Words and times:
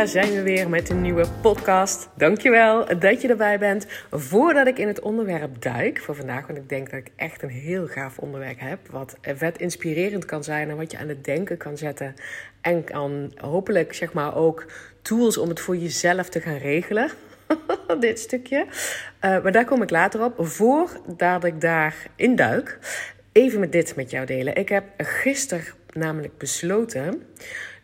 Daar 0.00 0.08
zijn 0.08 0.32
we 0.32 0.42
weer 0.42 0.68
met 0.68 0.90
een 0.90 1.00
nieuwe 1.00 1.26
podcast. 1.40 2.08
Dankjewel 2.16 2.98
dat 2.98 3.22
je 3.22 3.28
erbij 3.28 3.58
bent. 3.58 3.86
Voordat 4.10 4.66
ik 4.66 4.78
in 4.78 4.86
het 4.86 5.00
onderwerp 5.00 5.62
duik 5.62 6.00
voor 6.00 6.14
vandaag, 6.14 6.46
want 6.46 6.58
ik 6.58 6.68
denk 6.68 6.90
dat 6.90 6.98
ik 6.98 7.10
echt 7.16 7.42
een 7.42 7.48
heel 7.48 7.86
gaaf 7.86 8.18
onderwerp 8.18 8.60
heb, 8.60 8.78
wat 8.90 9.16
vet 9.22 9.58
inspirerend 9.58 10.24
kan 10.24 10.44
zijn 10.44 10.70
en 10.70 10.76
wat 10.76 10.90
je 10.90 10.98
aan 10.98 11.08
het 11.08 11.24
denken 11.24 11.56
kan 11.56 11.76
zetten. 11.76 12.14
En 12.60 12.84
kan 12.84 13.32
hopelijk, 13.36 13.94
zeg 13.94 14.12
maar, 14.12 14.36
ook 14.36 14.66
tools 15.02 15.38
om 15.38 15.48
het 15.48 15.60
voor 15.60 15.76
jezelf 15.76 16.28
te 16.28 16.40
gaan 16.40 16.58
regelen. 16.58 17.10
dit 18.00 18.18
stukje. 18.18 18.66
Uh, 18.66 19.42
maar 19.42 19.52
daar 19.52 19.64
kom 19.64 19.82
ik 19.82 19.90
later 19.90 20.24
op. 20.24 20.34
Voordat 20.38 21.44
ik 21.44 21.60
daar 21.60 21.94
induik, 22.16 22.78
even 23.32 23.60
met 23.60 23.72
dit 23.72 23.96
met 23.96 24.10
jou 24.10 24.26
delen. 24.26 24.56
Ik 24.56 24.68
heb 24.68 24.84
gisteren 24.96 25.64
namelijk 25.92 26.38
besloten 26.38 27.22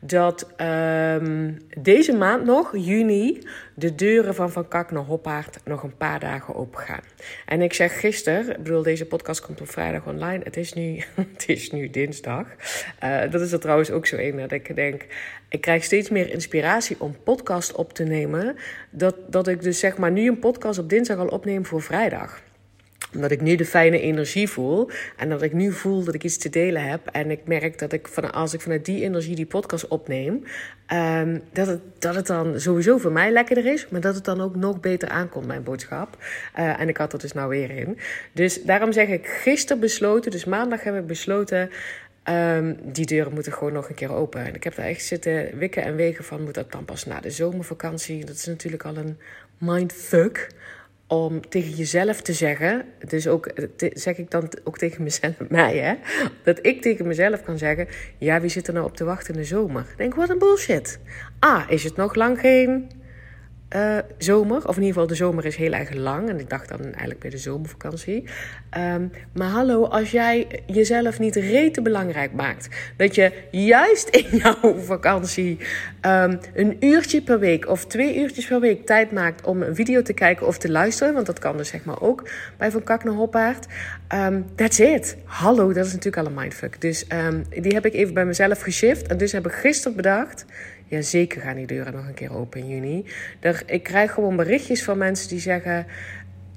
dat 0.06 0.46
um, 0.60 1.56
deze 1.78 2.12
maand 2.12 2.44
nog, 2.44 2.76
juni, 2.76 3.46
de 3.74 3.94
deuren 3.94 4.34
van 4.34 4.50
Van 4.50 4.68
Kak 4.68 4.90
naar 4.90 5.02
Hoppaard 5.02 5.58
nog 5.64 5.82
een 5.82 5.96
paar 5.96 6.20
dagen 6.20 6.54
open 6.54 6.80
gaan. 6.80 7.02
En 7.46 7.62
ik 7.62 7.72
zeg 7.72 8.00
gisteren, 8.00 8.50
ik 8.50 8.62
bedoel, 8.62 8.82
deze 8.82 9.06
podcast 9.06 9.40
komt 9.40 9.60
op 9.60 9.70
vrijdag 9.70 10.06
online. 10.06 10.44
Het 10.44 10.56
is 10.56 10.72
nu, 10.72 11.02
het 11.32 11.44
is 11.46 11.70
nu 11.70 11.90
dinsdag. 11.90 12.46
Uh, 13.04 13.30
dat 13.30 13.40
is 13.40 13.52
er 13.52 13.60
trouwens 13.60 13.90
ook 13.90 14.06
zo 14.06 14.16
een 14.16 14.36
dat 14.36 14.52
ik 14.52 14.76
denk, 14.76 15.06
ik 15.48 15.60
krijg 15.60 15.84
steeds 15.84 16.10
meer 16.10 16.32
inspiratie 16.32 16.96
om 16.98 17.16
podcast 17.24 17.72
op 17.72 17.92
te 17.92 18.04
nemen. 18.04 18.56
Dat, 18.90 19.16
dat 19.28 19.48
ik 19.48 19.62
dus 19.62 19.78
zeg 19.78 19.98
maar 19.98 20.12
nu 20.12 20.28
een 20.28 20.38
podcast 20.38 20.78
op 20.78 20.88
dinsdag 20.88 21.18
al 21.18 21.28
opneem 21.28 21.66
voor 21.66 21.82
vrijdag 21.82 22.44
omdat 23.14 23.30
ik 23.30 23.40
nu 23.40 23.56
de 23.56 23.64
fijne 23.64 24.00
energie 24.00 24.48
voel. 24.48 24.90
En 25.16 25.28
dat 25.28 25.42
ik 25.42 25.52
nu 25.52 25.72
voel 25.72 26.04
dat 26.04 26.14
ik 26.14 26.24
iets 26.24 26.36
te 26.36 26.48
delen 26.48 26.82
heb. 26.82 27.06
En 27.12 27.30
ik 27.30 27.40
merk 27.44 27.78
dat 27.78 27.92
ik 27.92 28.08
van, 28.08 28.32
als 28.32 28.54
ik 28.54 28.60
vanuit 28.60 28.84
die 28.84 29.02
energie 29.02 29.36
die 29.36 29.46
podcast 29.46 29.88
opneem. 29.88 30.44
Um, 30.92 31.42
dat, 31.52 31.66
het, 31.66 31.80
dat 31.98 32.14
het 32.14 32.26
dan 32.26 32.60
sowieso 32.60 32.98
voor 32.98 33.12
mij 33.12 33.30
lekkerder 33.30 33.66
is. 33.66 33.88
Maar 33.88 34.00
dat 34.00 34.14
het 34.14 34.24
dan 34.24 34.40
ook 34.40 34.56
nog 34.56 34.80
beter 34.80 35.08
aankomt, 35.08 35.46
mijn 35.46 35.62
boodschap. 35.62 36.16
Uh, 36.58 36.80
en 36.80 36.88
ik 36.88 36.96
had 36.96 37.12
er 37.12 37.18
dus 37.18 37.32
nou 37.32 37.48
weer 37.48 37.70
in. 37.70 37.98
Dus 38.32 38.62
daarom 38.62 38.92
zeg 38.92 39.08
ik 39.08 39.26
gisteren 39.26 39.80
besloten. 39.80 40.30
Dus 40.30 40.44
maandag 40.44 40.82
hebben 40.82 41.00
we 41.00 41.08
besloten. 41.08 41.70
Um, 42.28 42.78
die 42.82 43.06
deuren 43.06 43.32
moeten 43.32 43.52
gewoon 43.52 43.72
nog 43.72 43.88
een 43.88 43.94
keer 43.94 44.12
open. 44.12 44.44
En 44.44 44.54
ik 44.54 44.64
heb 44.64 44.74
daar 44.74 44.86
echt 44.86 45.04
zitten 45.04 45.58
wikken 45.58 45.82
en 45.82 45.96
wegen 45.96 46.24
van. 46.24 46.42
Moet 46.42 46.54
dat 46.54 46.72
dan 46.72 46.84
pas 46.84 47.06
na 47.06 47.20
de 47.20 47.30
zomervakantie? 47.30 48.24
Dat 48.24 48.36
is 48.36 48.46
natuurlijk 48.46 48.84
al 48.84 48.96
een 48.96 49.18
mindfuck 49.58 50.48
om 51.06 51.48
tegen 51.48 51.70
jezelf 51.70 52.20
te 52.22 52.32
zeggen, 52.32 52.84
dus 53.08 53.28
ook 53.28 53.50
zeg 53.92 54.18
ik 54.18 54.30
dan 54.30 54.48
ook 54.64 54.78
tegen 54.78 55.02
mezelf, 55.02 55.34
mij 55.48 55.76
hè, 55.76 55.94
dat 56.42 56.58
ik 56.66 56.82
tegen 56.82 57.06
mezelf 57.06 57.42
kan 57.42 57.58
zeggen, 57.58 57.88
ja 58.18 58.40
wie 58.40 58.50
zit 58.50 58.66
er 58.66 58.74
nou 58.74 58.86
op 58.86 58.96
te 58.96 59.04
wachten 59.04 59.34
in 59.34 59.40
de 59.40 59.46
zomer? 59.46 59.86
denk, 59.96 60.14
wat 60.14 60.30
een 60.30 60.38
bullshit. 60.38 60.98
Ah, 61.38 61.70
is 61.70 61.84
het 61.84 61.96
nog 61.96 62.14
lang 62.14 62.40
geen 62.40 62.90
uh, 63.74 63.98
zomer. 64.18 64.56
Of 64.56 64.76
in 64.76 64.82
ieder 64.82 64.86
geval, 64.86 65.06
de 65.06 65.14
zomer 65.14 65.44
is 65.44 65.56
heel 65.56 65.72
erg 65.72 65.94
lang. 65.94 66.28
En 66.28 66.40
ik 66.40 66.50
dacht 66.50 66.68
dan 66.68 66.80
eigenlijk 66.82 67.18
bij 67.18 67.30
de 67.30 67.38
zomervakantie. 67.38 68.24
Um, 68.78 69.12
maar 69.32 69.48
hallo, 69.48 69.84
als 69.84 70.10
jij 70.10 70.62
jezelf 70.66 71.18
niet 71.18 71.36
rete 71.36 71.82
belangrijk 71.82 72.32
maakt. 72.32 72.68
Dat 72.96 73.14
je 73.14 73.32
juist 73.50 74.08
in 74.08 74.36
jouw 74.42 74.74
vakantie 74.78 75.58
um, 76.02 76.38
een 76.54 76.76
uurtje 76.80 77.22
per 77.22 77.38
week 77.38 77.68
of 77.68 77.86
twee 77.86 78.18
uurtjes 78.18 78.46
per 78.46 78.60
week 78.60 78.86
tijd 78.86 79.12
maakt 79.12 79.46
om 79.46 79.62
een 79.62 79.74
video 79.74 80.02
te 80.02 80.12
kijken 80.12 80.46
of 80.46 80.58
te 80.58 80.70
luisteren. 80.70 81.14
Want 81.14 81.26
dat 81.26 81.38
kan 81.38 81.56
dus 81.56 81.68
zeg 81.68 81.84
maar 81.84 82.00
ook 82.00 82.28
bij 82.56 82.70
Van 82.70 82.82
Kak 82.82 83.04
naar 83.04 83.14
Hoppaard. 83.14 83.66
Um, 84.14 84.44
that's 84.54 84.78
it. 84.78 85.16
Hallo, 85.24 85.72
dat 85.72 85.86
is 85.86 85.92
natuurlijk 85.92 86.26
al 86.26 86.26
een 86.26 86.40
mindfuck. 86.40 86.80
Dus 86.80 87.06
die 87.50 87.74
heb 87.74 87.86
ik 87.86 87.94
even 87.94 88.14
bij 88.14 88.24
mezelf 88.24 88.60
geshift. 88.60 89.06
En 89.06 89.16
dus 89.16 89.32
heb 89.32 89.46
ik 89.46 89.52
gisteren 89.52 89.96
bedacht 89.96 90.44
ja, 90.86 91.00
zeker 91.00 91.40
gaan 91.40 91.56
die 91.56 91.66
deuren 91.66 91.92
nog 91.92 92.06
een 92.06 92.14
keer 92.14 92.36
open 92.36 92.60
in 92.60 92.68
juni. 92.68 93.04
Ik 93.66 93.82
krijg 93.82 94.12
gewoon 94.12 94.36
berichtjes 94.36 94.84
van 94.84 94.98
mensen 94.98 95.28
die 95.28 95.40
zeggen... 95.40 95.86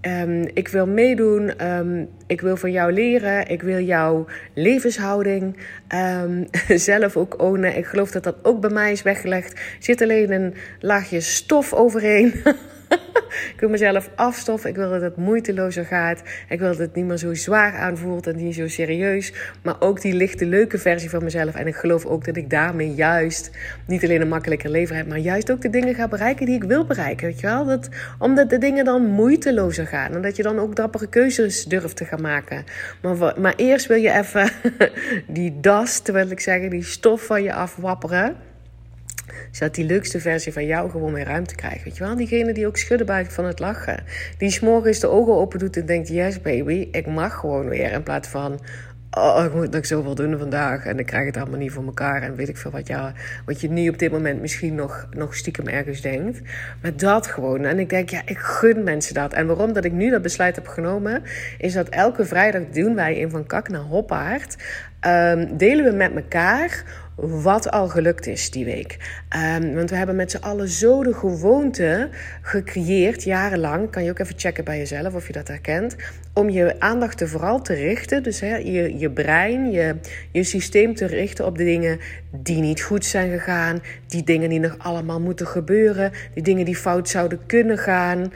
Um, 0.02 0.50
ik 0.54 0.68
wil 0.68 0.88
meedoen, 0.88 1.68
um, 1.68 2.10
ik 2.28 2.42
wil 2.42 2.58
van 2.58 2.72
jou 2.72 2.94
leren, 2.94 3.48
ik 3.48 3.62
wil 3.62 3.80
jouw 3.80 4.26
levenshouding 4.54 5.58
um, 5.96 6.48
zelf 6.90 7.18
ook 7.18 7.42
ownen. 7.42 7.78
Ik 7.78 7.86
geloof 7.86 8.12
dat 8.12 8.24
dat 8.24 8.36
ook 8.42 8.62
bij 8.62 8.70
mij 8.70 8.92
is 8.92 9.02
weggelegd. 9.02 9.52
Er 9.52 9.60
zit 9.80 10.02
alleen 10.02 10.32
een 10.32 10.54
laagje 10.80 11.22
stof 11.22 11.74
overheen. 11.74 12.34
ik 13.54 13.56
wil 13.60 13.70
mezelf 13.70 14.10
afstoffen. 14.16 14.70
Ik 14.70 14.76
wil 14.76 14.90
dat 14.90 15.02
het 15.02 15.16
moeitelozer 15.16 15.86
gaat. 15.86 16.22
Ik 16.50 16.60
wil 16.60 16.68
dat 16.68 16.78
het 16.78 16.96
niet 16.96 17.06
meer 17.06 17.18
zo 17.18 17.34
zwaar 17.34 17.74
aanvoelt 17.74 18.28
en 18.28 18.36
niet 18.36 18.56
zo 18.56 18.68
serieus. 18.68 19.34
Maar 19.64 19.76
ook 19.80 20.02
die 20.02 20.14
lichte, 20.14 20.46
leuke 20.46 20.78
versie 20.78 21.10
van 21.10 21.24
mezelf. 21.24 21.56
En 21.56 21.68
ik 21.68 21.76
geloof 21.76 22.06
ook 22.06 22.26
dat 22.26 22.38
ik 22.38 22.50
daarmee 22.50 22.94
juist 22.94 23.52
niet 23.88 24.04
alleen 24.04 24.22
een 24.22 24.28
makkelijker 24.28 24.70
leven 24.70 24.96
heb, 24.96 25.08
maar 25.08 25.18
juist 25.18 25.52
ook 25.52 25.62
de 25.62 25.70
dingen 25.70 25.96
ga 25.96 26.08
bereiken 26.08 26.46
die 26.46 26.56
ik 26.56 26.64
wil 26.64 26.86
bereiken. 26.86 27.28
Weet 27.28 27.40
je 27.40 27.48
wel? 27.48 27.66
Dat, 27.66 27.90
omdat 28.20 28.50
de 28.50 28.58
dingen 28.58 28.86
dan 28.86 29.06
moeitelozer 29.06 29.88
gaan. 29.88 30.14
En 30.14 30.22
dat 30.22 30.36
je 30.36 30.44
dan 30.44 30.60
ook 30.60 30.76
dappere 30.76 31.08
keuzes 31.08 31.66
durft 31.66 31.96
te 31.96 32.06
gaan 32.06 32.22
maken. 32.22 32.64
Maar, 33.02 33.40
maar 33.40 33.54
eerst 33.56 33.88
wil 33.88 33.98
je 33.98 34.12
even 34.12 34.52
die 35.28 35.60
dust, 35.60 36.12
wil 36.12 36.30
ik 36.30 36.40
zeggen, 36.40 36.70
die 36.70 36.84
stof 36.84 37.26
van 37.26 37.44
je 37.44 37.54
afwapperen 37.54 38.48
zodat 39.52 39.76
die 39.76 39.86
leukste 39.86 40.20
versie 40.20 40.54
van 40.54 40.66
jou 40.66 40.90
gewoon 40.90 41.12
meer 41.12 41.26
ruimte 41.26 41.56
krijgt. 41.56 41.84
Weet 41.84 41.98
je 41.98 42.04
wel? 42.04 42.16
Diegene 42.16 42.54
die 42.54 42.68
ook 42.68 42.78
schudden 42.78 43.08
buigt 43.08 43.34
van 43.34 43.46
het 43.46 43.60
lachen. 43.60 44.04
Die 44.38 44.50
s'morgens 44.50 45.00
de 45.00 45.08
ogen 45.08 45.34
open 45.34 45.60
doet 45.60 45.78
en 45.78 45.86
denkt: 45.86 46.08
Yes, 46.08 46.42
baby, 46.42 46.88
ik 46.92 47.08
mag 47.08 47.34
gewoon 47.34 47.70
weer. 47.70 47.92
In 47.92 48.04
plaats 48.04 48.28
van. 48.28 48.60
Oh, 49.12 49.44
ik 49.46 49.54
moet 49.54 49.72
nog 49.72 49.86
zoveel 49.86 50.16
doen 50.16 50.38
vandaag 50.38 50.86
en 50.86 51.00
ik 51.00 51.06
krijg 51.06 51.26
het 51.26 51.38
allemaal 51.38 51.60
niet 51.60 51.72
voor 51.72 51.86
elkaar. 51.86 52.22
En 52.22 52.36
weet 52.36 52.50
ik 52.50 52.58
veel 52.58 52.72
wat, 52.72 52.88
jou, 52.88 53.12
wat 53.46 53.62
je 53.62 53.70
nu 53.70 53.90
op 53.90 54.00
dit 54.00 54.12
moment 54.12 54.42
misschien 54.42 54.76
nog, 54.76 55.08
nog 55.12 55.36
stiekem 55.36 55.68
ergens 55.68 56.02
denkt. 56.02 56.42
Maar 56.82 56.98
dat 56.98 57.28
gewoon. 57.28 57.66
En 57.66 57.80
ik 57.80 57.90
denk, 57.90 58.10
ja, 58.10 58.22
ik 58.26 58.38
gun 58.38 58.84
mensen 58.84 59.14
dat. 59.14 59.34
En 59.34 59.48
waarom 59.48 59.74
dat 59.74 59.86
ik 59.86 59.92
nu 59.92 60.10
dat 60.10 60.22
besluit 60.22 60.56
heb 60.56 60.68
genomen, 60.68 61.24
is 61.58 61.74
dat 61.74 61.90
elke 61.90 62.26
vrijdag 62.26 62.62
doen 62.72 62.96
wij 62.96 63.16
in 63.16 63.30
Van 63.30 63.46
Kak 63.46 63.70
naar 63.70 63.82
Hoppaard. 63.82 64.56
Um, 65.08 65.58
delen 65.58 65.86
we 65.86 65.92
met 65.92 66.16
elkaar 66.16 66.84
wat 67.22 67.72
al 67.72 67.88
gelukt 67.88 68.28
is 68.28 68.52
die 68.52 68.66
week. 68.66 68.98
Um, 69.58 69.76
want 69.76 69.90
we 69.90 69.96
hebben 69.96 70.16
met 70.16 70.32
z'n 70.32 70.38
allen 70.38 70.68
zo 70.68 71.04
de 71.04 71.14
gewoonte 71.14 72.10
gecreëerd, 72.42 73.24
jarenlang. 73.24 73.90
Kan 73.90 74.04
je 74.04 74.10
ook 74.10 74.20
even 74.20 74.36
checken 74.38 74.64
bij 74.64 74.78
jezelf 74.78 75.14
of 75.14 75.28
je 75.28 75.34
dat 75.34 75.48
herkent. 75.48 75.96
Om 76.34 76.50
je 76.50 76.80
aandacht 76.80 77.22
er 77.22 77.30
vooral 77.30 77.62
te 77.62 77.74
richten. 77.74 78.24
Dus 78.24 78.40
je, 78.40 78.98
je 78.98 79.12
brein, 79.12 79.72
je, 79.72 79.96
je 80.32 80.44
systeem 80.44 80.96
te 80.96 81.06
richten 81.06 81.46
op 81.46 81.58
de 81.58 81.64
dingen 81.64 82.00
die 82.32 82.62
niet 82.62 82.82
goed 82.82 83.06
zijn 83.06 83.32
gegaan. 83.32 83.80
Die 84.08 84.24
dingen 84.24 84.50
die 84.50 84.60
nog 84.60 84.76
allemaal 84.78 85.20
moeten 85.20 85.48
gebeuren. 85.48 86.12
Die 86.34 86.44
dingen 86.44 86.66
die 86.66 86.76
fout 86.76 87.10
zouden 87.10 87.40
kunnen 87.46 87.78
gaan. 87.78 88.34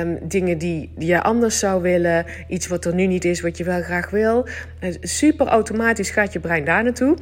Um, 0.00 0.18
dingen 0.28 0.58
die, 0.58 0.92
die 0.96 1.08
je 1.08 1.22
anders 1.22 1.58
zou 1.58 1.82
willen. 1.82 2.24
Iets 2.48 2.66
wat 2.66 2.84
er 2.84 2.94
nu 2.94 3.06
niet 3.06 3.24
is, 3.24 3.40
wat 3.40 3.58
je 3.58 3.64
wel 3.64 3.82
graag 3.82 4.10
wil. 4.10 4.46
Super 5.00 5.46
automatisch 5.46 6.10
gaat 6.10 6.32
je 6.32 6.40
brein 6.40 6.64
daar 6.64 6.82
naartoe. 6.82 7.16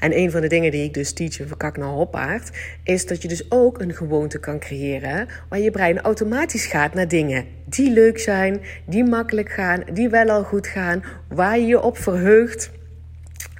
En 0.00 0.16
een 0.16 0.30
van 0.30 0.40
de 0.40 0.48
dingen 0.48 0.70
die 0.70 0.84
ik 0.84 0.94
dus 0.94 1.12
teach 1.12 1.38
in 1.38 1.46
Verkak 1.46 1.76
naar 1.76 1.88
Hoppaard, 1.88 2.50
is 2.84 3.06
dat 3.06 3.22
je 3.22 3.28
dus 3.28 3.50
ook 3.50 3.80
een 3.80 3.94
gewoonte 3.94 4.38
kan 4.38 4.58
creëren 4.58 5.28
waar 5.48 5.58
je 5.58 5.70
brein 5.70 6.00
automatisch 6.00 6.66
gaat 6.66 6.94
naar 6.94 7.08
dingen 7.08 7.44
die 7.64 7.90
leuk 7.90 8.18
zijn, 8.18 8.60
die 8.86 9.04
makkelijk 9.04 9.50
gaan, 9.50 9.82
die 9.92 10.08
wel 10.08 10.28
al 10.28 10.44
goed 10.44 10.66
gaan, 10.66 11.02
waar 11.28 11.58
je 11.58 11.66
je 11.66 11.80
op 11.80 11.98
verheugt. 11.98 12.70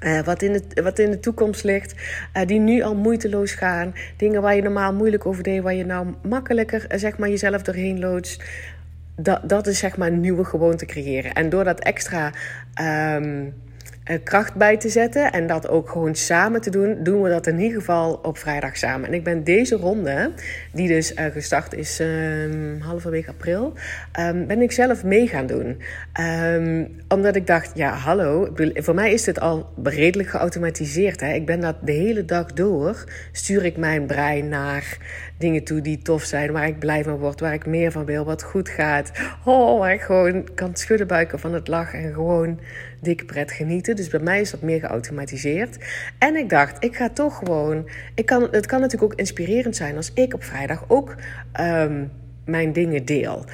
Uh, 0.03 0.23
wat, 0.23 0.41
in 0.41 0.53
de, 0.53 0.81
wat 0.81 0.99
in 0.99 1.11
de 1.11 1.19
toekomst 1.19 1.63
ligt, 1.63 1.93
uh, 2.37 2.45
die 2.45 2.59
nu 2.59 2.81
al 2.81 2.95
moeiteloos 2.95 3.53
gaan. 3.53 3.93
Dingen 4.17 4.41
waar 4.41 4.55
je 4.55 4.61
normaal 4.61 4.93
moeilijk 4.93 5.25
over 5.25 5.43
deed, 5.43 5.61
waar 5.61 5.73
je 5.73 5.85
nou 5.85 6.07
makkelijker 6.21 6.85
uh, 6.91 6.97
zeg 6.97 7.17
maar, 7.17 7.29
jezelf 7.29 7.61
doorheen 7.61 7.99
loodst. 7.99 8.43
Dat, 9.15 9.49
dat 9.49 9.67
is 9.67 9.79
zeg 9.79 9.97
maar 9.97 10.07
een 10.07 10.19
nieuwe 10.19 10.43
gewoonte 10.43 10.85
creëren. 10.85 11.33
En 11.33 11.49
door 11.49 11.63
dat 11.63 11.79
extra 11.79 12.31
uh, 12.81 13.47
kracht 14.23 14.55
bij 14.55 14.77
te 14.77 14.89
zetten 14.89 15.31
en 15.31 15.47
dat 15.47 15.67
ook 15.67 15.89
gewoon 15.89 16.15
samen 16.15 16.61
te 16.61 16.69
doen, 16.69 16.97
doen 17.03 17.21
we 17.21 17.29
dat 17.29 17.47
in 17.47 17.59
ieder 17.59 17.79
geval 17.79 18.13
op 18.13 18.37
vrijdag 18.37 18.77
samen. 18.77 19.07
En 19.07 19.13
ik 19.13 19.23
ben 19.23 19.43
deze 19.43 19.75
ronde, 19.75 20.31
die 20.71 20.87
dus 20.87 21.11
uh, 21.11 21.25
gestart 21.25 21.73
is 21.73 21.99
um, 21.99 22.79
halverwege 22.81 23.29
april, 23.29 23.73
um, 24.19 24.47
ben 24.47 24.61
ik 24.61 24.71
zelf 24.71 25.03
mee 25.03 25.27
gaan 25.27 25.45
doen. 25.45 25.81
Um, 26.19 26.95
omdat 27.07 27.35
ik 27.35 27.47
dacht, 27.47 27.71
ja 27.75 27.93
hallo, 27.93 28.53
voor 28.73 28.95
mij 28.95 29.13
is 29.13 29.23
dit 29.23 29.39
al 29.39 29.69
redelijk 29.83 30.29
geautomatiseerd. 30.29 31.19
Hè? 31.19 31.33
Ik 31.33 31.45
ben 31.45 31.59
dat 31.59 31.75
de 31.81 31.91
hele 31.91 32.25
dag 32.25 32.53
door, 32.53 33.03
stuur 33.31 33.65
ik 33.65 33.77
mijn 33.77 34.05
brein 34.05 34.49
naar 34.49 34.97
dingen 35.37 35.63
toe 35.63 35.81
die 35.81 36.01
tof 36.01 36.23
zijn, 36.23 36.51
waar 36.51 36.67
ik 36.67 36.79
blij 36.79 37.03
van 37.03 37.17
word, 37.17 37.39
waar 37.39 37.53
ik 37.53 37.65
meer 37.65 37.91
van 37.91 38.05
wil, 38.05 38.25
wat 38.25 38.43
goed 38.43 38.69
gaat. 38.69 39.11
Oh, 39.45 39.79
waar 39.79 39.93
ik 39.93 40.01
gewoon 40.01 40.47
kan 40.55 40.75
schudden 40.75 41.07
buiken 41.07 41.39
van 41.39 41.53
het 41.53 41.67
lachen 41.67 41.99
en 41.99 42.13
gewoon 42.13 42.59
dikke 43.03 43.25
pret 43.25 43.51
genieten. 43.51 43.95
Dus 43.95 44.09
bij 44.09 44.19
mij 44.19 44.41
is 44.41 44.51
dat 44.51 44.61
meer 44.61 44.79
geautomatiseerd. 44.79 45.77
En 46.17 46.35
ik 46.35 46.49
dacht, 46.49 46.83
ik 46.83 46.95
ga 46.95 47.09
toch 47.09 47.37
gewoon. 47.37 47.89
Ik 48.15 48.25
kan, 48.25 48.47
het 48.51 48.65
kan 48.65 48.81
natuurlijk 48.81 49.11
ook 49.11 49.19
inspirerend 49.19 49.75
zijn 49.75 49.95
als 49.95 50.11
ik 50.13 50.33
op 50.33 50.43
vrijdag 50.43 50.85
ook. 50.87 51.15
Um, 51.59 52.11
mijn 52.45 52.73
dingen 52.73 53.05
deel. 53.05 53.45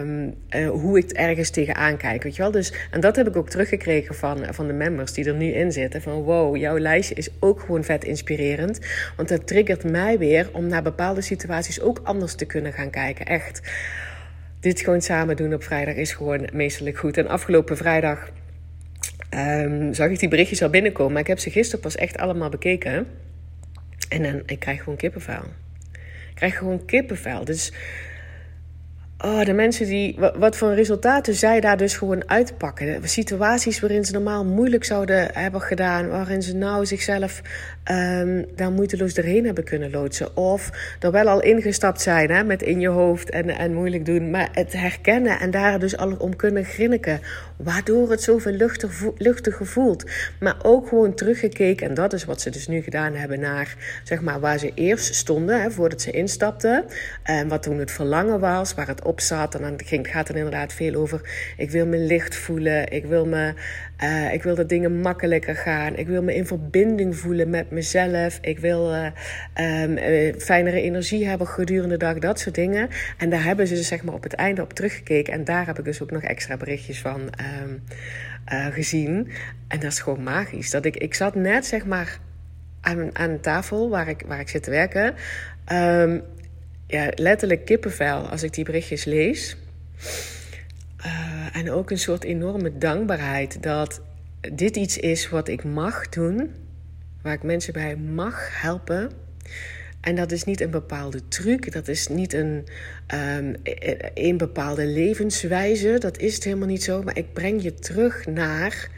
Um, 0.00 0.34
uh, 0.50 0.70
hoe 0.70 0.98
ik 0.98 1.10
ergens 1.10 1.50
tegenaan 1.50 1.96
kijk, 1.96 2.22
weet 2.22 2.36
je 2.36 2.42
wel. 2.42 2.50
Dus, 2.50 2.72
en 2.90 3.00
dat 3.00 3.16
heb 3.16 3.28
ik 3.28 3.36
ook 3.36 3.48
teruggekregen 3.48 4.14
van, 4.14 4.54
van 4.54 4.66
de 4.66 4.72
members 4.72 5.12
die 5.12 5.24
er 5.24 5.34
nu 5.34 5.46
in 5.46 5.72
zitten. 5.72 6.02
Van 6.02 6.22
wow, 6.22 6.56
jouw 6.56 6.78
lijstje 6.78 7.14
is 7.14 7.30
ook 7.40 7.60
gewoon 7.60 7.84
vet 7.84 8.04
inspirerend. 8.04 8.80
Want 9.16 9.28
dat 9.28 9.46
triggert 9.46 9.84
mij 9.84 10.18
weer 10.18 10.48
om 10.52 10.66
naar 10.66 10.82
bepaalde 10.82 11.20
situaties 11.20 11.80
ook 11.80 12.00
anders 12.02 12.34
te 12.34 12.44
kunnen 12.44 12.72
gaan 12.72 12.90
kijken. 12.90 13.26
Echt. 13.26 13.60
Dit 14.60 14.80
gewoon 14.80 15.02
samen 15.02 15.36
doen 15.36 15.54
op 15.54 15.62
vrijdag 15.62 15.94
is 15.94 16.12
gewoon 16.12 16.48
meestelijk 16.52 16.98
goed. 16.98 17.16
En 17.16 17.28
afgelopen 17.28 17.76
vrijdag 17.76 18.30
um, 19.34 19.94
zag 19.94 20.10
ik 20.10 20.18
die 20.18 20.28
berichtjes 20.28 20.62
al 20.62 20.70
binnenkomen. 20.70 21.12
Maar 21.12 21.22
ik 21.22 21.26
heb 21.26 21.38
ze 21.38 21.50
gisteren 21.50 21.80
pas 21.80 21.96
echt 21.96 22.18
allemaal 22.18 22.48
bekeken. 22.48 23.06
En 24.08 24.22
dan, 24.22 24.42
ik 24.46 24.58
krijg 24.58 24.78
gewoon 24.78 24.98
kippenvel. 24.98 25.42
Ik 26.28 26.34
krijg 26.34 26.58
gewoon 26.58 26.84
kippenvel. 26.84 27.44
Dus 27.44 27.72
oh, 29.18 29.44
de 29.44 29.52
mensen 29.52 29.86
die, 29.86 30.18
wat 30.36 30.56
voor 30.56 30.74
resultaten 30.74 31.34
zij 31.34 31.60
daar 31.60 31.76
dus 31.76 31.96
gewoon 31.96 32.28
uitpakken. 32.28 33.08
situaties 33.08 33.80
waarin 33.80 34.04
ze 34.04 34.12
normaal 34.12 34.44
moeilijk 34.44 34.84
zouden 34.84 35.28
hebben 35.32 35.60
gedaan, 35.60 36.08
waarin 36.08 36.42
ze 36.42 36.56
nou 36.56 36.86
zichzelf 36.86 37.42
um, 37.90 38.46
daar 38.56 38.70
moeiteloos 38.70 39.14
doorheen 39.14 39.44
hebben 39.44 39.64
kunnen 39.64 39.90
loodsen. 39.90 40.36
Of 40.36 40.70
er 41.00 41.10
wel 41.10 41.28
al 41.28 41.42
ingestapt 41.42 42.00
zijn 42.00 42.30
hè, 42.30 42.44
met 42.44 42.62
in 42.62 42.80
je 42.80 42.88
hoofd 42.88 43.30
en, 43.30 43.48
en 43.48 43.74
moeilijk 43.74 44.06
doen, 44.06 44.30
maar 44.30 44.48
het 44.52 44.72
herkennen 44.72 45.40
en 45.40 45.50
daar 45.50 45.78
dus 45.78 45.96
al 45.96 46.12
om 46.12 46.36
kunnen 46.36 46.64
grinniken. 46.64 47.20
Waardoor 47.56 48.10
het 48.10 48.22
zoveel 48.22 48.52
luchtig, 48.52 49.02
luchtiger 49.16 49.66
voelt. 49.66 50.04
Maar 50.40 50.56
ook 50.62 50.88
gewoon 50.88 51.14
teruggekeken, 51.14 51.88
en 51.88 51.94
dat 51.94 52.12
is 52.12 52.24
wat 52.24 52.40
ze 52.40 52.50
dus 52.50 52.68
nu 52.68 52.80
gedaan 52.80 53.14
hebben, 53.14 53.40
naar 53.40 53.76
zeg 54.04 54.20
maar, 54.20 54.40
waar 54.40 54.58
ze 54.58 54.72
eerst 54.74 55.14
stonden 55.14 55.62
hè, 55.62 55.70
voordat 55.70 56.00
ze 56.00 56.10
instapten. 56.10 56.84
En 57.22 57.48
wat 57.48 57.62
toen 57.62 57.78
het 57.78 57.90
verlangen 57.90 58.40
was, 58.40 58.74
waar 58.74 58.86
het 58.88 59.04
op 59.04 59.20
zat. 59.20 59.54
En 59.54 59.60
dan 59.60 59.80
ging, 59.84 60.10
gaat 60.10 60.28
het 60.28 60.36
inderdaad 60.36 60.72
veel 60.72 60.94
over: 60.94 61.20
ik 61.56 61.70
wil 61.70 61.86
me 61.86 61.96
licht 61.96 62.36
voelen, 62.36 62.92
ik 62.92 63.04
wil, 63.04 63.26
me, 63.26 63.54
uh, 64.02 64.32
ik 64.32 64.42
wil 64.42 64.54
dat 64.54 64.68
dingen 64.68 65.00
makkelijker 65.00 65.56
gaan, 65.56 65.96
ik 65.96 66.06
wil 66.06 66.22
me 66.22 66.34
in 66.34 66.46
verbinding 66.46 67.16
voelen 67.16 67.50
met 67.50 67.70
mezelf, 67.70 68.38
ik 68.40 68.58
wil 68.58 68.94
uh, 68.94 69.06
fijnere 70.38 70.80
energie 70.80 71.26
hebben 71.26 71.46
gedurende 71.46 71.96
de 71.96 72.04
dag, 72.04 72.18
dat 72.18 72.40
soort 72.40 72.54
dingen. 72.54 72.88
En 73.18 73.30
daar 73.30 73.44
hebben 73.44 73.66
ze 73.66 73.74
dus 73.74 73.88
zeg 73.88 74.02
maar 74.02 74.14
op 74.14 74.22
het 74.22 74.32
einde 74.32 74.62
op 74.62 74.72
teruggekeken. 74.72 75.32
En 75.32 75.44
daar 75.44 75.66
heb 75.66 75.78
ik 75.78 75.84
dus 75.84 76.02
ook 76.02 76.10
nog 76.10 76.22
extra 76.22 76.56
berichtjes 76.56 77.00
van. 77.00 77.20
Um, 77.20 77.82
gezien. 78.72 79.30
En 79.68 79.80
dat 79.80 79.92
is 79.92 80.00
gewoon 80.00 80.22
magisch. 80.22 80.70
Dat 80.70 80.84
ik, 80.84 80.96
ik 80.96 81.14
zat 81.14 81.34
net 81.34 81.66
zeg 81.66 81.86
maar 81.86 82.18
aan, 82.80 83.10
aan 83.12 83.40
tafel 83.40 83.90
waar 83.90 84.08
ik, 84.08 84.22
waar 84.26 84.40
ik 84.40 84.48
zit 84.48 84.62
te 84.62 84.70
werken. 84.70 85.14
Um, 85.72 86.22
ja, 86.86 87.10
letterlijk 87.14 87.64
kippenvel 87.64 88.28
als 88.28 88.42
ik 88.42 88.52
die 88.52 88.64
berichtjes 88.64 89.04
lees. 89.04 89.56
Uh, 91.04 91.56
en 91.56 91.70
ook 91.70 91.90
een 91.90 91.98
soort 91.98 92.24
enorme 92.24 92.78
dankbaarheid 92.78 93.62
dat 93.62 94.00
dit 94.52 94.76
iets 94.76 94.98
is 94.98 95.28
wat 95.28 95.48
ik 95.48 95.64
mag 95.64 96.08
doen, 96.08 96.50
waar 97.22 97.32
ik 97.32 97.42
mensen 97.42 97.72
bij 97.72 97.96
mag 97.96 98.60
helpen. 98.60 99.10
En 100.00 100.14
dat 100.14 100.32
is 100.32 100.44
niet 100.44 100.60
een 100.60 100.70
bepaalde 100.70 101.28
truc, 101.28 101.72
dat 101.72 101.88
is 101.88 102.08
niet 102.08 102.32
een, 102.32 102.66
um, 103.14 103.54
een 104.14 104.36
bepaalde 104.36 104.86
levenswijze, 104.86 105.96
dat 105.98 106.18
is 106.18 106.34
het 106.34 106.44
helemaal 106.44 106.68
niet 106.68 106.82
zo. 106.82 107.02
Maar 107.02 107.16
ik 107.16 107.32
breng 107.32 107.62
je 107.62 107.74
terug 107.74 108.26
naar 108.26 108.90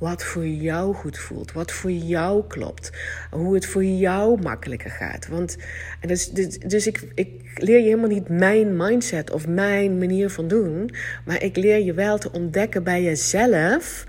wat 0.00 0.24
voor 0.24 0.46
jou 0.46 0.94
goed 0.94 1.18
voelt, 1.18 1.52
wat 1.52 1.72
voor 1.72 1.90
jou 1.90 2.46
klopt, 2.46 2.90
hoe 3.30 3.54
het 3.54 3.66
voor 3.66 3.84
jou 3.84 4.42
makkelijker 4.42 4.90
gaat. 4.90 5.28
Want, 5.28 5.56
dus, 6.00 6.30
dus, 6.30 6.58
dus 6.58 6.86
ik, 6.86 7.02
ik 7.14 7.28
leer 7.54 7.78
je 7.78 7.84
helemaal 7.84 8.08
niet 8.08 8.28
mijn 8.28 8.76
mindset 8.76 9.30
of 9.30 9.46
mijn 9.46 9.98
manier 9.98 10.30
van 10.30 10.48
doen, 10.48 10.90
maar 11.24 11.42
ik 11.42 11.56
leer 11.56 11.84
je 11.84 11.92
wel 11.92 12.18
te 12.18 12.32
ontdekken 12.32 12.82
bij 12.82 13.02
jezelf. 13.02 14.06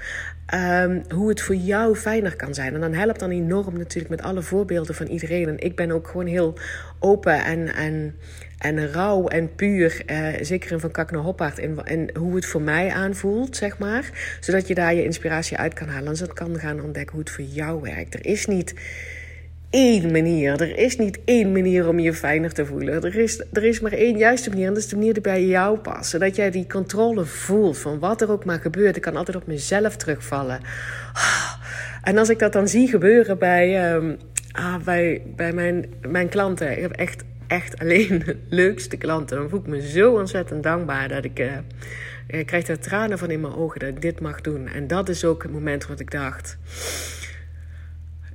Um, 0.54 1.04
hoe 1.10 1.30
het 1.30 1.42
voor 1.42 1.56
jou 1.56 1.96
fijner 1.96 2.36
kan 2.36 2.54
zijn. 2.54 2.74
En 2.74 2.82
dan 2.82 2.94
helpt 2.94 3.20
dan 3.20 3.30
enorm 3.30 3.78
natuurlijk 3.78 4.10
met 4.10 4.22
alle 4.22 4.42
voorbeelden 4.42 4.96
van 4.96 5.08
iedereen. 5.08 5.48
En 5.48 5.60
ik 5.60 5.76
ben 5.76 5.92
ook 5.92 6.08
gewoon 6.08 6.26
heel 6.26 6.58
open 7.00 7.44
en, 7.44 7.74
en 7.74 8.16
en 8.62 8.92
rauw 8.92 9.28
en 9.28 9.56
puur, 9.56 10.02
eh, 10.06 10.28
zeker 10.42 10.72
in 10.72 10.80
Van 10.80 10.92
Kak 10.92 11.12
naar 11.12 11.22
Hoppaard, 11.22 11.60
en, 11.60 11.86
en 11.86 12.10
hoe 12.18 12.36
het 12.36 12.46
voor 12.46 12.62
mij 12.62 12.90
aanvoelt, 12.90 13.56
zeg 13.56 13.78
maar. 13.78 14.10
Zodat 14.40 14.68
je 14.68 14.76
daar 14.76 14.94
je 14.94 15.04
inspiratie 15.04 15.58
uit 15.58 15.74
kan 15.74 15.88
halen 15.88 16.08
en 16.08 16.16
zodat 16.16 16.34
kan 16.34 16.60
gaan 16.60 16.82
ontdekken 16.82 17.12
hoe 17.12 17.24
het 17.24 17.32
voor 17.32 17.44
jou 17.44 17.82
werkt. 17.82 18.14
Er 18.14 18.26
is 18.26 18.46
niet 18.46 18.74
één 19.70 20.12
manier. 20.12 20.62
Er 20.62 20.78
is 20.78 20.98
niet 20.98 21.20
één 21.26 21.52
manier 21.52 21.88
om 21.88 22.00
je 22.00 22.14
fijner 22.14 22.54
te 22.54 22.66
voelen. 22.66 23.04
Er 23.04 23.16
is, 23.16 23.44
er 23.54 23.64
is 23.64 23.80
maar 23.80 23.92
één 23.92 24.18
juiste 24.18 24.50
manier 24.50 24.68
en 24.68 24.74
dat 24.74 24.84
is 24.84 24.90
de 24.90 24.96
manier 24.96 25.14
die 25.14 25.22
bij 25.22 25.46
jou 25.46 25.78
past. 25.78 26.10
Zodat 26.10 26.36
jij 26.36 26.52
die 26.52 26.68
controle 26.68 27.26
voelt 27.26 27.78
van 27.78 28.00
wat 28.00 28.22
er 28.22 28.32
ook 28.32 28.46
maar 28.46 28.60
gebeurt. 28.60 28.96
Ik 28.96 29.02
kan 29.02 29.16
altijd 29.16 29.38
op 29.38 29.48
mezelf 29.48 29.96
terugvallen. 29.96 30.60
En 32.02 32.18
als 32.18 32.30
ik 32.30 32.40
dat 32.40 32.54
dan 32.54 32.68
zie 32.68 32.88
gebeuren 32.88 33.38
bij, 33.38 33.94
um, 33.94 34.18
ah, 34.52 34.84
bij, 34.84 35.22
bij 35.36 35.54
mijn, 35.54 35.94
mijn 36.08 36.30
klanten. 36.30 36.72
Ik 36.72 36.82
heb 36.82 36.92
echt 36.92 37.24
echt 37.52 37.80
alleen 37.80 38.20
de 38.26 38.38
leukste 38.50 38.98
klanten. 38.98 39.38
Dan 39.38 39.50
voel 39.50 39.60
ik 39.60 39.68
me 39.68 39.90
zo 39.90 40.14
ontzettend 40.14 40.64
dankbaar 40.64 41.08
dat 41.08 41.26
ik. 41.26 41.40
Uh, 41.40 41.58
ik 42.28 42.46
krijg 42.46 42.68
er 42.68 42.80
tranen 42.80 43.18
van 43.18 43.30
in 43.30 43.40
mijn 43.40 43.54
ogen 43.54 43.80
dat 43.80 43.90
ik 43.90 44.02
dit 44.02 44.20
mag 44.20 44.42
doen. 44.42 44.68
En 44.68 44.88
dat 44.88 45.10
is 45.10 45.26
ook 45.26 45.44
het 45.44 45.52
moment 45.52 45.88
wat 45.88 46.00
ik 46.00 46.12
dacht. 46.12 46.58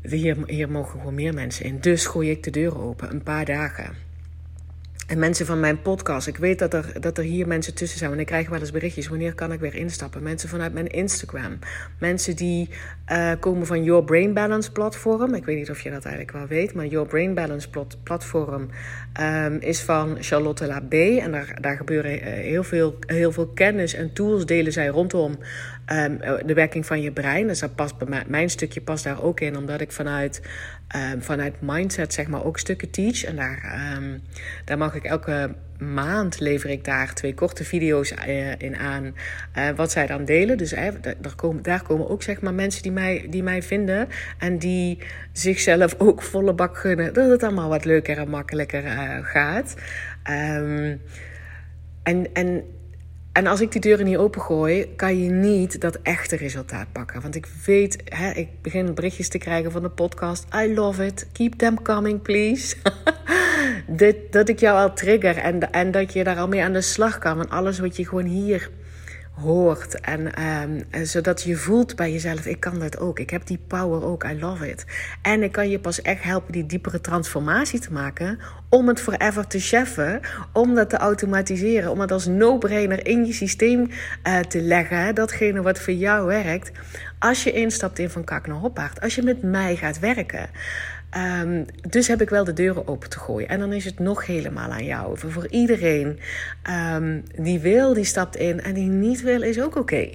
Hier, 0.03 0.37
hier 0.47 0.71
mogen 0.71 0.99
gewoon 0.99 1.15
meer 1.15 1.35
mensen 1.35 1.65
in. 1.65 1.81
Dus 1.81 2.07
gooi 2.07 2.31
ik 2.31 2.43
de 2.43 2.51
deur 2.51 2.79
open, 2.79 3.11
een 3.11 3.23
paar 3.23 3.45
dagen. 3.45 4.06
En 5.07 5.19
mensen 5.19 5.47
van 5.47 5.61
mijn 5.61 5.83
podcast. 5.83 6.27
Ik 6.27 6.37
weet 6.37 6.59
dat 6.59 6.75
er, 6.75 7.01
dat 7.01 7.19
er 7.19 7.25
hier 7.25 7.47
mensen 7.47 7.75
tussen 7.75 7.99
zijn. 7.99 8.11
Want 8.11 8.23
ik 8.23 8.27
krijg 8.27 8.49
wel 8.49 8.61
eens 8.61 8.71
berichtjes. 8.71 9.09
Wanneer 9.09 9.35
kan 9.35 9.53
ik 9.53 9.61
weer 9.61 9.75
instappen? 9.75 10.23
Mensen 10.23 10.49
vanuit 10.49 10.73
mijn 10.73 10.87
Instagram. 10.87 11.59
Mensen 11.99 12.37
die 12.37 12.69
uh, 13.13 13.33
komen 13.41 13.67
van 13.67 13.85
Your 13.85 14.05
Brain 14.05 14.33
Balance 14.33 14.73
platform. 14.73 15.35
Ik 15.35 15.45
weet 15.45 15.57
niet 15.57 15.71
of 15.71 15.81
je 15.81 15.91
dat 15.91 16.05
eigenlijk 16.05 16.37
wel 16.37 16.47
weet. 16.47 16.75
Maar 16.75 16.87
Your 16.87 17.07
Brain 17.07 17.35
Balance 17.35 17.69
platform 18.03 18.69
um, 19.21 19.59
is 19.61 19.81
van 19.81 20.17
Charlotte 20.21 20.67
Labé. 20.67 21.19
En 21.19 21.33
daar, 21.33 21.59
daar 21.61 21.77
gebeuren 21.77 22.13
uh, 22.13 22.25
heel, 22.25 22.65
veel, 22.65 22.99
heel 23.07 23.33
veel 23.33 23.47
kennis 23.47 23.95
en 23.95 24.13
tools 24.13 24.47
delen 24.47 24.73
zij 24.73 24.87
rondom 24.87 25.39
um, 25.93 26.19
de 26.47 26.55
werking 26.55 26.87
van 26.87 27.01
je 27.01 27.13
brein. 27.13 27.47
Dus 27.47 27.59
dat 27.59 27.75
past 27.75 27.99
bij 27.99 28.09
mij, 28.09 28.23
mijn 28.27 28.51
stukje 28.51 28.81
past 28.81 29.05
daar 29.05 29.23
ook 29.23 29.41
in. 29.41 29.57
Omdat 29.57 29.81
ik 29.81 29.93
vanuit 29.93 30.43
um, 31.13 31.23
vanuit 31.23 31.55
mindset 31.61 32.13
zeg 32.13 32.27
maar 32.27 32.45
ook 32.45 32.59
stukken 32.59 32.91
teach. 32.91 33.25
En 33.25 33.37
daar, 33.37 33.81
um, 33.97 34.23
daar 34.65 34.79
mag 34.79 34.95
ik 34.95 35.05
elke 35.05 35.55
maand 35.79 36.41
lever 36.41 36.71
ik 36.71 36.85
daar 36.85 37.15
twee 37.15 37.35
korte 37.35 37.65
video's 37.65 38.13
uh, 38.29 38.59
in 38.59 38.77
aan. 38.77 39.15
Uh, 39.57 39.69
wat 39.71 39.91
zij 39.91 40.07
dan 40.07 40.25
delen. 40.25 40.59
Dus 40.59 40.73
uh, 40.73 40.89
daar, 41.21 41.35
komen, 41.35 41.63
daar 41.63 41.83
komen 41.83 42.09
ook 42.09 42.23
zeg 42.23 42.41
maar 42.41 42.55
mensen 42.55 42.83
die 42.83 42.93
mij, 42.93 43.27
die 43.31 43.43
mij 43.43 43.63
vinden. 43.63 44.09
En 44.39 44.59
die 44.59 44.99
zichzelf 45.33 45.95
ook 46.07 46.23
volle 46.23 46.53
bak 46.53 46.79
gunnen. 46.79 47.15
Dat 47.15 47.31
het 47.31 47.43
allemaal 47.43 47.69
wat 47.69 47.85
leuker 47.85 48.19
en 48.19 48.29
makkelijker 48.29 48.83
gaat. 49.25 49.75
En, 52.03 52.33
en 52.33 52.65
en 53.37 53.47
als 53.47 53.61
ik 53.61 53.73
die 53.73 53.81
deuren 53.81 54.07
niet 54.07 54.17
opengooi, 54.17 54.95
kan 54.95 55.23
je 55.23 55.31
niet 55.31 55.81
dat 55.81 55.99
echte 56.03 56.37
resultaat 56.37 56.87
pakken. 56.93 57.21
Want 57.21 57.35
ik 57.35 57.47
weet, 57.67 58.03
hè, 58.05 58.31
ik 58.31 58.49
begin 58.63 58.95
berichtjes 58.95 59.29
te 59.29 59.39
krijgen 59.39 59.73
van 59.73 59.83
de 59.83 59.89
podcast. 59.89 60.47
I 60.55 60.75
love 60.75 61.07
it. 61.07 61.29
Keep 61.33 61.55
them 61.55 61.83
coming, 61.83 62.23
please. 62.23 62.77
dat, 64.01 64.15
dat 64.31 64.49
ik 64.49 64.61
jou 64.61 64.79
al 64.79 64.95
trigger 64.95 65.37
en, 65.37 65.73
en 65.73 65.91
dat 65.91 66.13
je 66.13 66.25
daar 66.25 66.37
al 66.37 66.49
mee 66.49 66.63
aan 66.63 66.73
de 66.73 66.81
slag 66.81 67.19
kan. 67.19 67.37
Want 67.37 67.51
alles 67.51 67.79
wat 67.79 67.97
je 67.97 68.07
gewoon 68.07 68.25
hier 68.25 68.71
hoort. 69.41 70.01
En 70.01 70.35
ehm, 70.35 71.05
zodat 71.05 71.43
je 71.43 71.57
voelt 71.57 71.97
bij 71.97 72.13
jezelf: 72.13 72.47
ik 72.47 72.61
kan 72.61 72.79
dat 72.79 72.99
ook. 72.99 73.19
Ik 73.19 73.31
heb 73.31 73.47
die 73.47 73.59
power 73.67 74.05
ook. 74.05 74.25
I 74.25 74.39
love 74.41 74.71
it. 74.71 74.85
En 75.23 75.43
ik 75.43 75.53
kan 75.53 75.71
je 75.71 75.79
pas 75.79 76.03
echt 76.03 76.23
helpen 76.23 76.53
die 76.53 76.67
diepere 76.67 77.01
transformatie 77.01 77.81
te 77.81 77.93
maken. 77.93 78.39
Om 78.69 78.89
het 78.89 79.01
forever 79.01 79.47
te 79.47 79.61
cheffen. 79.61 80.21
Om 80.53 80.75
dat 80.75 80.91
te 80.91 80.97
automatiseren. 80.97 81.91
Om 81.91 82.01
het 82.01 82.13
als 82.13 82.27
no-brainer 82.27 83.07
in 83.07 83.27
je 83.27 83.33
systeem 83.33 83.91
uh, 84.25 84.39
te 84.39 84.61
leggen. 84.61 85.15
Datgene 85.15 85.63
wat 85.63 85.79
voor 85.79 85.95
jou 85.95 86.27
werkt. 86.27 86.71
Als 87.19 87.45
je 87.45 87.53
instapt 87.53 87.99
in 87.99 88.11
van 88.11 88.25
kak 88.25 88.47
naar 88.47 88.57
hoppaard. 88.57 89.01
Als 89.01 89.15
je 89.15 89.23
met 89.23 89.43
mij 89.43 89.77
gaat 89.77 89.99
werken. 89.99 90.49
Um, 91.17 91.65
dus 91.89 92.09
heb 92.09 92.21
ik 92.21 92.31
wel 92.31 92.45
de 92.45 92.53
deuren 92.53 92.89
open 92.89 93.11
te 93.11 93.19
gooien. 93.19 93.49
En 93.49 93.59
dan 93.59 93.73
is 93.73 93.85
het 93.85 93.99
nog 93.99 94.27
helemaal 94.27 94.71
aan 94.71 94.85
jou. 94.85 95.19
Voor, 95.19 95.33
voor 95.33 95.49
iedereen 95.51 96.19
um, 96.95 97.23
die 97.37 97.59
wil, 97.59 97.95
die 97.95 98.05
stapt 98.05 98.37
in. 98.37 98.63
En 98.63 98.75
die 98.75 98.89
niet 98.89 99.23
wil, 99.23 99.43
is 99.43 99.61
ook 99.61 99.77
oké. 99.77 100.11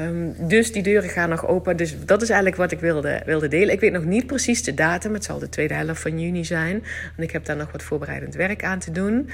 Um, 0.00 0.34
dus 0.48 0.72
die 0.72 0.82
deuren 0.82 1.10
gaan 1.10 1.28
nog 1.28 1.46
open. 1.46 1.76
Dus 1.76 2.04
dat 2.04 2.22
is 2.22 2.28
eigenlijk 2.28 2.60
wat 2.60 2.72
ik 2.72 2.80
wilde, 2.80 3.22
wilde 3.24 3.48
delen. 3.48 3.74
Ik 3.74 3.80
weet 3.80 3.92
nog 3.92 4.04
niet 4.04 4.26
precies 4.26 4.62
de 4.62 4.74
datum. 4.74 5.14
Het 5.14 5.24
zal 5.24 5.38
de 5.38 5.48
tweede 5.48 5.74
helft 5.74 6.00
van 6.00 6.20
juni 6.20 6.44
zijn. 6.44 6.78
Want 7.16 7.28
ik 7.28 7.30
heb 7.30 7.44
daar 7.44 7.56
nog 7.56 7.72
wat 7.72 7.82
voorbereidend 7.82 8.34
werk 8.34 8.64
aan 8.64 8.78
te 8.78 8.90
doen. 8.90 9.30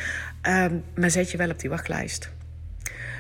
Maar 0.94 1.10
zet 1.10 1.30
je 1.30 1.36
wel 1.36 1.50
op 1.50 1.60
die 1.60 1.70
wachtlijst. 1.70 2.30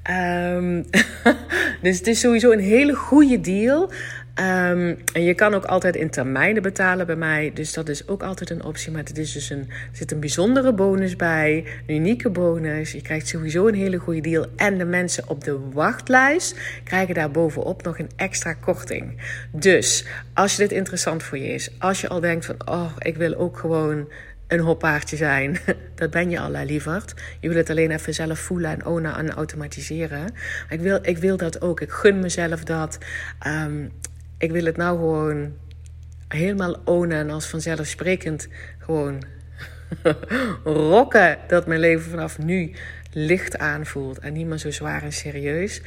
Um, 0.10 0.86
dus 1.82 1.98
het 1.98 2.08
is 2.08 2.20
sowieso 2.20 2.52
een 2.52 2.60
hele 2.60 2.94
goede 2.94 3.42
deal. 3.42 3.92
Um, 4.40 4.98
en 5.14 5.24
je 5.24 5.34
kan 5.34 5.54
ook 5.54 5.66
altijd 5.66 5.96
in 5.96 6.10
termijnen 6.10 6.62
betalen 6.62 7.06
bij 7.06 7.16
mij. 7.16 7.52
Dus 7.54 7.74
dat 7.74 7.90
is 7.90 8.08
ook 8.08 8.24
altijd 8.24 8.50
een 8.50 8.64
optie. 8.64 8.92
Maar 8.92 9.04
het 9.04 9.18
is 9.18 9.32
dus 9.32 9.50
een, 9.50 9.60
er 9.70 9.90
zit 9.92 10.12
een 10.12 10.20
bijzondere 10.20 10.74
bonus 10.74 11.16
bij. 11.16 11.66
Een 11.88 11.96
unieke 11.96 12.30
bonus. 12.30 12.92
Je 12.92 13.02
krijgt 13.02 13.28
sowieso 13.28 13.68
een 13.68 13.74
hele 13.74 13.98
goede 13.98 14.22
deal. 14.22 14.46
En 14.56 14.78
de 14.78 14.86
mensen 14.86 15.30
op 15.30 15.44
de 15.44 15.60
wachtlijst 15.74 16.60
krijgen 16.84 17.14
daar 17.14 17.32
bovenop 17.32 17.84
nog 17.84 18.00
een 18.00 18.10
extra 18.16 18.54
korting. 18.54 19.22
Dus 19.52 20.06
als 20.34 20.52
je 20.56 20.62
dit 20.62 20.72
interessant 20.72 21.24
voor 21.24 21.38
je 21.38 21.54
is. 21.54 21.72
Als 21.80 22.02
je 22.02 22.08
al 22.08 22.20
denkt 22.20 22.46
van... 22.46 22.56
Oh, 22.66 22.92
ik 23.00 23.18
wil 23.18 23.36
ook 23.36 23.58
gewoon 23.58 24.10
een 24.48 24.60
hoppaardje 24.60 25.16
zijn. 25.16 25.58
Dat 25.96 26.10
ben 26.10 26.30
je 26.30 26.40
al, 26.40 26.52
lieverd. 26.66 27.14
Je 27.40 27.48
wil 27.48 27.58
het 27.58 27.70
alleen 27.70 27.92
even 27.92 28.14
zelf 28.14 28.40
voelen 28.40 28.72
en 28.72 28.86
ownen 28.86 29.16
en 29.16 29.32
automatiseren. 29.32 30.22
Maar 30.22 30.68
ik 30.70 30.80
wil, 30.80 31.00
ik 31.02 31.18
wil 31.18 31.38
dat 31.38 31.62
ook. 31.62 31.82
Ik 31.82 31.92
gun 31.92 32.20
mezelf 32.20 32.64
dat. 32.64 32.98
Um, 33.48 33.92
ik 34.44 34.52
wil 34.52 34.66
het 34.66 34.78
nou 34.78 34.98
gewoon 34.98 35.54
helemaal 36.28 36.76
ownen 36.86 37.18
en 37.18 37.30
als 37.30 37.48
vanzelfsprekend 37.48 38.48
gewoon 38.80 39.24
rocken 40.64 41.38
dat 41.48 41.68
mijn 41.68 41.80
leven 41.80 42.10
vanaf 42.10 42.38
nu 42.38 42.72
licht 43.12 43.58
aanvoelt 43.58 44.20
en 44.20 44.34
niet 44.34 44.48
meer 44.48 44.58
zo 44.58 44.72
zwaar 44.72 45.04
en 45.04 45.12
serieus, 45.12 45.82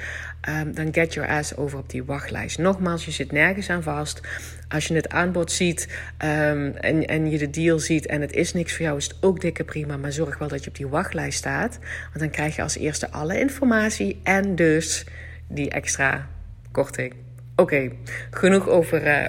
um, 0.49 0.75
dan 0.75 0.95
get 0.95 1.15
your 1.15 1.29
ass 1.29 1.57
over 1.57 1.79
op 1.79 1.91
die 1.91 2.05
wachtlijst. 2.05 2.59
Nogmaals, 2.59 3.05
je 3.05 3.11
zit 3.11 3.33
nergens 3.33 3.71
aan 3.71 3.83
vast. 3.83 4.21
Als 4.69 4.87
je 4.87 4.95
het 4.95 5.09
aanbod 5.09 5.53
ziet 5.53 5.89
um, 6.25 6.75
en, 6.77 7.07
en 7.07 7.31
je 7.31 7.39
de 7.39 7.51
deal 7.51 7.79
ziet 7.79 8.07
en 8.07 8.21
het 8.21 8.33
is 8.33 8.53
niks 8.53 8.73
voor 8.73 8.85
jou, 8.85 8.97
is 8.97 9.05
het 9.05 9.17
ook 9.21 9.41
dikke 9.41 9.65
prima. 9.65 9.97
Maar 9.97 10.13
zorg 10.13 10.39
wel 10.39 10.49
dat 10.49 10.65
je 10.65 10.71
op 10.71 10.77
die 10.77 10.89
wachtlijst 10.89 11.39
staat. 11.39 11.79
Want 12.05 12.19
dan 12.19 12.31
krijg 12.31 12.57
je 12.57 12.63
als 12.63 12.77
eerste 12.77 13.11
alle 13.11 13.41
informatie 13.41 14.21
en 14.23 14.55
dus 14.55 15.07
die 15.49 15.71
extra 15.71 16.29
korting. 16.71 17.26
Oké, 17.57 17.91
genoeg 18.31 18.69
over, 18.69 19.07
uh, 19.07 19.27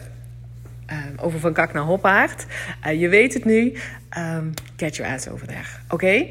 over 1.18 1.40
van 1.40 1.54
kak 1.54 1.74
naar 1.74 1.84
hoppaard. 1.84 2.46
Uh, 2.86 3.02
je 3.02 3.10
weet 3.10 3.34
het 3.34 3.46
nu. 3.46 3.74
Um, 4.18 4.54
get 4.76 4.96
your 4.96 5.14
ass 5.14 5.28
over 5.28 5.48
there. 5.48 5.68
Oké? 5.90 6.26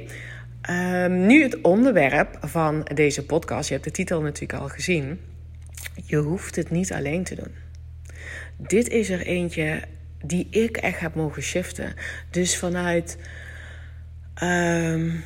Um, 0.71 1.27
nu 1.27 1.43
het 1.43 1.61
onderwerp 1.61 2.39
van 2.41 2.87
deze 2.95 3.25
podcast. 3.25 3.69
Je 3.69 3.75
hebt 3.75 3.87
de 3.87 3.93
titel 3.93 4.21
natuurlijk 4.21 4.61
al 4.61 4.69
gezien. 4.69 5.21
Je 6.05 6.17
hoeft 6.17 6.57
het 6.57 6.71
niet 6.71 6.93
alleen 6.93 7.25
te 7.25 7.35
doen. 7.35 7.55
Dit 8.57 8.89
is 8.89 9.11
er 9.11 9.21
eentje 9.21 9.83
die 10.25 10.47
ik 10.51 10.77
echt 10.77 11.01
heb 11.01 11.15
mogen 11.15 11.43
shiften. 11.43 11.95
Dus 12.31 12.57
vanuit. 12.59 13.19
Um, 14.43 15.25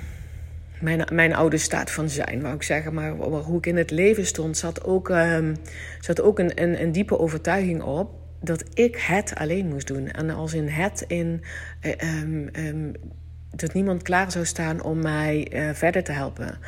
mijn, 0.80 1.06
mijn 1.12 1.34
oude 1.34 1.58
staat 1.58 1.90
van 1.90 2.08
zijn, 2.08 2.42
wou 2.42 2.54
ik 2.54 2.62
zeggen. 2.62 2.94
Maar 2.94 3.10
hoe 3.16 3.58
ik 3.58 3.66
in 3.66 3.76
het 3.76 3.90
leven 3.90 4.26
stond, 4.26 4.56
zat 4.56 4.84
ook, 4.84 5.08
um, 5.08 5.56
zat 6.00 6.20
ook 6.20 6.38
een, 6.38 6.62
een, 6.62 6.82
een, 6.82 6.92
diepe 6.92 7.18
overtuiging 7.18 7.82
op 7.82 8.10
dat 8.42 8.64
ik 8.74 8.96
het 8.96 9.34
alleen 9.34 9.68
moest 9.68 9.86
doen. 9.86 10.10
En 10.10 10.30
als 10.30 10.54
in 10.54 10.68
het 10.68 11.04
in 11.06 11.42
um, 12.22 12.48
um, 12.52 12.92
dat 13.50 13.72
niemand 13.72 14.02
klaar 14.02 14.32
zou 14.32 14.44
staan 14.44 14.82
om 14.82 15.02
mij 15.02 15.48
uh, 15.52 15.70
verder 15.72 16.04
te 16.04 16.12
helpen. 16.12 16.58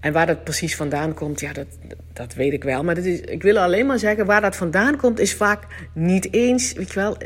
en 0.00 0.12
waar 0.12 0.26
dat 0.26 0.44
precies 0.44 0.76
vandaan 0.76 1.14
komt, 1.14 1.40
ja, 1.40 1.52
dat, 1.52 1.66
dat 2.12 2.34
weet 2.34 2.52
ik 2.52 2.64
wel. 2.64 2.84
Maar 2.84 2.94
dat 2.94 3.04
is, 3.04 3.20
ik 3.20 3.42
wil 3.42 3.58
alleen 3.58 3.86
maar 3.86 3.98
zeggen, 3.98 4.26
waar 4.26 4.40
dat 4.40 4.56
vandaan 4.56 4.96
komt, 4.96 5.18
is 5.18 5.34
vaak 5.34 5.66
niet 5.92 6.32
eens, 6.32 6.72
weet 6.72 6.92
je 6.92 7.00
wel, 7.00 7.16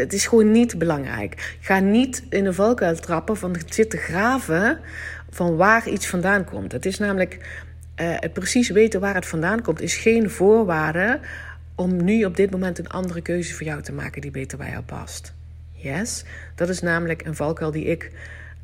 het 0.00 0.12
is 0.12 0.26
gewoon 0.26 0.50
niet 0.50 0.78
belangrijk. 0.78 1.56
Ga 1.60 1.78
niet 1.78 2.22
in 2.28 2.44
de 2.44 2.52
valkuil 2.52 2.96
trappen 2.96 3.36
van 3.36 3.56
zitten 3.68 3.98
graven 3.98 4.78
van 5.30 5.56
waar 5.56 5.88
iets 5.88 6.06
vandaan 6.06 6.44
komt. 6.44 6.72
Het 6.72 6.86
is 6.86 6.98
namelijk 6.98 7.62
uh, 8.00 8.16
precies 8.32 8.68
weten 8.68 9.00
waar 9.00 9.14
het 9.14 9.26
vandaan 9.26 9.62
komt, 9.62 9.80
is 9.80 9.96
geen 9.96 10.30
voorwaarde 10.30 11.20
om 11.74 12.04
nu 12.04 12.24
op 12.24 12.36
dit 12.36 12.50
moment 12.50 12.78
een 12.78 12.88
andere 12.88 13.20
keuze 13.20 13.54
voor 13.54 13.66
jou 13.66 13.82
te 13.82 13.92
maken 13.92 14.20
die 14.20 14.30
beter 14.30 14.58
bij 14.58 14.70
jou 14.70 14.82
past. 14.82 15.32
Yes, 15.72 16.24
dat 16.54 16.68
is 16.68 16.80
namelijk 16.80 17.26
een 17.26 17.34
valkuil 17.34 17.70
die 17.70 17.84
ik 17.84 18.10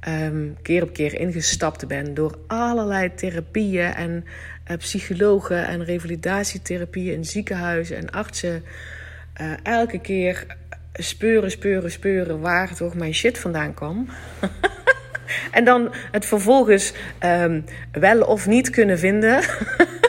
um, 0.09 0.57
keer 0.63 0.83
op 0.83 0.93
keer 0.93 1.21
ingestapt 1.21 1.87
ben 1.87 2.15
door 2.15 2.39
allerlei 2.47 3.15
therapieën 3.15 3.95
en 3.95 4.25
uh, 4.71 4.77
psychologen 4.77 5.67
en 5.67 5.85
revalidatietherapieën 5.85 7.15
in 7.15 7.25
ziekenhuizen 7.25 7.97
en 7.97 8.11
artsen. 8.11 8.63
Uh, 9.41 9.53
elke 9.63 9.99
keer 10.01 10.47
speuren, 10.93 11.51
speuren, 11.51 11.91
speuren 11.91 12.41
waar 12.41 12.75
toch 12.75 12.95
mijn 12.95 13.15
shit 13.15 13.39
vandaan 13.39 13.75
kwam. 13.75 14.09
en 15.51 15.65
dan 15.65 15.93
het 16.11 16.27
vervolgens 16.27 16.93
um, 17.25 17.65
wel 17.93 18.21
of 18.23 18.47
niet 18.47 18.71
kunnen 18.71 18.99
vinden. 18.99 19.41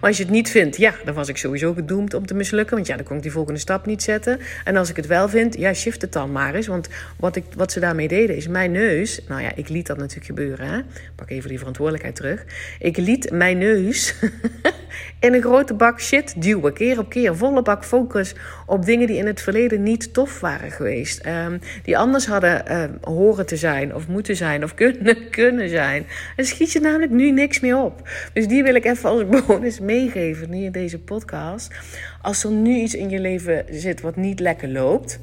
Maar 0.00 0.10
als 0.10 0.16
je 0.16 0.22
het 0.22 0.32
niet 0.32 0.50
vindt, 0.50 0.76
ja, 0.76 0.94
dan 1.04 1.14
was 1.14 1.28
ik 1.28 1.36
sowieso 1.36 1.72
gedoemd 1.72 2.14
om 2.14 2.26
te 2.26 2.34
mislukken. 2.34 2.74
Want 2.74 2.86
ja, 2.86 2.96
dan 2.96 3.04
kon 3.04 3.16
ik 3.16 3.22
die 3.22 3.32
volgende 3.32 3.60
stap 3.60 3.86
niet 3.86 4.02
zetten. 4.02 4.40
En 4.64 4.76
als 4.76 4.90
ik 4.90 4.96
het 4.96 5.06
wel 5.06 5.28
vind, 5.28 5.58
ja, 5.58 5.74
shift 5.74 6.02
het 6.02 6.12
dan 6.12 6.32
maar 6.32 6.54
eens. 6.54 6.66
Want 6.66 6.88
wat, 7.16 7.36
ik, 7.36 7.44
wat 7.56 7.72
ze 7.72 7.80
daarmee 7.80 8.08
deden 8.08 8.36
is 8.36 8.48
mijn 8.48 8.72
neus. 8.72 9.20
Nou 9.28 9.42
ja, 9.42 9.52
ik 9.54 9.68
liet 9.68 9.86
dat 9.86 9.96
natuurlijk 9.96 10.26
gebeuren. 10.26 10.66
Hè? 10.66 10.80
Pak 11.14 11.30
even 11.30 11.48
die 11.48 11.58
verantwoordelijkheid 11.58 12.16
terug. 12.16 12.44
Ik 12.78 12.96
liet 12.96 13.30
mijn 13.30 13.58
neus 13.58 14.14
in 15.20 15.34
een 15.34 15.42
grote 15.42 15.74
bak 15.74 16.00
shit 16.00 16.42
duwen. 16.42 16.72
Keer 16.72 16.98
op 16.98 17.08
keer. 17.08 17.36
Volle 17.36 17.62
bak 17.62 17.84
focus 17.84 18.34
op 18.66 18.84
dingen 18.84 19.06
die 19.06 19.16
in 19.16 19.26
het 19.26 19.40
verleden 19.40 19.82
niet 19.82 20.14
tof 20.14 20.40
waren 20.40 20.70
geweest. 20.70 21.26
Um, 21.26 21.60
die 21.82 21.98
anders 21.98 22.26
hadden 22.26 22.80
um, 22.82 22.98
horen 23.00 23.46
te 23.46 23.56
zijn, 23.56 23.94
of 23.94 24.08
moeten 24.08 24.36
zijn, 24.36 24.64
of 24.64 24.74
kunnen, 24.74 25.30
kunnen 25.30 25.68
zijn. 25.68 26.06
En 26.36 26.44
schiet 26.44 26.72
je 26.72 26.80
namelijk 26.80 27.12
nu 27.12 27.30
niks 27.30 27.60
meer 27.60 27.78
op. 27.78 28.08
Dus 28.32 28.48
die 28.48 28.62
wil 28.62 28.74
ik 28.74 28.84
even 28.84 29.10
als 29.10 29.24
bonus 29.46 29.80
meegeven 29.80 30.50
nu 30.50 30.64
in 30.64 30.72
deze 30.72 30.98
podcast. 30.98 31.74
Als 32.22 32.44
er 32.44 32.50
nu 32.50 32.74
iets 32.74 32.94
in 32.94 33.10
je 33.10 33.18
leven 33.18 33.64
zit 33.70 34.00
wat 34.00 34.16
niet 34.16 34.40
lekker 34.40 34.68
loopt. 34.68 35.20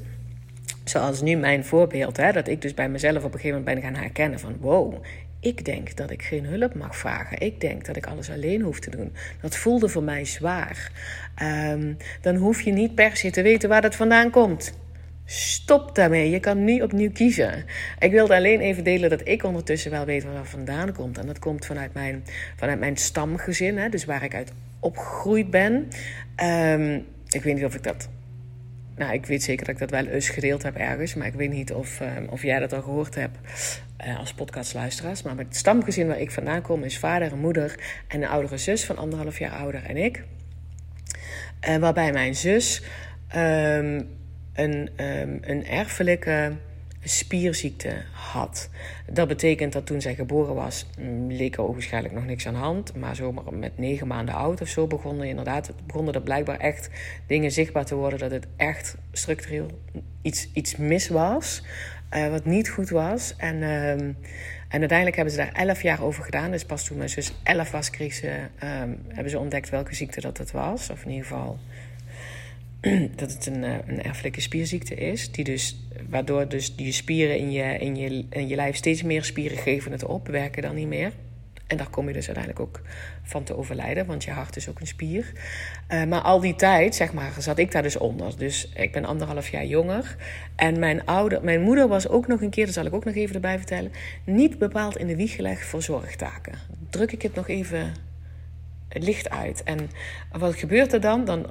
Zoals 0.84 1.22
nu 1.22 1.36
mijn 1.36 1.64
voorbeeld, 1.64 2.16
hè, 2.16 2.32
dat 2.32 2.48
ik 2.48 2.62
dus 2.62 2.74
bij 2.74 2.88
mezelf 2.88 3.16
op 3.16 3.34
een 3.34 3.40
gegeven 3.40 3.58
moment 3.58 3.82
ben 3.82 3.90
gaan 3.90 4.00
herkennen 4.02 4.38
van 4.38 4.56
wow, 4.60 4.94
ik 5.40 5.64
denk 5.64 5.96
dat 5.96 6.10
ik 6.10 6.22
geen 6.22 6.44
hulp 6.44 6.74
mag 6.74 6.96
vragen. 6.96 7.40
Ik 7.40 7.60
denk 7.60 7.84
dat 7.84 7.96
ik 7.96 8.06
alles 8.06 8.30
alleen 8.30 8.60
hoef 8.60 8.80
te 8.80 8.90
doen. 8.90 9.12
Dat 9.40 9.56
voelde 9.56 9.88
voor 9.88 10.02
mij 10.02 10.24
zwaar. 10.24 10.92
Um, 11.42 11.96
dan 12.20 12.36
hoef 12.36 12.60
je 12.60 12.72
niet 12.72 12.94
per 12.94 13.16
se 13.16 13.30
te 13.30 13.42
weten 13.42 13.68
waar 13.68 13.82
dat 13.82 13.94
vandaan 13.94 14.30
komt. 14.30 14.72
Stop 15.24 15.94
daarmee. 15.94 16.30
Je 16.30 16.40
kan 16.40 16.64
nu 16.64 16.80
opnieuw 16.80 17.10
kiezen. 17.10 17.64
Ik 17.98 18.10
wilde 18.10 18.34
alleen 18.34 18.60
even 18.60 18.84
delen 18.84 19.10
dat 19.10 19.28
ik 19.28 19.44
ondertussen 19.44 19.90
wel 19.90 20.04
weet 20.04 20.24
waar 20.24 20.34
dat 20.34 20.48
vandaan 20.48 20.92
komt. 20.92 21.18
En 21.18 21.26
dat 21.26 21.38
komt 21.38 21.66
vanuit 21.66 21.94
mijn, 21.94 22.24
vanuit 22.56 22.78
mijn 22.78 22.96
stamgezin, 22.96 23.78
hè, 23.78 23.88
dus 23.88 24.04
waar 24.04 24.22
ik 24.22 24.34
uit 24.34 24.52
opgegroeid 24.80 25.50
ben. 25.50 25.88
Ehm, 26.36 27.00
ik 27.28 27.42
weet 27.42 27.54
niet 27.54 27.64
of 27.64 27.74
ik 27.74 27.82
dat. 27.82 28.08
Nou, 29.00 29.12
ik 29.12 29.26
weet 29.26 29.42
zeker 29.42 29.66
dat 29.66 29.74
ik 29.74 29.80
dat 29.80 29.90
wel 29.90 30.06
eens 30.06 30.28
gedeeld 30.28 30.62
heb 30.62 30.76
ergens. 30.76 31.14
Maar 31.14 31.26
ik 31.26 31.34
weet 31.34 31.50
niet 31.50 31.72
of, 31.72 32.00
ehm, 32.00 32.26
of 32.28 32.42
jij 32.42 32.58
dat 32.58 32.72
al 32.72 32.82
gehoord 32.82 33.14
hebt 33.14 33.38
uh, 34.06 34.18
als 34.18 34.32
podcastluisteraars. 34.32 35.22
Maar 35.22 35.36
het 35.36 35.56
stamgezin 35.56 36.06
waar 36.06 36.20
ik 36.20 36.30
vandaan 36.30 36.62
kom 36.62 36.82
is 36.82 36.98
vader 36.98 37.32
en 37.32 37.38
moeder 37.38 37.78
en 38.08 38.22
een 38.22 38.28
oudere 38.28 38.58
zus 38.58 38.84
van 38.84 38.96
anderhalf 38.96 39.38
jaar 39.38 39.52
ouder 39.52 39.84
en 39.84 39.96
ik. 39.96 40.22
Uh, 41.68 41.76
waarbij 41.76 42.12
mijn 42.12 42.34
zus 42.34 42.82
um, 43.36 44.08
een, 44.52 44.90
um, 44.96 45.38
een 45.40 45.66
erfelijke 45.66 46.52
spierziekte 47.04 48.02
had. 48.12 48.70
Dat 49.12 49.28
betekent 49.28 49.72
dat 49.72 49.86
toen 49.86 50.00
zij 50.00 50.14
geboren 50.14 50.54
was, 50.54 50.86
mm, 50.98 51.30
leek 51.32 51.56
er 51.56 51.72
waarschijnlijk 51.72 52.14
nog 52.14 52.26
niks 52.26 52.46
aan 52.46 52.54
de 52.54 52.58
hand. 52.58 52.96
Maar 52.96 53.16
zomaar 53.16 53.54
met 53.54 53.78
negen 53.78 54.06
maanden 54.06 54.34
oud 54.34 54.60
of 54.60 54.68
zo 54.68 54.86
begonnen 54.86 55.28
inderdaad, 55.28 55.72
begonnen 55.86 56.14
er 56.14 56.22
blijkbaar 56.22 56.58
echt 56.58 56.90
dingen 57.26 57.52
zichtbaar 57.52 57.84
te 57.84 57.94
worden 57.94 58.18
dat 58.18 58.30
het 58.30 58.46
echt 58.56 58.96
structureel 59.12 59.70
iets, 60.22 60.48
iets 60.52 60.76
mis 60.76 61.08
was. 61.08 61.62
Uh, 62.16 62.28
wat 62.28 62.44
niet 62.44 62.68
goed 62.68 62.90
was. 62.90 63.34
En, 63.36 63.56
uh, 63.56 63.90
en 63.90 64.16
uiteindelijk 64.70 65.16
hebben 65.16 65.34
ze 65.34 65.40
daar 65.40 65.52
elf 65.52 65.82
jaar 65.82 66.02
over 66.02 66.24
gedaan. 66.24 66.50
Dus 66.50 66.64
pas 66.64 66.84
toen 66.84 66.96
mijn 66.96 67.08
zus 67.08 67.32
elf 67.42 67.70
was, 67.70 67.90
kreeg 67.90 68.12
ze, 68.12 68.28
um, 68.28 69.02
hebben 69.08 69.30
ze 69.30 69.38
ontdekt 69.38 69.68
welke 69.68 69.94
ziekte 69.94 70.20
dat 70.20 70.38
het 70.38 70.50
was. 70.50 70.90
Of 70.90 71.04
in 71.04 71.10
ieder 71.10 71.26
geval 71.26 71.58
dat 73.16 73.32
het 73.32 73.46
een, 73.46 73.64
eh, 73.64 73.74
een 73.86 74.02
erfelijke 74.02 74.40
spierziekte 74.40 74.94
is. 74.94 75.32
Die 75.32 75.44
dus, 75.44 75.76
waardoor 76.08 76.48
dus 76.48 76.76
die 76.76 76.92
spieren 76.92 77.38
in 77.38 77.52
je, 77.52 77.78
in, 77.78 77.96
je, 77.96 78.24
in 78.30 78.48
je 78.48 78.56
lijf 78.56 78.76
steeds 78.76 79.02
meer 79.02 79.24
spieren 79.24 79.58
geven 79.58 79.92
het 79.92 80.04
op, 80.04 80.28
werken 80.28 80.62
dan 80.62 80.74
niet 80.74 80.88
meer. 80.88 81.12
En 81.70 81.76
daar 81.76 81.90
kom 81.90 82.06
je 82.06 82.12
dus 82.12 82.26
uiteindelijk 82.26 82.66
ook 82.66 82.82
van 83.22 83.44
te 83.44 83.56
overlijden, 83.56 84.06
want 84.06 84.24
je 84.24 84.30
hart 84.30 84.56
is 84.56 84.68
ook 84.68 84.80
een 84.80 84.86
spier. 84.86 85.32
Uh, 85.88 86.04
maar 86.04 86.20
al 86.20 86.40
die 86.40 86.54
tijd, 86.54 86.94
zeg 86.94 87.12
maar, 87.12 87.32
zat 87.38 87.58
ik 87.58 87.72
daar 87.72 87.82
dus 87.82 87.96
onder. 87.96 88.38
Dus 88.38 88.68
ik 88.74 88.92
ben 88.92 89.04
anderhalf 89.04 89.48
jaar 89.48 89.64
jonger. 89.64 90.16
En 90.56 90.78
mijn, 90.78 91.06
ouder, 91.06 91.44
mijn 91.44 91.60
moeder 91.60 91.88
was 91.88 92.08
ook 92.08 92.26
nog 92.26 92.40
een 92.40 92.50
keer, 92.50 92.64
dat 92.64 92.74
zal 92.74 92.86
ik 92.86 92.94
ook 92.94 93.04
nog 93.04 93.14
even 93.14 93.34
erbij 93.34 93.56
vertellen, 93.56 93.92
niet 94.24 94.58
bepaald 94.58 94.96
in 94.96 95.06
de 95.06 95.16
wieg 95.16 95.34
gelegd 95.34 95.66
voor 95.66 95.82
zorgtaken. 95.82 96.54
Druk 96.90 97.12
ik 97.12 97.22
het 97.22 97.34
nog 97.34 97.48
even 97.48 97.92
licht 98.92 99.30
uit. 99.30 99.62
En 99.62 99.90
wat 100.32 100.54
gebeurt 100.54 100.92
er 100.92 101.00
dan? 101.00 101.24
Dan, 101.24 101.46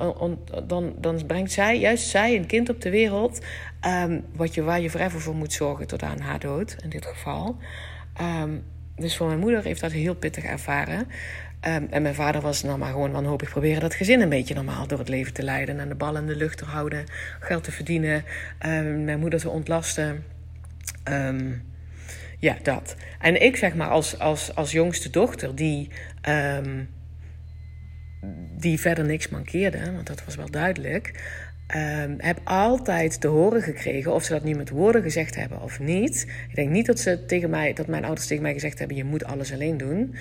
dan, 0.67 0.95
dan 0.97 1.25
brengt 1.25 1.51
zij, 1.51 1.79
juist 1.79 2.07
zij, 2.07 2.35
een 2.35 2.45
kind 2.45 2.69
op 2.69 2.81
de 2.81 2.89
wereld. 2.89 3.45
Um, 3.87 4.25
wat 4.35 4.53
je, 4.53 4.63
waar 4.63 4.81
je 4.81 4.89
forever 4.89 5.21
voor 5.21 5.35
moet 5.35 5.53
zorgen 5.53 5.87
tot 5.87 6.03
aan 6.03 6.19
haar 6.19 6.39
dood, 6.39 6.75
in 6.83 6.89
dit 6.89 7.05
geval. 7.05 7.57
Um, 8.21 8.63
dus 8.95 9.17
voor 9.17 9.27
mijn 9.27 9.39
moeder 9.39 9.63
heeft 9.63 9.81
dat 9.81 9.91
heel 9.91 10.15
pittig 10.15 10.43
ervaren. 10.43 11.07
Um, 11.67 11.87
en 11.89 12.01
mijn 12.01 12.15
vader 12.15 12.41
was 12.41 12.63
nou 12.63 12.77
maar 12.77 12.91
gewoon 12.91 13.11
wanhopig 13.11 13.49
proberen 13.49 13.81
dat 13.81 13.93
gezin 13.93 14.21
een 14.21 14.29
beetje 14.29 14.53
normaal 14.53 14.87
door 14.87 14.99
het 14.99 15.09
leven 15.09 15.33
te 15.33 15.43
leiden. 15.43 15.79
En 15.79 15.89
de 15.89 15.95
bal 15.95 16.17
in 16.17 16.27
de 16.27 16.35
lucht 16.35 16.57
te 16.57 16.65
houden, 16.65 17.05
geld 17.39 17.63
te 17.63 17.71
verdienen, 17.71 18.23
mijn 19.05 19.19
moeder 19.19 19.39
te 19.39 19.49
ontlasten. 19.49 20.23
ja, 22.39 22.57
dat. 22.63 22.95
En 23.19 23.41
ik 23.41 23.55
zeg 23.55 23.75
maar 23.75 23.89
als, 23.89 24.19
als, 24.19 24.55
als 24.55 24.71
jongste 24.71 25.09
dochter 25.09 25.55
die 25.55 25.89
die 28.57 28.79
verder 28.79 29.05
niks 29.05 29.29
mankeerde, 29.29 29.91
want 29.93 30.07
dat 30.07 30.25
was 30.25 30.35
wel 30.35 30.49
duidelijk. 30.51 31.13
Um, 31.75 32.15
heb 32.17 32.39
altijd 32.43 33.21
te 33.21 33.27
horen 33.27 33.61
gekregen, 33.61 34.13
of 34.13 34.23
ze 34.23 34.33
dat 34.33 34.43
nu 34.43 34.53
met 34.55 34.69
woorden 34.69 35.01
gezegd 35.01 35.35
hebben 35.35 35.61
of 35.61 35.79
niet. 35.79 36.27
Ik 36.49 36.55
denk 36.55 36.69
niet 36.69 36.85
dat, 36.85 36.99
ze 36.99 37.25
tegen 37.25 37.49
mij, 37.49 37.73
dat 37.73 37.87
mijn 37.87 38.05
ouders 38.05 38.27
tegen 38.27 38.43
mij 38.43 38.53
gezegd 38.53 38.79
hebben: 38.79 38.97
je 38.97 39.03
moet 39.03 39.23
alles 39.23 39.53
alleen 39.53 39.77
doen. 39.77 40.15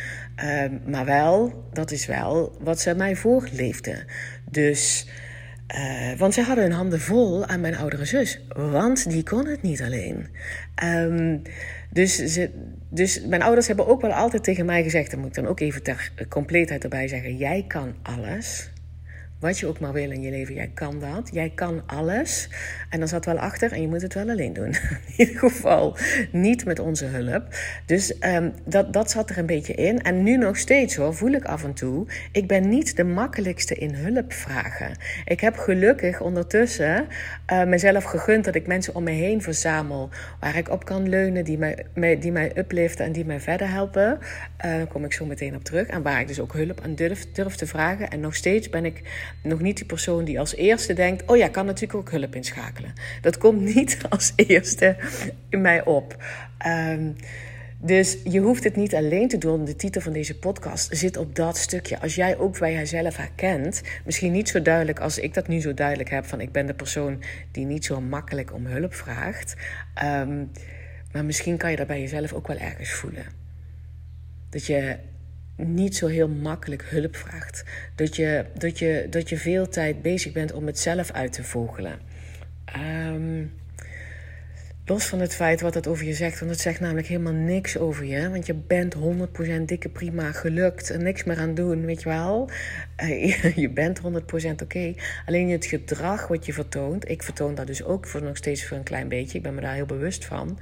Um, 0.45 0.81
maar 0.87 1.05
wel, 1.05 1.65
dat 1.73 1.91
is 1.91 2.07
wel 2.07 2.57
wat 2.61 2.81
ze 2.81 2.95
mij 2.95 3.17
voorleefden. 3.17 4.05
Dus. 4.51 5.09
Uh, 5.75 6.19
want 6.19 6.35
ze 6.35 6.43
hadden 6.43 6.65
hun 6.65 6.73
handen 6.73 7.01
vol 7.01 7.47
aan 7.47 7.61
mijn 7.61 7.77
oudere 7.77 8.05
zus. 8.05 8.41
Want 8.49 9.11
die 9.11 9.23
kon 9.23 9.47
het 9.47 9.63
niet 9.63 9.83
alleen. 9.83 10.27
Um, 10.85 11.43
dus, 11.91 12.17
ze, 12.17 12.51
dus 12.89 13.21
mijn 13.25 13.43
ouders 13.43 13.67
hebben 13.67 13.87
ook 13.87 14.01
wel 14.01 14.13
altijd 14.13 14.45
tegen 14.45 14.67
mij 14.67 14.83
gezegd, 14.83 15.11
dat 15.11 15.21
moet 15.21 15.29
ik 15.29 15.35
dan 15.35 15.47
ook 15.47 15.61
even 15.61 15.83
ter 15.83 16.13
compleetheid 16.29 16.83
erbij 16.83 17.09
zeggen: 17.09 17.37
jij 17.37 17.65
kan 17.69 17.95
alles. 18.03 18.71
Wat 19.41 19.59
je 19.59 19.67
ook 19.67 19.81
maar 19.81 19.93
wil 19.93 20.11
in 20.11 20.23
je 20.23 20.31
leven, 20.31 20.55
jij 20.55 20.71
kan 20.75 21.01
dat. 21.01 21.29
Jij 21.33 21.53
kan 21.55 21.83
alles. 21.87 22.49
En 22.91 22.99
dan 22.99 23.09
zat 23.09 23.25
wel 23.25 23.39
achter 23.39 23.73
en 23.73 23.81
je 23.81 23.89
moet 23.89 24.03
het 24.03 24.15
wel 24.15 24.29
alleen 24.29 24.53
doen. 24.53 24.75
In 25.17 25.27
ieder 25.27 25.39
geval 25.39 25.97
niet 26.33 26.65
met 26.65 26.79
onze 26.79 27.05
hulp. 27.05 27.45
Dus 27.87 28.15
um, 28.21 28.53
dat, 28.65 28.93
dat 28.93 29.11
zat 29.11 29.31
er 29.31 29.39
een 29.39 29.47
beetje 29.47 29.75
in. 29.75 30.03
En 30.03 30.23
nu 30.23 30.37
nog 30.37 30.57
steeds 30.57 30.97
hoor, 30.97 31.15
voel 31.15 31.33
ik 31.33 31.45
af 31.45 31.65
en 31.65 31.75
toe. 31.75 32.07
Ik 32.33 32.47
ben 32.47 32.69
niet 32.69 32.97
de 32.97 33.05
makkelijkste 33.05 33.75
in 33.75 33.95
hulp 33.95 34.33
vragen. 34.33 34.97
Ik 35.25 35.41
heb 35.41 35.57
gelukkig 35.57 36.21
ondertussen 36.21 37.07
uh, 37.53 37.65
mezelf 37.65 38.05
gegund 38.05 38.45
dat 38.45 38.55
ik 38.55 38.67
mensen 38.67 38.95
om 38.95 39.03
me 39.03 39.11
heen 39.11 39.43
verzamel. 39.43 40.09
Waar 40.41 40.57
ik 40.57 40.71
op 40.71 40.85
kan 40.85 41.09
leunen, 41.09 41.45
die 41.45 41.59
mij, 41.95 42.19
die 42.19 42.33
mij 42.33 42.53
upliften 42.57 43.05
en 43.05 43.13
die 43.13 43.25
mij 43.25 43.41
verder 43.41 43.71
helpen. 43.71 44.19
Uh, 44.21 44.73
daar 44.73 44.87
kom 44.87 45.05
ik 45.05 45.13
zo 45.13 45.25
meteen 45.25 45.55
op 45.55 45.65
terug. 45.65 45.87
En 45.87 46.03
waar 46.03 46.21
ik 46.21 46.29
dus 46.29 46.41
ook 46.41 46.53
hulp 46.53 46.81
aan 46.81 46.95
durf, 46.95 47.33
durf 47.33 47.55
te 47.55 47.67
vragen. 47.67 48.11
En 48.11 48.21
nog 48.21 48.35
steeds 48.35 48.71
ben 48.71 48.85
ik 48.85 49.03
nog 49.43 49.61
niet 49.61 49.77
die 49.77 49.87
persoon 49.87 50.25
die 50.25 50.41
als 50.41 50.55
eerste 50.55 50.93
denkt: 50.93 51.31
Oh 51.31 51.37
ja, 51.37 51.49
kan 51.49 51.67
natuurlijk 51.67 51.99
ook 51.99 52.11
hulp 52.11 52.35
inschakelen. 52.35 52.93
Dat 53.21 53.39
komt 53.39 53.61
niet 53.75 53.99
als 54.09 54.33
eerste 54.37 54.97
in 55.49 55.61
mij 55.61 55.85
op. 55.85 56.17
Um, 56.67 57.17
dus 57.81 58.19
je 58.25 58.41
hoeft 58.41 58.65
het 58.65 58.77
niet 58.77 58.95
alleen 58.95 59.29
te 59.29 59.39
doen. 59.39 59.65
De 59.65 59.77
titel 59.77 60.01
van 60.01 60.13
deze 60.13 60.39
podcast 60.39 60.97
zit 60.97 61.17
op 61.17 61.35
dat 61.35 61.57
stukje. 61.57 62.01
Als 62.01 62.15
jij 62.15 62.39
ook 62.39 62.59
bij 62.59 62.73
jezelf 62.73 63.17
herkent, 63.17 63.83
misschien 64.05 64.33
niet 64.33 64.49
zo 64.49 64.63
duidelijk 64.63 65.01
als 65.01 65.19
ik 65.19 65.35
dat 65.35 65.49
nu 65.49 65.61
zo 65.61 65.75
duidelijk 65.75 66.11
heb: 66.11 66.25
van 66.25 66.41
ik 66.41 66.53
ben 66.53 66.67
de 66.67 66.75
persoon 66.75 67.23
die 67.51 67.65
niet 67.65 67.85
zo 67.85 68.01
makkelijk 68.01 68.53
om 68.55 68.67
hulp 68.67 68.95
vraagt. 68.95 69.55
Um, 70.05 70.51
maar 71.13 71.25
misschien 71.25 71.57
kan 71.57 71.71
je 71.71 71.77
dat 71.77 71.87
bij 71.87 72.01
jezelf 72.01 72.33
ook 72.33 72.47
wel 72.47 72.59
ergens 72.59 72.91
voelen. 72.91 73.25
Dat 74.51 74.67
je 74.67 74.97
niet 75.67 75.97
zo 75.97 76.07
heel 76.07 76.29
makkelijk 76.29 76.85
hulp 76.85 77.17
vraagt. 77.17 77.65
Dat 77.95 78.17
je, 78.17 78.45
dat 78.59 78.79
je, 78.79 79.07
dat 79.11 79.29
je 79.29 79.37
veel 79.37 79.69
tijd 79.69 80.03
bezig 80.03 80.33
bent 80.33 80.53
om 80.53 80.67
het 80.67 80.79
zelf 80.79 81.11
uit 81.11 81.33
te 81.33 81.45
vogelen. 81.45 81.99
Um, 82.77 83.53
los 84.89 85.07
van 85.07 85.21
het 85.21 85.35
feit 85.35 85.61
wat 85.61 85.75
het 85.75 85.87
over 85.87 86.07
je 86.07 86.15
zegt, 86.15 86.39
want 86.39 86.51
het 86.51 86.61
zegt 86.61 86.81
namelijk 86.81 87.07
helemaal 87.07 87.33
niks 87.33 87.79
over 87.79 88.05
je. 88.05 88.31
Want 88.31 88.47
je 88.47 88.55
bent 88.55 88.95
100% 88.97 88.99
dikke 89.65 89.89
prima 89.89 90.33
gelukt 90.33 90.91
en 90.91 91.03
niks 91.03 91.25
meer 91.25 91.39
aan 91.39 91.55
doen, 91.55 91.85
weet 91.85 92.03
je 92.03 92.09
wel. 92.09 92.51
Uh, 93.03 93.57
je 93.65 93.71
bent 93.71 94.01
100% 94.01 94.05
oké. 94.63 94.95
Alleen 95.27 95.51
het 95.51 95.67
gedrag 95.67 96.29
wat 96.29 96.47
je 96.47 96.53
vertoont, 96.53 97.11
ik 97.11 97.23
vertoon 97.23 97.55
dat 97.55 97.67
dus 97.67 97.85
ook 97.85 98.07
voor 98.07 98.23
nog 98.23 98.37
steeds 98.37 98.65
voor 98.65 98.77
een 98.77 98.83
klein 98.83 99.09
beetje. 99.09 99.37
Ik 99.37 99.43
ben 99.43 99.55
me 99.55 99.61
daar 99.61 99.75
heel 99.75 99.87
bewust 99.87 100.25
van. 100.25 100.59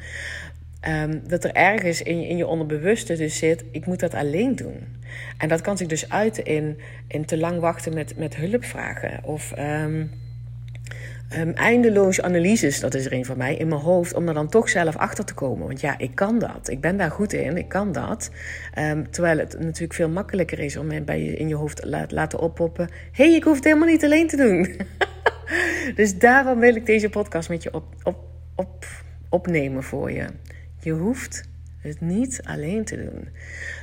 Um, 0.89 1.23
dat 1.29 1.45
er 1.45 1.53
ergens 1.53 2.03
in 2.03 2.21
je, 2.21 2.29
in 2.29 2.37
je 2.37 2.47
onderbewuste 2.47 3.17
dus 3.17 3.39
zit, 3.39 3.65
ik 3.71 3.87
moet 3.87 4.01
dat 4.01 4.15
alleen 4.15 4.57
doen. 4.57 4.87
En 5.39 5.49
dat 5.49 5.61
kan 5.61 5.77
zich 5.77 5.87
dus 5.87 6.11
uiten 6.11 6.45
in, 6.45 6.79
in 7.09 7.25
te 7.25 7.39
lang 7.39 7.61
wachten 7.61 7.95
met, 7.95 8.17
met 8.17 8.37
hulpvragen. 8.37 9.25
Of 9.25 9.53
um, 9.59 10.11
um, 11.39 11.53
eindeloos 11.55 12.23
analyses, 12.23 12.81
dat 12.81 12.95
is 12.95 13.07
er 13.07 13.13
een 13.13 13.25
van 13.25 13.37
mij, 13.37 13.57
in 13.57 13.69
mijn 13.69 13.81
hoofd, 13.81 14.15
om 14.15 14.29
er 14.29 14.35
dan 14.35 14.49
toch 14.49 14.69
zelf 14.69 14.97
achter 14.97 15.25
te 15.25 15.35
komen. 15.35 15.67
Want 15.67 15.81
ja, 15.81 15.99
ik 15.99 16.15
kan 16.15 16.39
dat. 16.39 16.69
Ik 16.69 16.81
ben 16.81 16.97
daar 16.97 17.11
goed 17.11 17.33
in, 17.33 17.57
ik 17.57 17.69
kan 17.69 17.93
dat. 17.93 18.31
terwijl 19.11 19.39
het 19.39 19.59
natuurlijk 19.59 19.95
veel 19.95 20.09
makkelijker 20.09 20.59
is 20.59 20.77
om 20.77 21.05
bij 21.05 21.23
je, 21.23 21.37
in 21.37 21.49
je 21.49 21.55
hoofd 21.55 21.77
te 21.77 22.07
laten 22.09 22.39
oppoppen. 22.39 22.89
Hé, 23.13 23.25
hey, 23.25 23.35
ik 23.35 23.45
hoef 23.45 23.55
het 23.55 23.65
helemaal 23.65 23.89
niet 23.89 24.05
alleen 24.05 24.29
te 24.29 24.37
doen. 24.37 24.77
dus 26.01 26.19
daarom 26.19 26.59
wil 26.59 26.75
ik 26.75 26.87
deze 26.87 27.09
podcast 27.09 27.49
met 27.49 27.63
je 27.63 27.75
op, 27.75 27.85
op, 28.03 28.17
op, 28.55 28.87
opnemen 29.29 29.83
voor 29.83 30.13
je. 30.13 30.27
Je 30.87 30.93
hoeft 30.93 31.43
het 31.77 32.01
niet 32.01 32.41
alleen 32.45 32.85
te 32.85 32.97
doen. 32.97 33.29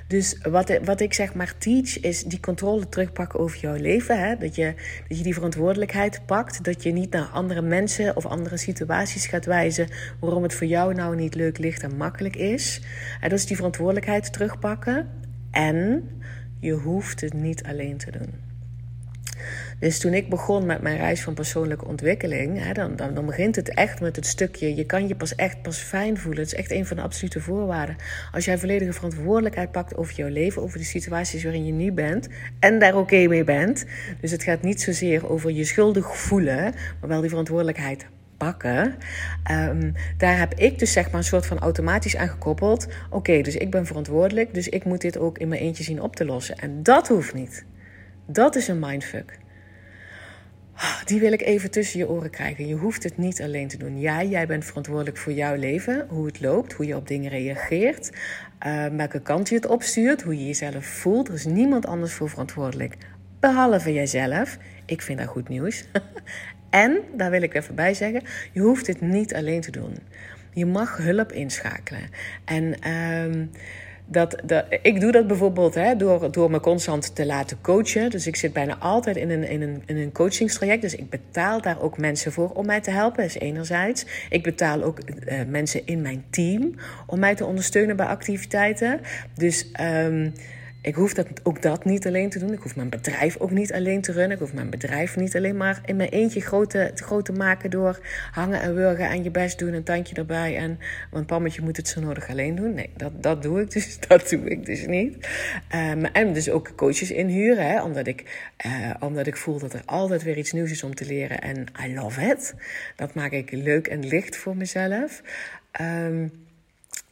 Dus 0.07 0.37
wat, 0.49 0.79
wat 0.83 0.99
ik 0.99 1.13
zeg 1.13 1.33
maar 1.33 1.57
teach 1.57 1.99
is 1.99 2.23
die 2.23 2.39
controle 2.39 2.89
terugpakken 2.89 3.39
over 3.39 3.59
jouw 3.59 3.75
leven. 3.75 4.19
Hè? 4.19 4.37
Dat, 4.37 4.55
je, 4.55 4.73
dat 5.07 5.17
je 5.17 5.23
die 5.23 5.33
verantwoordelijkheid 5.33 6.25
pakt. 6.25 6.63
Dat 6.63 6.83
je 6.83 6.91
niet 6.91 7.11
naar 7.11 7.25
andere 7.25 7.61
mensen 7.61 8.15
of 8.15 8.25
andere 8.25 8.57
situaties 8.57 9.25
gaat 9.25 9.45
wijzen 9.45 9.87
waarom 10.19 10.43
het 10.43 10.53
voor 10.53 10.67
jou 10.67 10.93
nou 10.93 11.15
niet 11.15 11.35
leuk, 11.35 11.57
licht 11.57 11.83
en 11.83 11.97
makkelijk 11.97 12.35
is. 12.35 12.81
En 13.21 13.29
dat 13.29 13.39
is 13.39 13.45
die 13.45 13.55
verantwoordelijkheid 13.55 14.33
terugpakken. 14.33 15.09
En 15.51 16.09
je 16.59 16.73
hoeft 16.73 17.21
het 17.21 17.33
niet 17.33 17.63
alleen 17.63 17.97
te 17.97 18.11
doen. 18.11 18.52
Dus 19.79 19.99
toen 19.99 20.13
ik 20.13 20.29
begon 20.29 20.65
met 20.65 20.81
mijn 20.81 20.97
reis 20.97 21.21
van 21.21 21.33
persoonlijke 21.33 21.85
ontwikkeling, 21.85 22.63
hè, 22.63 22.73
dan, 22.73 22.95
dan, 22.95 23.25
begint 23.25 23.55
het 23.55 23.69
echt 23.69 24.01
met 24.01 24.15
het 24.15 24.25
stukje. 24.25 24.75
Je 24.75 24.85
kan 24.85 25.07
je 25.07 25.15
pas 25.15 25.35
echt 25.35 25.61
pas 25.61 25.77
fijn 25.77 26.17
voelen. 26.17 26.43
Het 26.43 26.53
is 26.53 26.59
echt 26.59 26.71
een 26.71 26.85
van 26.85 26.97
de 26.97 27.03
absolute 27.03 27.39
voorwaarden. 27.39 27.95
Als 28.31 28.45
jij 28.45 28.57
volledige 28.57 28.93
verantwoordelijkheid 28.93 29.71
pakt 29.71 29.95
over 29.95 30.15
jouw 30.15 30.27
leven, 30.27 30.61
over 30.61 30.77
de 30.77 30.83
situaties 30.83 31.43
waarin 31.43 31.65
je 31.65 31.71
nu 31.71 31.91
bent 31.91 32.27
en 32.59 32.79
daar 32.79 32.97
oké 32.97 33.27
mee 33.27 33.43
bent. 33.43 33.85
Dus 34.21 34.31
het 34.31 34.43
gaat 34.43 34.61
niet 34.61 34.81
zozeer 34.81 35.29
over 35.29 35.51
je 35.51 35.65
schuldig 35.65 36.17
voelen, 36.17 36.73
maar 36.99 37.09
wel 37.09 37.21
die 37.21 37.29
verantwoordelijkheid 37.29 38.05
pakken. 38.37 38.95
Ehm, 39.43 39.91
daar 40.17 40.39
heb 40.39 40.53
ik 40.53 40.79
dus 40.79 40.91
zeg 40.91 41.05
maar 41.05 41.15
een 41.19 41.23
soort 41.23 41.45
van 41.45 41.59
automatisch 41.59 42.15
aan 42.15 42.27
gekoppeld. 42.27 42.87
Oké, 43.09 43.41
dus 43.41 43.55
ik 43.55 43.71
ben 43.71 43.85
verantwoordelijk, 43.85 44.53
dus 44.53 44.67
ik 44.69 44.85
moet 44.85 45.01
dit 45.01 45.17
ook 45.17 45.37
in 45.37 45.47
mijn 45.47 45.61
eentje 45.61 45.83
zien 45.83 46.01
op 46.01 46.15
te 46.15 46.25
lossen. 46.25 46.57
En 46.57 46.83
dat 46.83 47.07
hoeft 47.07 47.33
niet. 47.33 47.65
Dat 48.25 48.55
is 48.55 48.67
een 48.67 48.79
mindfuck. 48.79 49.41
Ah, 50.75 51.05
die 51.05 51.19
wil 51.19 51.31
ik 51.31 51.41
even 51.41 51.71
tussen 51.71 51.99
je 51.99 52.09
oren 52.09 52.29
krijgen. 52.29 52.67
Je 52.67 52.75
hoeft 52.75 53.03
het 53.03 53.17
niet 53.17 53.41
alleen 53.41 53.67
te 53.67 53.77
doen. 53.77 53.99
Ja, 53.99 54.23
jij 54.23 54.47
bent 54.47 54.65
verantwoordelijk 54.65 55.17
voor 55.17 55.33
jouw 55.33 55.55
leven, 55.55 56.05
hoe 56.09 56.25
het 56.25 56.41
loopt, 56.41 56.73
hoe 56.73 56.85
je 56.85 56.95
op 56.95 57.07
dingen 57.07 57.29
reageert, 57.29 58.11
uh, 58.67 58.85
welke 58.85 59.21
kant 59.21 59.49
je 59.49 59.55
het 59.55 59.65
opstuurt, 59.65 60.21
hoe 60.21 60.37
je 60.37 60.45
jezelf 60.45 60.85
voelt. 60.85 61.27
Er 61.27 61.33
is 61.33 61.45
niemand 61.45 61.85
anders 61.85 62.13
voor 62.13 62.29
verantwoordelijk, 62.29 62.97
behalve 63.39 63.93
jijzelf. 63.93 64.57
Ik 64.85 65.01
vind 65.01 65.19
dat 65.19 65.27
goed 65.27 65.49
nieuws. 65.49 65.85
en, 66.69 66.99
daar 67.15 67.31
wil 67.31 67.41
ik 67.41 67.53
even 67.53 67.75
bij 67.75 67.93
zeggen, 67.93 68.23
je 68.51 68.59
hoeft 68.59 68.87
het 68.87 69.01
niet 69.01 69.33
alleen 69.33 69.61
te 69.61 69.71
doen. 69.71 69.97
Je 70.53 70.65
mag 70.65 70.97
hulp 70.97 71.31
inschakelen. 71.31 72.09
En 72.45 72.75
uh, 72.87 73.47
dat, 74.13 74.41
dat, 74.43 74.65
ik 74.81 74.99
doe 74.99 75.11
dat 75.11 75.27
bijvoorbeeld 75.27 75.75
hè, 75.75 75.95
door, 75.95 76.31
door 76.31 76.51
me 76.51 76.59
constant 76.59 77.15
te 77.15 77.25
laten 77.25 77.57
coachen. 77.61 78.09
Dus 78.09 78.27
ik 78.27 78.35
zit 78.35 78.53
bijna 78.53 78.77
altijd 78.77 79.15
in 79.15 79.29
een, 79.29 79.49
in, 79.49 79.61
een, 79.61 79.83
in 79.85 79.97
een 79.97 80.11
coachingstraject. 80.11 80.81
Dus 80.81 80.95
ik 80.95 81.09
betaal 81.09 81.61
daar 81.61 81.81
ook 81.81 81.97
mensen 81.97 82.31
voor 82.31 82.49
om 82.49 82.65
mij 82.65 82.81
te 82.81 82.91
helpen. 82.91 83.23
Is 83.23 83.39
enerzijds. 83.39 84.05
Ik 84.29 84.43
betaal 84.43 84.83
ook 84.83 84.99
uh, 84.99 85.39
mensen 85.47 85.85
in 85.85 86.01
mijn 86.01 86.25
team 86.29 86.75
om 87.07 87.19
mij 87.19 87.35
te 87.35 87.45
ondersteunen 87.45 87.95
bij 87.95 88.05
activiteiten. 88.05 88.99
Dus 89.35 89.71
um, 89.81 90.33
ik 90.83 90.95
hoef 90.95 91.13
dat, 91.13 91.27
ook 91.43 91.61
dat 91.61 91.85
niet 91.85 92.07
alleen 92.07 92.29
te 92.29 92.39
doen. 92.39 92.53
Ik 92.53 92.59
hoef 92.59 92.75
mijn 92.75 92.89
bedrijf 92.89 93.37
ook 93.37 93.51
niet 93.51 93.73
alleen 93.73 94.01
te 94.01 94.11
runnen. 94.11 94.31
Ik 94.31 94.39
hoef 94.39 94.53
mijn 94.53 94.69
bedrijf 94.69 95.15
niet 95.15 95.35
alleen 95.35 95.57
maar 95.57 95.81
in 95.85 95.95
mijn 95.95 96.09
eentje 96.09 96.41
groot 96.41 96.69
te, 96.69 96.91
groot 96.95 97.25
te 97.25 97.31
maken 97.31 97.69
door 97.69 97.99
hangen 98.31 98.61
en 98.61 98.75
wurgen 98.75 99.09
en 99.09 99.23
je 99.23 99.31
best 99.31 99.59
doen, 99.59 99.73
een 99.73 99.83
tandje 99.83 100.15
erbij. 100.15 100.57
En 100.57 100.79
want 101.11 101.25
pammetje 101.25 101.61
moet 101.61 101.77
het 101.77 101.87
zo 101.87 102.01
nodig 102.01 102.29
alleen 102.29 102.55
doen. 102.55 102.73
Nee, 102.73 102.89
dat, 102.97 103.23
dat 103.23 103.41
doe 103.41 103.61
ik 103.61 103.71
dus. 103.71 103.99
Dat 104.07 104.29
doe 104.29 104.49
ik 104.49 104.65
dus 104.65 104.85
niet. 104.85 105.27
Um, 105.75 106.05
en 106.05 106.33
dus 106.33 106.49
ook 106.49 106.75
coaches 106.75 107.11
inhuren, 107.11 107.67
hè, 107.67 107.81
omdat, 107.81 108.07
ik, 108.07 108.49
uh, 108.65 108.89
omdat 108.99 109.27
ik 109.27 109.37
voel 109.37 109.59
dat 109.59 109.73
er 109.73 109.81
altijd 109.85 110.23
weer 110.23 110.37
iets 110.37 110.51
nieuws 110.51 110.71
is 110.71 110.83
om 110.83 110.95
te 110.95 111.05
leren. 111.05 111.41
En 111.41 111.65
I 111.85 111.93
love 111.93 112.21
it. 112.21 112.55
Dat 112.95 113.13
maak 113.13 113.31
ik 113.31 113.51
leuk 113.51 113.87
en 113.87 114.07
licht 114.07 114.35
voor 114.35 114.57
mezelf. 114.57 115.21
Um, 115.81 116.31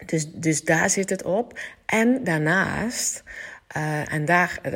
dus, 0.06 0.32
dus 0.32 0.64
daar 0.64 0.90
zit 0.90 1.10
het 1.10 1.24
op. 1.24 1.60
En 1.86 2.24
daarnaast 2.24 3.24
uh, 3.78 4.14
en 4.14 4.26
daar 4.26 4.60
uh, 4.66 4.74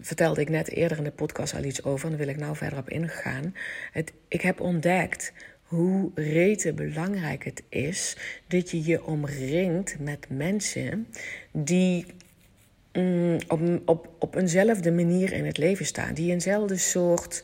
vertelde 0.00 0.40
ik 0.40 0.48
net 0.48 0.70
eerder 0.70 0.98
in 0.98 1.04
de 1.04 1.10
podcast 1.10 1.54
al 1.54 1.64
iets 1.64 1.84
over. 1.84 2.04
En 2.04 2.16
daar 2.16 2.26
wil 2.26 2.34
ik 2.34 2.40
nou 2.40 2.56
verder 2.56 2.78
op 2.78 2.90
ingaan. 2.90 3.54
Het, 3.92 4.12
ik 4.28 4.40
heb 4.40 4.60
ontdekt 4.60 5.32
hoe 5.62 6.10
rete 6.14 6.72
belangrijk 6.72 7.44
het 7.44 7.62
is 7.68 8.16
dat 8.46 8.70
je 8.70 8.84
je 8.84 9.04
omringt 9.04 9.98
met 9.98 10.26
mensen 10.28 11.06
die 11.52 12.06
mm, 12.92 13.38
op, 13.48 13.60
op, 13.84 14.08
op 14.18 14.36
eenzelfde 14.36 14.92
manier 14.92 15.32
in 15.32 15.46
het 15.46 15.58
leven 15.58 15.86
staan. 15.86 16.14
Die 16.14 16.32
eenzelfde 16.32 16.76
soort 16.76 17.42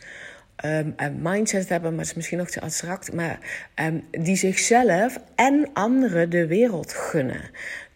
um, 0.64 0.94
mindset 1.22 1.68
hebben, 1.68 1.90
maar 1.90 2.00
het 2.00 2.08
is 2.08 2.14
misschien 2.14 2.38
nog 2.38 2.50
te 2.50 2.60
abstract. 2.60 3.12
Maar 3.12 3.38
um, 3.74 4.04
die 4.10 4.36
zichzelf 4.36 5.18
en 5.34 5.70
anderen 5.72 6.30
de 6.30 6.46
wereld 6.46 6.92
gunnen. 6.92 7.50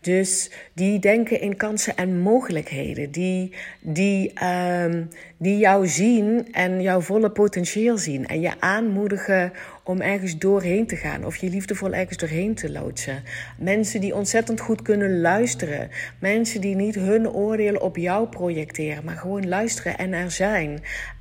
Dus 0.04 0.50
die 0.74 0.98
denken 0.98 1.40
in 1.40 1.56
kansen 1.56 1.96
en 1.96 2.20
mogelijkheden. 2.20 3.10
Die, 3.10 3.52
die, 3.80 4.32
um, 4.44 5.08
die 5.38 5.58
jou 5.58 5.86
zien 5.88 6.52
en 6.52 6.82
jouw 6.82 7.00
volle 7.00 7.30
potentieel 7.30 7.98
zien. 7.98 8.26
En 8.26 8.40
je 8.40 8.60
aanmoedigen 8.60 9.52
om 9.84 10.00
ergens 10.00 10.38
doorheen 10.38 10.86
te 10.86 10.96
gaan. 10.96 11.24
Of 11.24 11.36
je 11.36 11.50
liefdevol 11.50 11.92
ergens 11.92 12.18
doorheen 12.18 12.54
te 12.54 12.70
loodsen. 12.70 13.22
Mensen 13.58 14.00
die 14.00 14.14
ontzettend 14.14 14.60
goed 14.60 14.82
kunnen 14.82 15.20
luisteren. 15.20 15.90
Mensen 16.18 16.60
die 16.60 16.74
niet 16.74 16.94
hun 16.94 17.30
oordeel 17.30 17.76
op 17.76 17.96
jou 17.96 18.28
projecteren. 18.28 19.04
Maar 19.04 19.16
gewoon 19.16 19.48
luisteren 19.48 19.96
en 19.96 20.12
er 20.12 20.30
zijn. 20.30 20.70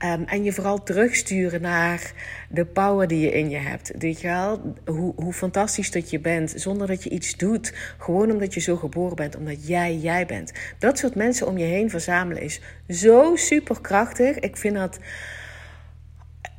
Um, 0.06 0.24
en 0.26 0.44
je 0.44 0.52
vooral 0.52 0.84
terugsturen 0.84 1.62
naar 1.62 2.14
de 2.54 2.66
power 2.66 3.08
die 3.08 3.20
je 3.20 3.32
in 3.32 3.50
je 3.50 3.58
hebt. 3.58 3.92
Weet 3.98 4.22
je 4.22 4.28
wel? 4.28 4.74
Hoe, 4.86 5.14
hoe 5.16 5.34
fantastisch 5.34 5.92
dat 5.92 6.10
je 6.10 6.20
bent. 6.20 6.54
Zonder 6.56 6.88
dat 6.88 7.04
je 7.04 7.10
iets 7.10 7.36
doet. 7.38 7.74
Gewoon 7.98 8.32
omdat 8.32 8.54
je 8.54 8.60
zo 8.60 8.76
geboren 8.76 9.16
bent. 9.16 9.36
Omdat 9.36 9.68
jij 9.68 9.98
jij 9.98 10.26
bent. 10.26 10.52
Dat 10.80 10.98
soort 10.98 11.16
mensen 11.16 11.48
om 11.48 11.58
je 11.58 11.66
heen 11.66 11.90
verzamelen 11.90 12.44
is 12.44 12.62
zo 12.88 13.36
superkrachtig. 13.36 14.40
Ik 14.40 14.58
vind 14.58 14.76
dat 14.76 15.00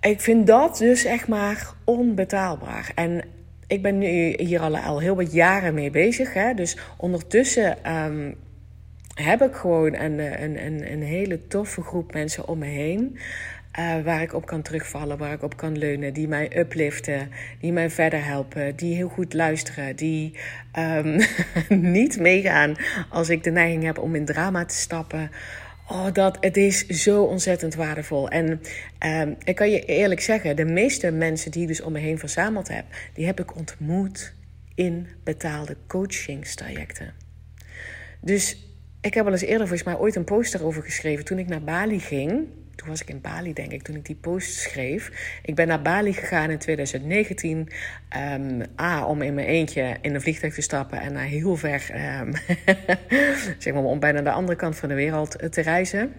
ik 0.00 0.20
vind 0.20 0.46
dat 0.46 0.78
dus 0.78 1.04
echt 1.04 1.28
maar 1.28 1.72
onbetaalbaar. 1.84 2.92
En 2.94 3.24
ik 3.66 3.82
ben 3.82 3.98
nu 3.98 4.34
hier 4.36 4.60
al, 4.60 4.76
al 4.76 5.00
heel 5.00 5.16
wat 5.16 5.32
jaren 5.32 5.74
mee 5.74 5.90
bezig. 5.90 6.34
Hè? 6.34 6.54
Dus 6.54 6.78
ondertussen 6.96 7.92
um, 7.92 8.34
heb 9.14 9.42
ik 9.42 9.54
gewoon 9.54 9.94
een, 9.94 10.42
een, 10.42 10.92
een 10.92 11.02
hele 11.02 11.46
toffe 11.46 11.82
groep 11.82 12.12
mensen 12.12 12.48
om 12.48 12.58
me 12.58 12.66
heen. 12.66 13.18
Uh, 13.78 14.02
waar 14.04 14.22
ik 14.22 14.34
op 14.34 14.46
kan 14.46 14.62
terugvallen, 14.62 15.18
waar 15.18 15.32
ik 15.32 15.42
op 15.42 15.56
kan 15.56 15.78
leunen, 15.78 16.12
die 16.12 16.28
mij 16.28 16.58
upliften, 16.58 17.30
die 17.60 17.72
mij 17.72 17.90
verder 17.90 18.24
helpen, 18.24 18.76
die 18.76 18.94
heel 18.94 19.08
goed 19.08 19.32
luisteren, 19.32 19.96
die 19.96 20.38
um, 20.78 21.20
niet 21.92 22.18
meegaan 22.18 22.76
als 23.10 23.28
ik 23.28 23.44
de 23.44 23.50
neiging 23.50 23.84
heb 23.84 23.98
om 23.98 24.14
in 24.14 24.24
drama 24.24 24.64
te 24.64 24.74
stappen. 24.74 25.30
Oh, 25.88 26.06
dat, 26.12 26.36
het 26.40 26.56
is 26.56 26.86
zo 26.86 27.22
ontzettend 27.22 27.74
waardevol. 27.74 28.28
En 28.28 28.60
um, 29.06 29.36
ik 29.44 29.54
kan 29.54 29.70
je 29.70 29.84
eerlijk 29.84 30.20
zeggen, 30.20 30.56
de 30.56 30.64
meeste 30.64 31.10
mensen 31.10 31.50
die 31.50 31.62
ik 31.62 31.68
dus 31.68 31.82
om 31.82 31.92
me 31.92 31.98
heen 31.98 32.18
verzameld 32.18 32.68
heb, 32.68 32.84
die 33.14 33.26
heb 33.26 33.40
ik 33.40 33.56
ontmoet 33.56 34.34
in 34.74 35.06
betaalde 35.24 35.76
coachingstrajecten. 35.86 37.12
Dus 38.20 38.68
ik 39.00 39.14
heb 39.14 39.26
al 39.26 39.32
eens 39.32 39.42
eerder 39.42 39.68
volgens 39.68 39.88
mij 39.88 39.98
ooit 39.98 40.16
een 40.16 40.24
poster 40.24 40.64
over 40.64 40.82
geschreven 40.82 41.24
toen 41.24 41.38
ik 41.38 41.48
naar 41.48 41.62
Bali 41.62 42.00
ging 42.00 42.46
toen 42.76 42.88
was 42.88 43.00
ik 43.00 43.08
in 43.08 43.20
Bali, 43.20 43.52
denk 43.52 43.72
ik, 43.72 43.82
toen 43.82 43.96
ik 43.96 44.04
die 44.04 44.16
post 44.20 44.54
schreef. 44.54 45.38
Ik 45.42 45.54
ben 45.54 45.66
naar 45.66 45.82
Bali 45.82 46.12
gegaan 46.12 46.50
in 46.50 46.58
2019. 46.58 47.58
Um, 47.58 47.68
ehm, 48.08 48.62
A, 48.80 49.06
om 49.06 49.22
in 49.22 49.34
mijn 49.34 49.46
eentje 49.46 49.96
in 50.00 50.14
een 50.14 50.20
vliegtuig 50.20 50.54
te 50.54 50.60
stappen 50.60 51.00
en 51.00 51.12
naar 51.12 51.24
heel 51.24 51.56
ver, 51.56 51.90
um, 52.20 52.32
zeg 53.58 53.72
maar, 53.72 53.82
om 53.82 54.00
bijna 54.00 54.22
de 54.22 54.30
andere 54.30 54.56
kant 54.58 54.76
van 54.76 54.88
de 54.88 54.94
wereld 54.94 55.52
te 55.52 55.60
reizen 55.60 56.12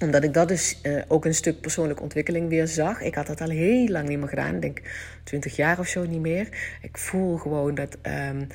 omdat 0.00 0.24
ik 0.24 0.34
dat 0.34 0.48
dus 0.48 0.78
uh, 0.82 1.02
ook 1.08 1.24
een 1.24 1.34
stuk 1.34 1.60
persoonlijke 1.60 2.02
ontwikkeling 2.02 2.48
weer 2.48 2.66
zag. 2.66 3.00
Ik 3.00 3.14
had 3.14 3.26
dat 3.26 3.40
al 3.40 3.48
heel 3.48 3.88
lang 3.88 4.08
niet 4.08 4.18
meer 4.18 4.28
gedaan. 4.28 4.54
Ik 4.54 4.60
denk 4.60 4.80
20 5.24 5.56
jaar 5.56 5.78
of 5.78 5.86
zo 5.86 6.06
niet 6.06 6.20
meer. 6.20 6.48
Ik 6.82 6.98
voel 6.98 7.36
gewoon 7.36 7.74
dat 7.74 7.98
um, 8.02 8.46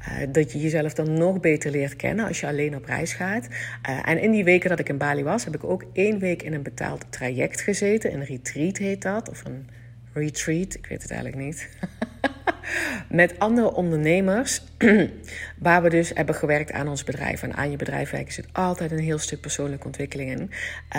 uh, 0.00 0.32
dat 0.32 0.52
je 0.52 0.60
jezelf 0.60 0.94
dan 0.94 1.12
nog 1.12 1.40
beter 1.40 1.70
leert 1.70 1.96
kennen 1.96 2.26
als 2.26 2.40
je 2.40 2.46
alleen 2.46 2.76
op 2.76 2.84
reis 2.84 3.12
gaat. 3.12 3.48
Uh, 3.88 4.08
en 4.08 4.20
in 4.20 4.30
die 4.30 4.44
weken 4.44 4.68
dat 4.68 4.78
ik 4.78 4.88
in 4.88 4.98
Bali 4.98 5.22
was, 5.22 5.44
heb 5.44 5.54
ik 5.54 5.64
ook 5.64 5.84
één 5.92 6.18
week 6.18 6.42
in 6.42 6.52
een 6.52 6.62
betaald 6.62 7.04
traject 7.10 7.60
gezeten. 7.60 8.14
Een 8.14 8.24
retreat 8.24 8.76
heet 8.76 9.02
dat, 9.02 9.28
of 9.28 9.44
een 9.44 9.68
retreat, 10.12 10.74
ik 10.74 10.86
weet 10.86 11.02
het 11.02 11.10
eigenlijk 11.10 11.42
niet. 11.42 11.68
Met 13.08 13.38
andere 13.38 13.74
ondernemers, 13.74 14.62
waar 15.58 15.82
we 15.82 15.90
dus 15.90 16.10
hebben 16.14 16.34
gewerkt 16.34 16.72
aan 16.72 16.88
ons 16.88 17.04
bedrijf. 17.04 17.42
En 17.42 17.54
aan 17.54 17.70
je 17.70 17.76
bedrijf 17.76 18.10
werken 18.10 18.32
zit 18.32 18.48
altijd 18.52 18.90
een 18.90 18.98
heel 18.98 19.18
stuk 19.18 19.40
persoonlijke 19.40 19.86
ontwikkeling 19.86 20.30
in. 20.30 20.50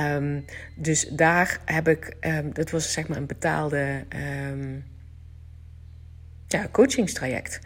Um, 0.01 0.45
dus 0.75 1.07
daar 1.07 1.59
heb 1.65 1.87
ik, 1.87 2.15
um, 2.21 2.53
dat 2.53 2.69
was 2.69 2.93
zeg 2.93 3.07
maar 3.07 3.17
een 3.17 3.25
betaalde 3.25 4.03
um, 4.49 4.83
ja, 6.47 6.67
coachingstraject. 6.71 7.59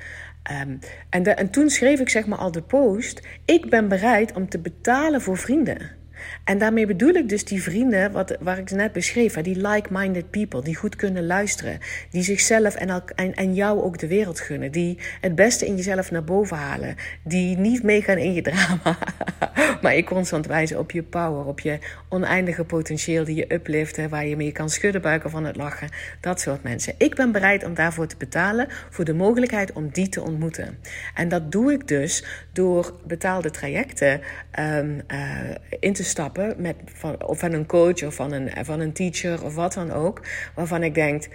Um, 0.62 0.80
en, 1.10 1.38
en 1.38 1.49
toen 1.49 1.69
schreef 1.69 1.99
ik 1.99 2.10
zeg 2.10 2.25
maar 2.25 2.38
al 2.38 2.51
de 2.51 2.62
post: 2.62 3.21
ik 3.45 3.69
ben 3.69 3.88
bereid 3.88 4.34
om 4.34 4.49
te 4.49 4.60
betalen 4.60 5.21
voor 5.21 5.38
vrienden. 5.38 5.99
En 6.43 6.58
daarmee 6.58 6.86
bedoel 6.86 7.13
ik 7.13 7.30
dus 7.30 7.45
die 7.45 7.63
vrienden, 7.63 8.12
wat, 8.12 8.38
waar 8.39 8.58
ik 8.58 8.71
net 8.71 8.91
beschreef, 8.91 9.34
die 9.34 9.67
like-minded 9.67 10.30
people, 10.30 10.62
die 10.62 10.75
goed 10.75 10.95
kunnen 10.95 11.25
luisteren, 11.25 11.80
die 12.10 12.23
zichzelf 12.23 12.75
en, 12.75 13.04
en, 13.15 13.34
en 13.34 13.54
jou 13.54 13.82
ook 13.82 13.97
de 13.97 14.08
wereld 14.08 14.39
gunnen, 14.39 14.71
die 14.71 14.97
het 15.21 15.36
beste 15.36 15.65
in 15.65 15.75
jezelf 15.75 16.12
naar 16.12 16.23
boven 16.23 16.58
halen, 16.58 16.95
die 17.23 17.58
niet 17.58 17.84
meegaan 17.84 18.17
in 18.17 18.34
je 18.34 18.41
drama, 18.41 18.97
maar 19.82 19.95
je 19.95 20.04
constant 20.04 20.45
wijzen 20.45 20.80
op 20.80 20.91
je 20.91 21.04
power, 21.04 21.45
op 21.45 21.60
je 21.60 21.80
oneindige 22.10 22.63
potentieel 22.63 23.24
die 23.24 23.36
je 23.36 23.54
upliften, 23.54 24.10
waar 24.10 24.26
je 24.26 24.36
mee 24.36 24.52
kan 24.52 24.69
schudden 24.69 25.02
buiken 25.02 25.30
van 25.30 25.45
het 25.45 25.56
lachen, 25.56 25.89
dat 26.21 26.41
soort 26.41 26.63
mensen. 26.63 26.93
Ik 26.97 27.15
ben 27.15 27.32
bereid 27.32 27.63
om 27.63 27.74
daarvoor 27.74 28.08
te 28.08 28.17
betalen, 28.17 28.67
voor 28.89 29.06
de 29.06 29.13
mogelijkheid 29.13 29.74
om 29.74 29.89
die 29.89 30.10
te 30.10 30.21
ontmoeten. 30.21 30.78
En 31.15 31.30
dat 31.30 31.52
doe 31.52 31.74
ik 31.74 31.88
dus 31.88 32.26
door 32.54 32.93
betaalde 33.06 33.52
trajecten 33.52 34.21
um, 34.60 35.02
uh, 35.08 35.39
in 35.80 35.93
te 35.93 36.04
stappen 36.04 36.56
met, 36.58 36.76
van, 36.86 37.26
of 37.26 37.39
van 37.39 37.54
een 37.54 37.65
coach 37.65 38.04
of 38.04 38.15
van 38.15 38.32
een, 38.32 38.65
van 38.65 38.80
een 38.80 38.93
teacher 38.93 39.43
of 39.43 39.56
wat 39.56 39.74
dan 39.74 39.91
ook. 39.91 40.21
Waarvan 40.56 40.84
ik 40.84 40.93
denk, 40.93 41.28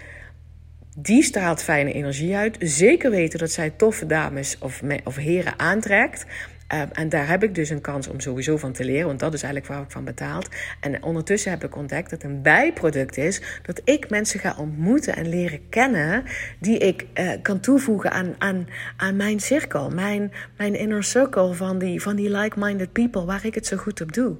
die 0.98 1.22
straalt 1.22 1.62
fijne 1.62 1.92
energie 1.92 2.36
uit. 2.36 2.56
Zeker 2.60 3.10
weten 3.10 3.38
dat 3.38 3.50
zij 3.50 3.70
toffe 3.70 4.06
dames 4.06 4.58
of, 4.58 4.82
of 5.04 5.16
heren 5.16 5.58
aantrekt. 5.58 6.26
Ehm, 6.66 6.88
en 6.92 7.08
daar 7.08 7.28
heb 7.28 7.42
ik 7.42 7.54
dus 7.54 7.70
een 7.70 7.80
kans 7.80 8.08
om 8.08 8.20
sowieso 8.20 8.56
van 8.56 8.72
te 8.72 8.84
leren, 8.84 9.06
want 9.06 9.20
dat 9.20 9.34
is 9.34 9.42
eigenlijk 9.42 9.72
waar 9.72 9.82
ik 9.82 9.90
van 9.90 10.04
betaald. 10.04 10.48
En 10.80 11.02
ondertussen 11.02 11.50
heb 11.50 11.64
ik 11.64 11.76
ontdekt 11.76 12.10
dat 12.10 12.22
een 12.22 12.42
bijproduct 12.42 13.16
is 13.16 13.42
dat 13.62 13.80
ik 13.84 14.10
mensen 14.10 14.40
ga 14.40 14.54
ontmoeten 14.58 15.16
en 15.16 15.28
leren 15.28 15.68
kennen 15.68 16.24
die 16.58 16.78
ik 16.78 17.06
uh, 17.14 17.32
kan 17.42 17.60
toevoegen 17.60 18.10
aan, 18.10 18.34
aan, 18.38 18.66
aan 18.96 19.16
mijn 19.16 19.40
cirkel, 19.40 19.90
mijn, 19.90 20.32
mijn 20.56 20.74
inner 20.74 21.04
circle 21.04 21.54
van 21.54 21.78
die, 21.78 22.02
van 22.02 22.16
die 22.16 22.30
like-minded 22.30 22.92
people 22.92 23.24
waar 23.24 23.44
ik 23.44 23.54
het 23.54 23.66
zo 23.66 23.76
goed 23.76 24.00
op 24.00 24.12
doe. 24.12 24.36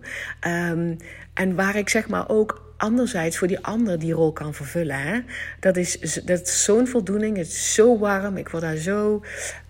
Um, 0.46 0.96
en 1.34 1.54
waar 1.54 1.76
ik 1.76 1.88
zeg 1.88 2.08
maar 2.08 2.28
ook 2.28 2.74
anderzijds 2.76 3.38
voor 3.38 3.48
die 3.48 3.60
ander 3.60 3.98
die 3.98 4.12
rol 4.12 4.32
kan 4.32 4.54
vervullen. 4.54 5.00
Hè? 5.00 5.20
Dat 5.60 5.76
is, 5.76 6.20
dat 6.24 6.48
zo'n 6.48 6.86
voldoening. 6.86 7.36
Het 7.36 7.46
is 7.46 7.74
zo 7.74 7.98
warm. 7.98 8.36
Ik 8.36 8.48
word 8.48 8.62
daar 8.62 8.76
zo 8.76 9.24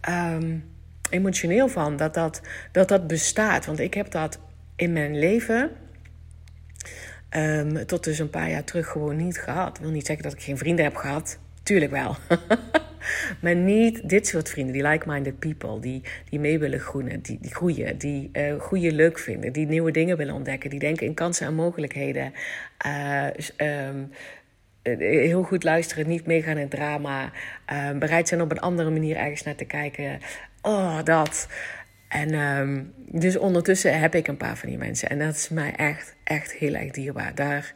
um, 0.09 0.65
emotioneel 1.11 1.69
van 1.69 1.97
dat 1.97 2.15
dat, 2.15 2.41
dat 2.73 2.89
dat 2.89 3.07
bestaat. 3.07 3.67
Want 3.67 3.81
ik 3.81 3.95
heb 3.95 4.11
dat 4.11 4.39
in 4.77 4.93
mijn 4.93 5.19
leven. 5.19 5.71
Um, 7.31 7.87
tot 7.87 8.05
dus 8.05 8.19
een 8.19 8.31
paar 8.31 8.51
jaar 8.51 8.65
terug 8.65 8.89
gewoon 8.89 9.17
niet 9.17 9.39
gehad. 9.39 9.79
Wil 9.79 9.91
niet 9.91 10.07
zeggen 10.07 10.25
dat 10.25 10.33
ik 10.33 10.43
geen 10.43 10.59
vrienden 10.59 10.85
heb 10.85 10.97
gehad. 10.97 11.39
Tuurlijk 11.63 11.93
wel. 11.93 12.17
maar 13.43 13.55
niet 13.55 14.09
dit 14.09 14.27
soort 14.27 14.49
vrienden, 14.49 14.73
die 14.73 14.89
like-minded 14.89 15.39
people, 15.39 15.81
die, 15.81 16.03
die 16.31 16.41
mee 16.41 16.59
willen 16.59 16.81
groeien, 16.81 17.23
die, 17.23 17.39
die 17.41 17.55
groeien, 17.55 17.99
die 17.99 18.31
uh, 18.33 18.61
goede 18.61 18.93
leuk 18.93 19.19
vinden, 19.19 19.53
die 19.53 19.67
nieuwe 19.67 19.91
dingen 19.91 20.17
willen 20.17 20.35
ontdekken, 20.35 20.71
die 20.71 20.79
denken 20.79 21.07
in 21.07 21.15
kansen 21.15 21.47
en 21.47 21.55
mogelijkheden. 21.55 22.33
Uh, 22.87 23.27
um, 23.89 24.11
heel 24.99 25.43
goed 25.43 25.65
luisteren, 25.65 26.09
niet 26.09 26.27
meegaan 26.27 26.59
in 26.59 26.69
drama, 26.69 27.33
uh, 27.73 27.91
bereid 27.99 28.29
zijn 28.29 28.41
op 28.41 28.51
een 28.51 28.61
andere 28.61 28.91
manier 28.91 29.17
ergens 29.17 29.43
naar 29.43 29.55
te 29.55 29.65
kijken. 29.65 30.19
Oh, 30.63 31.03
dat. 31.05 31.49
En 32.09 32.35
um, 32.35 32.93
dus 32.97 33.37
ondertussen 33.37 33.99
heb 33.99 34.15
ik 34.15 34.29
een 34.29 34.37
paar 34.37 34.57
van 34.57 34.69
die 34.69 34.79
mensen. 34.79 35.09
En 35.09 35.19
dat 35.19 35.35
is 35.35 35.49
mij 35.49 35.75
echt, 35.75 36.15
echt 36.25 36.53
heel 36.53 36.75
erg 36.75 36.91
dierbaar. 36.91 37.35
Daar, 37.35 37.75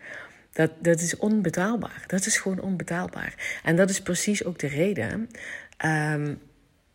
dat, 0.53 0.71
dat 0.79 1.01
is 1.01 1.17
onbetaalbaar. 1.17 2.05
Dat 2.07 2.27
is 2.27 2.39
gewoon 2.39 2.61
onbetaalbaar. 2.61 3.61
En 3.65 3.77
dat 3.77 3.91
is 3.91 4.03
precies 4.03 4.45
ook 4.45 4.59
de 4.59 4.67
reden 4.67 5.29
um, 5.85 6.39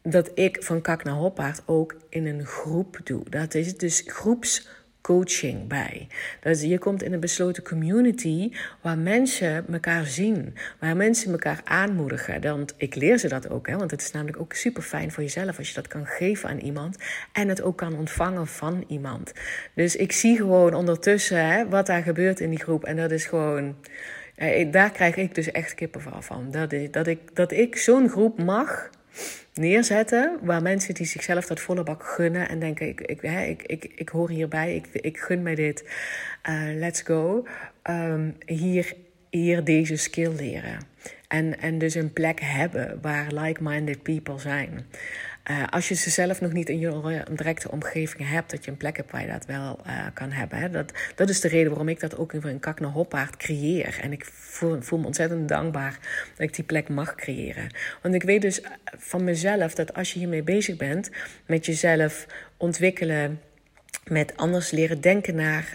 dat 0.01 0.31
ik 0.33 0.63
van 0.63 0.81
kak 0.81 1.03
naar 1.03 1.13
hoppaard 1.13 1.61
ook 1.65 1.95
in 2.09 2.25
een 2.25 2.45
groep 2.45 2.99
doe. 3.03 3.29
Dat 3.29 3.53
is 3.53 3.77
dus 3.77 4.03
groeps 4.05 4.67
coaching 5.05 5.67
bij. 5.67 6.07
Dus 6.41 6.61
je 6.61 6.77
komt 6.77 7.03
in 7.03 7.13
een 7.13 7.19
besloten 7.19 7.63
community 7.63 8.51
waar 8.81 8.97
mensen 8.97 9.67
elkaar 9.71 10.05
zien, 10.05 10.53
waar 10.79 10.95
mensen 10.95 11.31
elkaar 11.31 11.61
aanmoedigen. 11.63 12.41
Want 12.41 12.73
ik 12.77 12.95
leer 12.95 13.17
ze 13.17 13.27
dat 13.27 13.49
ook, 13.49 13.67
hè, 13.67 13.77
want 13.77 13.91
het 13.91 14.01
is 14.01 14.11
namelijk 14.11 14.39
ook 14.39 14.53
super 14.53 14.83
fijn 14.83 15.11
voor 15.11 15.23
jezelf 15.23 15.57
als 15.57 15.67
je 15.67 15.73
dat 15.73 15.87
kan 15.87 16.05
geven 16.05 16.49
aan 16.49 16.59
iemand 16.59 16.97
en 17.33 17.49
het 17.49 17.61
ook 17.61 17.77
kan 17.77 17.97
ontvangen 17.97 18.47
van 18.47 18.83
iemand. 18.87 19.31
Dus 19.73 19.95
ik 19.95 20.11
zie 20.11 20.37
gewoon 20.37 20.73
ondertussen 20.73 21.47
hè, 21.47 21.69
wat 21.69 21.85
daar 21.85 22.03
gebeurt 22.03 22.39
in 22.39 22.49
die 22.49 22.63
groep 22.63 22.83
en 22.83 22.95
dat 22.95 23.11
is 23.11 23.25
gewoon. 23.25 23.75
Eh, 24.35 24.71
daar 24.71 24.91
krijg 24.91 25.15
ik 25.15 25.35
dus 25.35 25.51
echt 25.51 25.75
kippenval 25.75 26.21
van. 26.21 26.51
Dat, 26.51 26.71
is, 26.71 26.91
dat 26.91 27.07
ik, 27.07 27.35
dat 27.35 27.51
ik 27.51 27.77
zo'n 27.77 28.09
groep 28.09 28.43
mag 28.43 28.89
neerzetten. 29.55 30.39
Waar 30.41 30.61
mensen 30.61 30.93
die 30.93 31.05
zichzelf 31.05 31.45
dat 31.45 31.59
volle 31.59 31.83
bak 31.83 32.03
gunnen 32.03 32.49
en 32.49 32.59
denken: 32.59 32.87
ik, 32.87 33.01
ik, 33.01 33.21
hè, 33.21 33.43
ik, 33.43 33.63
ik, 33.63 33.91
ik 33.95 34.09
hoor 34.09 34.29
hierbij, 34.29 34.75
ik, 34.75 34.87
ik 34.91 35.17
gun 35.17 35.41
mij 35.41 35.55
dit, 35.55 35.83
uh, 36.49 36.61
let's 36.73 37.01
go. 37.01 37.47
Um, 37.89 38.35
hier, 38.45 38.93
hier 39.29 39.63
deze 39.63 39.95
skill 39.95 40.31
leren. 40.35 40.79
En, 41.27 41.59
en 41.59 41.77
dus 41.77 41.95
een 41.95 42.13
plek 42.13 42.39
hebben 42.41 42.99
waar 43.01 43.27
like-minded 43.33 44.03
people 44.03 44.39
zijn. 44.39 44.85
Uh, 45.51 45.63
als 45.69 45.87
je 45.87 45.95
ze 45.95 46.09
zelf 46.09 46.41
nog 46.41 46.51
niet 46.51 46.69
in 46.69 46.79
je 46.79 47.23
directe 47.31 47.71
omgeving 47.71 48.29
hebt, 48.29 48.51
dat 48.51 48.65
je 48.65 48.71
een 48.71 48.77
plek 48.77 48.97
hebt 48.97 49.11
waar 49.11 49.21
je 49.21 49.27
dat 49.27 49.45
wel 49.45 49.79
uh, 49.87 50.05
kan 50.13 50.31
hebben. 50.31 50.59
Hè. 50.59 50.69
Dat, 50.69 50.91
dat 51.15 51.29
is 51.29 51.39
de 51.41 51.47
reden 51.47 51.69
waarom 51.69 51.89
ik 51.89 51.99
dat 51.99 52.17
ook 52.17 52.33
in 52.33 52.41
een 52.43 52.59
kak 52.59 52.79
naar 52.79 52.91
hoppaard 52.91 53.37
creëer. 53.37 53.99
En 54.01 54.11
ik 54.11 54.25
voel, 54.25 54.81
voel, 54.81 54.99
me 54.99 55.05
ontzettend 55.05 55.47
dankbaar 55.47 55.99
dat 56.29 56.47
ik 56.47 56.55
die 56.55 56.63
plek 56.63 56.89
mag 56.89 57.15
creëren. 57.15 57.69
Want 58.01 58.15
ik 58.15 58.23
weet 58.23 58.41
dus 58.41 58.61
van 58.97 59.23
mezelf 59.23 59.73
dat 59.73 59.93
als 59.93 60.13
je 60.13 60.19
hiermee 60.19 60.43
bezig 60.43 60.77
bent, 60.77 61.09
met 61.45 61.65
jezelf 61.65 62.25
ontwikkelen, 62.57 63.41
met 64.03 64.37
anders 64.37 64.71
leren 64.71 65.01
denken 65.01 65.35
naar 65.35 65.73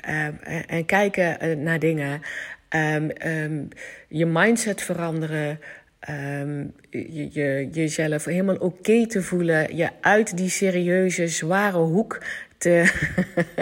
en 0.67 0.87
kijken 0.87 1.63
naar 1.63 1.79
dingen, 1.79 2.23
um, 2.71 3.11
um, 3.27 3.69
je 4.09 4.27
mindset 4.27 4.83
veranderen. 4.83 5.61
Um, 6.09 6.73
je, 6.91 7.29
je, 7.33 7.69
jezelf 7.73 8.25
helemaal 8.25 8.57
oké 8.57 9.07
te 9.07 9.23
voelen. 9.23 9.77
Je 9.77 9.91
uit 10.01 10.37
die 10.37 10.49
serieuze, 10.49 11.29
zware 11.29 11.79
hoek 11.79 12.19
te, 12.59 12.93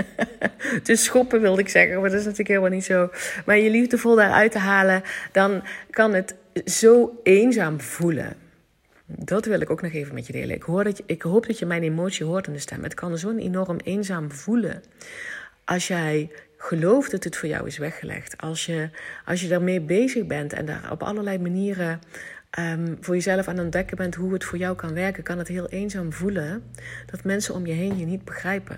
te 0.83 0.97
schoppen, 0.97 1.41
wilde 1.41 1.61
ik 1.61 1.69
zeggen. 1.69 2.01
Maar 2.01 2.11
dat 2.11 2.19
is 2.19 2.25
natuurlijk 2.25 2.49
helemaal 2.49 2.71
niet 2.71 2.85
zo. 2.85 3.11
Maar 3.47 3.59
je 3.59 3.71
liefdevol 3.71 4.15
daaruit 4.15 4.53
te 4.53 4.59
halen, 4.59 5.03
dan 5.33 5.63
kan 5.91 6.15
het 6.15 6.35
zo 6.65 7.21
eenzaam 7.23 7.81
voelen. 7.81 8.37
Dat 9.07 9.45
wil 9.45 9.61
ik 9.61 9.71
ook 9.71 9.83
nog 9.83 9.93
even 9.93 10.15
met 10.15 10.27
je 10.27 10.33
delen. 10.33 10.55
Ik, 10.57 10.63
hoor 10.63 10.85
dat 10.85 10.97
je, 10.97 11.03
ik 11.07 11.23
hoop 11.23 11.47
dat 11.47 11.59
je 11.59 11.67
mijn 11.67 11.83
emotie 11.83 12.27
hoort 12.27 12.47
in 12.47 12.53
de 12.53 12.59
stem. 12.59 12.83
Het 12.83 12.95
kan 12.95 13.19
zo 13.19 13.37
enorm 13.37 13.77
eenzaam 13.85 14.33
voelen. 14.33 14.83
Als 15.65 15.87
jij 15.87 16.31
gelooft 16.59 17.11
dat 17.11 17.25
het 17.25 17.37
voor 17.37 17.49
jou 17.49 17.67
is 17.67 17.79
weggelegd. 17.79 18.37
Als 18.37 18.67
je, 18.67 18.91
als 19.25 19.41
je 19.41 19.49
daarmee 19.49 19.81
bezig 19.81 20.27
bent 20.27 20.53
en 20.53 20.67
daar 20.67 20.91
op 20.91 21.03
allerlei 21.03 21.39
manieren 21.39 22.01
um, 22.59 22.97
voor 23.01 23.15
jezelf 23.15 23.49
aan 23.49 23.61
ontdekken 23.61 23.97
bent 23.97 24.15
hoe 24.15 24.33
het 24.33 24.45
voor 24.45 24.59
jou 24.59 24.77
kan 24.77 24.95
werken, 24.95 25.23
kan 25.23 25.39
het 25.39 25.49
heel 25.49 25.69
eenzaam 25.69 26.13
voelen 26.13 26.63
dat 27.07 27.25
mensen 27.25 27.55
om 27.55 27.67
je 27.67 27.73
heen 27.73 27.99
je 27.99 28.07
niet 28.07 28.25
begrijpen. 28.25 28.77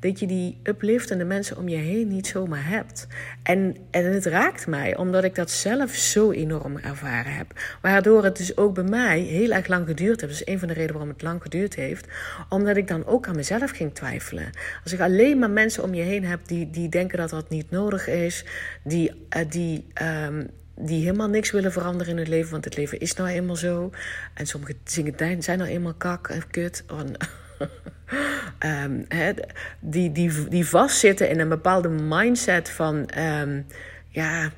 Dat 0.00 0.20
je 0.20 0.26
die 0.26 0.58
upliftende 0.62 1.24
mensen 1.24 1.56
om 1.56 1.68
je 1.68 1.76
heen 1.76 2.08
niet 2.08 2.26
zomaar 2.26 2.68
hebt. 2.68 3.06
En, 3.42 3.76
en 3.90 4.12
het 4.12 4.26
raakt 4.26 4.66
mij, 4.66 4.96
omdat 4.96 5.24
ik 5.24 5.34
dat 5.34 5.50
zelf 5.50 5.94
zo 5.94 6.30
enorm 6.30 6.78
ervaren 6.78 7.34
heb. 7.34 7.52
Waardoor 7.80 8.24
het 8.24 8.36
dus 8.36 8.56
ook 8.56 8.74
bij 8.74 8.84
mij 8.84 9.20
heel 9.20 9.50
erg 9.50 9.66
lang 9.66 9.86
geduurd 9.86 10.20
heeft. 10.20 10.32
Dat 10.32 10.46
is 10.46 10.52
een 10.52 10.58
van 10.58 10.68
de 10.68 10.74
redenen 10.74 10.96
waarom 10.96 11.12
het 11.12 11.22
lang 11.22 11.42
geduurd 11.42 11.74
heeft. 11.74 12.06
Omdat 12.48 12.76
ik 12.76 12.88
dan 12.88 13.06
ook 13.06 13.26
aan 13.26 13.36
mezelf 13.36 13.70
ging 13.70 13.94
twijfelen. 13.94 14.50
Als 14.82 14.92
ik 14.92 15.00
alleen 15.00 15.38
maar 15.38 15.50
mensen 15.50 15.82
om 15.82 15.94
je 15.94 16.02
heen 16.02 16.24
heb 16.24 16.40
die, 16.46 16.70
die 16.70 16.88
denken 16.88 17.18
dat 17.18 17.30
dat 17.30 17.48
niet 17.48 17.70
nodig 17.70 18.06
is, 18.06 18.44
die, 18.84 19.10
uh, 19.36 19.42
die 19.48 19.86
um, 20.26 20.50
die 20.82 21.02
helemaal 21.02 21.28
niks 21.28 21.50
willen 21.50 21.72
veranderen 21.72 22.12
in 22.12 22.18
het 22.18 22.28
leven, 22.28 22.50
want 22.50 22.64
het 22.64 22.76
leven 22.76 23.00
is 23.00 23.14
nou 23.14 23.28
eenmaal 23.28 23.56
zo. 23.56 23.90
En 24.34 24.46
sommige 24.46 24.74
dingen 24.84 25.42
zijn 25.42 25.58
nou 25.58 25.70
eenmaal 25.70 25.94
kak 25.94 26.28
en 26.28 26.50
kut. 26.50 26.84
um, 28.84 29.06
die, 29.80 30.12
die, 30.12 30.48
die 30.48 30.66
vastzitten 30.66 31.28
in 31.28 31.40
een 31.40 31.48
bepaalde 31.48 31.88
mindset 31.88 32.70
van, 32.70 33.08
um, 33.18 33.66
ja, 34.08 34.50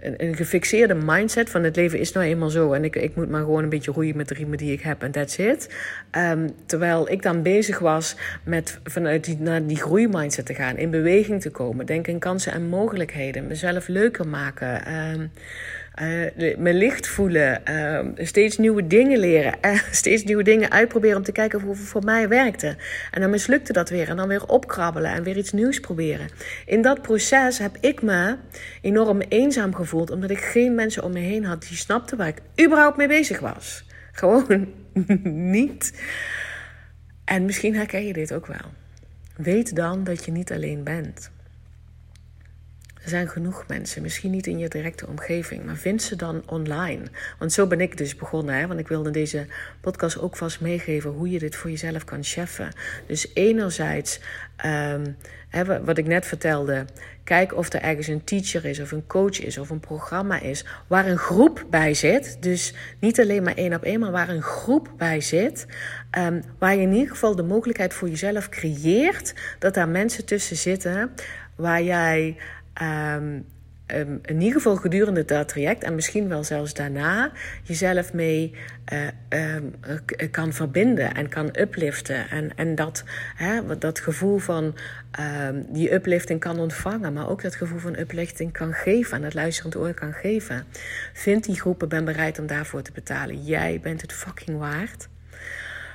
een, 0.00 0.14
een, 0.24 0.36
gefixeerde 0.36 0.94
mindset 0.94 1.50
van 1.50 1.62
het 1.62 1.76
leven 1.76 1.98
is 1.98 2.12
nou 2.12 2.26
eenmaal 2.26 2.50
zo. 2.50 2.72
En 2.72 2.84
ik, 2.84 2.96
ik 2.96 3.16
moet 3.16 3.28
maar 3.28 3.40
gewoon 3.40 3.62
een 3.62 3.68
beetje 3.68 3.92
roeien 3.92 4.16
met 4.16 4.28
de 4.28 4.34
riemen 4.34 4.58
die 4.58 4.72
ik 4.72 4.80
heb 4.80 5.02
en 5.02 5.10
that's 5.10 5.36
it. 5.36 5.74
Um, 6.12 6.50
terwijl 6.66 7.10
ik 7.10 7.22
dan 7.22 7.42
bezig 7.42 7.78
was 7.78 8.16
met 8.44 8.78
vanuit 8.84 9.24
die, 9.24 9.36
naar 9.40 9.66
die 9.66 9.76
groeimindset 9.76 10.46
te 10.46 10.54
gaan. 10.54 10.76
In 10.76 10.90
beweging 10.90 11.40
te 11.40 11.50
komen. 11.50 11.86
Denken 11.86 12.12
in 12.12 12.18
kansen 12.18 12.52
en 12.52 12.68
mogelijkheden. 12.68 13.46
Mezelf 13.46 13.88
leuker 13.88 14.28
maken. 14.28 14.82
Uh, 16.02 16.56
me 16.56 16.74
licht 16.74 17.08
voelen, 17.08 17.62
uh, 17.70 18.26
steeds 18.26 18.58
nieuwe 18.58 18.86
dingen 18.86 19.18
leren, 19.18 19.54
uh, 19.64 19.82
steeds 19.90 20.24
nieuwe 20.24 20.42
dingen 20.42 20.70
uitproberen 20.70 21.16
om 21.16 21.22
te 21.22 21.32
kijken 21.32 21.68
of 21.68 21.78
het 21.78 21.88
voor 21.88 22.04
mij 22.04 22.28
werkte. 22.28 22.76
En 23.10 23.20
dan 23.20 23.30
mislukte 23.30 23.72
dat 23.72 23.90
weer 23.90 24.08
en 24.08 24.16
dan 24.16 24.28
weer 24.28 24.46
opkrabbelen 24.46 25.12
en 25.12 25.22
weer 25.22 25.36
iets 25.36 25.52
nieuws 25.52 25.80
proberen. 25.80 26.28
In 26.66 26.82
dat 26.82 27.02
proces 27.02 27.58
heb 27.58 27.76
ik 27.80 28.02
me 28.02 28.36
enorm 28.80 29.20
eenzaam 29.20 29.74
gevoeld 29.74 30.10
omdat 30.10 30.30
ik 30.30 30.40
geen 30.40 30.74
mensen 30.74 31.04
om 31.04 31.12
me 31.12 31.20
heen 31.20 31.44
had 31.44 31.62
die 31.62 31.76
snapten 31.76 32.16
waar 32.16 32.28
ik 32.28 32.64
überhaupt 32.64 32.96
mee 32.96 33.08
bezig 33.08 33.40
was. 33.40 33.84
Gewoon 34.12 34.68
niet. 35.52 36.02
En 37.24 37.44
misschien 37.44 37.74
herken 37.74 38.06
je 38.06 38.12
dit 38.12 38.32
ook 38.32 38.46
wel. 38.46 38.72
Weet 39.36 39.76
dan 39.76 40.04
dat 40.04 40.24
je 40.24 40.32
niet 40.32 40.52
alleen 40.52 40.84
bent. 40.84 41.30
Er 43.02 43.08
zijn 43.08 43.28
genoeg 43.28 43.64
mensen, 43.66 44.02
misschien 44.02 44.30
niet 44.30 44.46
in 44.46 44.58
je 44.58 44.68
directe 44.68 45.06
omgeving, 45.06 45.64
maar 45.64 45.76
vind 45.76 46.02
ze 46.02 46.16
dan 46.16 46.42
online. 46.46 47.02
Want 47.38 47.52
zo 47.52 47.66
ben 47.66 47.80
ik 47.80 47.96
dus 47.96 48.16
begonnen, 48.16 48.54
hè? 48.54 48.66
want 48.66 48.80
ik 48.80 48.88
wilde 48.88 49.10
deze 49.10 49.46
podcast 49.80 50.20
ook 50.20 50.36
vast 50.36 50.60
meegeven 50.60 51.10
hoe 51.10 51.30
je 51.30 51.38
dit 51.38 51.56
voor 51.56 51.70
jezelf 51.70 52.04
kan 52.04 52.24
cheffen. 52.24 52.72
Dus 53.06 53.30
enerzijds, 53.34 54.20
um, 54.66 55.16
hè, 55.48 55.84
wat 55.84 55.98
ik 55.98 56.06
net 56.06 56.26
vertelde, 56.26 56.84
kijk 57.24 57.54
of 57.54 57.72
er 57.72 57.80
ergens 57.80 58.06
een 58.06 58.24
teacher 58.24 58.64
is 58.64 58.80
of 58.80 58.92
een 58.92 59.06
coach 59.06 59.40
is 59.40 59.58
of 59.58 59.70
een 59.70 59.80
programma 59.80 60.40
is 60.40 60.64
waar 60.86 61.06
een 61.06 61.18
groep 61.18 61.66
bij 61.70 61.94
zit. 61.94 62.36
Dus 62.40 62.74
niet 63.00 63.20
alleen 63.20 63.42
maar 63.42 63.54
één 63.54 63.74
op 63.74 63.82
één, 63.82 64.00
maar 64.00 64.10
waar 64.10 64.28
een 64.28 64.42
groep 64.42 64.92
bij 64.96 65.20
zit. 65.20 65.66
Um, 66.18 66.42
waar 66.58 66.74
je 66.74 66.82
in 66.82 66.92
ieder 66.92 67.08
geval 67.08 67.36
de 67.36 67.42
mogelijkheid 67.42 67.94
voor 67.94 68.08
jezelf 68.08 68.48
creëert 68.48 69.34
dat 69.58 69.74
daar 69.74 69.88
mensen 69.88 70.24
tussen 70.24 70.56
zitten 70.56 71.10
waar 71.58 71.82
jij 71.82 72.36
um, 72.82 73.44
um, 73.94 74.18
in 74.22 74.40
ieder 74.40 74.52
geval 74.52 74.76
gedurende 74.76 75.24
dat 75.24 75.48
traject 75.48 75.82
en 75.82 75.94
misschien 75.94 76.28
wel 76.28 76.44
zelfs 76.44 76.74
daarna 76.74 77.30
jezelf 77.62 78.12
mee 78.12 78.54
uh, 78.92 79.54
um, 79.54 79.74
kan 80.30 80.52
verbinden 80.52 81.14
en 81.14 81.28
kan 81.28 81.48
upliften. 81.58 82.30
En, 82.30 82.50
en 82.56 82.74
dat, 82.74 83.04
hè, 83.34 83.78
dat 83.78 83.98
gevoel 83.98 84.38
van 84.38 84.74
die 85.68 85.92
uplifting 85.92 86.40
kan 86.40 86.58
ontvangen, 86.58 87.12
maar 87.12 87.28
ook 87.28 87.42
dat 87.42 87.54
gevoel 87.54 87.78
van 87.78 87.98
uplifting 87.98 88.52
kan 88.52 88.72
geven 88.72 89.16
en 89.16 89.22
dat 89.22 89.34
luisterend 89.34 89.76
oor 89.76 89.94
kan 89.94 90.12
geven. 90.12 90.64
Vind 91.12 91.44
die 91.44 91.60
groepen, 91.60 91.88
ben 91.88 92.04
bereid 92.04 92.38
om 92.38 92.46
daarvoor 92.46 92.82
te 92.82 92.92
betalen. 92.92 93.44
Jij 93.44 93.80
bent 93.82 94.00
het 94.00 94.12
fucking 94.12 94.58
waard. 94.58 95.08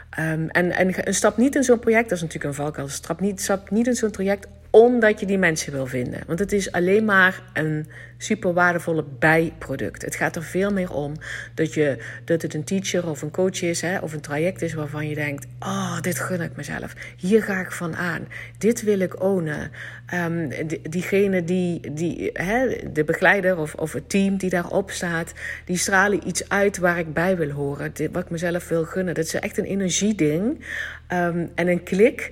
En, 0.09 0.51
en 0.51 1.13
stap 1.13 1.37
niet 1.37 1.55
in 1.55 1.63
zo'n 1.63 1.79
project, 1.79 2.09
dat 2.09 2.17
is 2.17 2.23
natuurlijk 2.23 2.49
een 2.49 2.63
valkuil. 2.63 2.87
Stap 2.87 3.19
niet, 3.19 3.41
stap 3.41 3.69
niet 3.69 3.87
in 3.87 3.95
zo'n 3.95 4.11
traject 4.11 4.47
omdat 4.75 5.19
je 5.19 5.25
die 5.25 5.37
mensen 5.37 5.71
wil 5.71 5.85
vinden. 5.85 6.23
Want 6.27 6.39
het 6.39 6.51
is 6.51 6.71
alleen 6.71 7.05
maar 7.05 7.41
een 7.53 7.87
super 8.17 8.53
waardevolle 8.53 9.03
bijproduct. 9.19 10.01
Het 10.01 10.15
gaat 10.15 10.35
er 10.35 10.43
veel 10.43 10.71
meer 10.71 10.93
om 10.93 11.13
dat, 11.53 11.73
je, 11.73 11.97
dat 12.25 12.41
het 12.41 12.53
een 12.53 12.63
teacher 12.63 13.09
of 13.09 13.21
een 13.21 13.31
coach 13.31 13.61
is, 13.61 13.81
hè, 13.81 13.99
of 13.99 14.13
een 14.13 14.21
traject 14.21 14.61
is 14.61 14.73
waarvan 14.73 15.07
je 15.07 15.15
denkt: 15.15 15.47
Oh, 15.59 16.01
dit 16.01 16.19
gun 16.19 16.41
ik 16.41 16.55
mezelf. 16.55 16.93
Hier 17.17 17.43
ga 17.43 17.59
ik 17.59 17.71
van 17.71 17.95
aan. 17.95 18.27
Dit 18.57 18.83
wil 18.83 18.99
ik 18.99 19.23
ownen. 19.23 19.71
Um, 20.13 20.49
diegene 20.89 21.43
die, 21.43 21.93
die 21.93 22.29
hè, 22.33 22.67
de 22.93 23.03
begeleider 23.03 23.57
of, 23.57 23.73
of 23.73 23.93
het 23.93 24.09
team 24.09 24.37
die 24.37 24.49
daarop 24.49 24.91
staat, 24.91 25.33
die 25.65 25.77
stralen 25.77 26.27
iets 26.27 26.49
uit 26.49 26.77
waar 26.77 26.99
ik 26.99 27.13
bij 27.13 27.37
wil 27.37 27.49
horen. 27.49 27.91
Wat 28.11 28.23
ik 28.23 28.29
mezelf 28.29 28.67
wil 28.67 28.83
gunnen. 28.83 29.13
Dat 29.13 29.25
is 29.25 29.33
echt 29.33 29.57
een 29.57 29.65
energieding 29.65 30.65
um, 31.09 31.51
en 31.55 31.67
een 31.67 31.83
klik. 31.83 32.31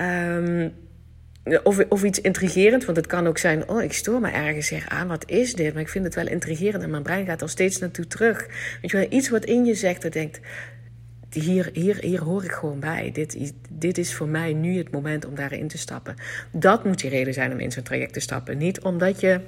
Um, 0.00 0.72
of, 1.62 1.84
of 1.88 2.04
iets 2.04 2.20
intrigerend, 2.20 2.84
want 2.84 2.96
het 2.96 3.06
kan 3.06 3.26
ook 3.26 3.38
zijn: 3.38 3.68
oh, 3.68 3.82
ik 3.82 3.92
stoor 3.92 4.20
me 4.20 4.30
ergens 4.30 4.72
aan. 4.88 5.08
Wat 5.08 5.30
is 5.30 5.54
dit? 5.54 5.72
Maar 5.72 5.82
ik 5.82 5.88
vind 5.88 6.04
het 6.04 6.14
wel 6.14 6.26
intrigerend 6.26 6.82
en 6.82 6.90
mijn 6.90 7.02
brein 7.02 7.26
gaat 7.26 7.42
er 7.42 7.48
steeds 7.48 7.78
naartoe 7.78 8.06
terug. 8.06 8.46
Weet 8.80 8.90
je 8.90 8.96
wel, 8.96 9.06
iets 9.10 9.28
wat 9.28 9.44
in 9.44 9.64
je 9.64 9.74
zegt 9.74 10.02
dat 10.02 10.12
denkt: 10.12 10.40
hier, 11.30 11.70
hier, 11.72 11.98
hier 12.00 12.22
hoor 12.22 12.44
ik 12.44 12.52
gewoon 12.52 12.80
bij. 12.80 13.10
Dit, 13.12 13.52
dit 13.70 13.98
is 13.98 14.14
voor 14.14 14.28
mij 14.28 14.52
nu 14.52 14.76
het 14.78 14.90
moment 14.90 15.26
om 15.26 15.34
daarin 15.34 15.68
te 15.68 15.78
stappen. 15.78 16.14
Dat 16.50 16.84
moet 16.84 17.00
je 17.00 17.08
reden 17.08 17.34
zijn 17.34 17.52
om 17.52 17.58
in 17.58 17.72
zo'n 17.72 17.82
traject 17.82 18.12
te 18.12 18.20
stappen. 18.20 18.58
Niet 18.58 18.80
omdat 18.80 19.20
je 19.20 19.40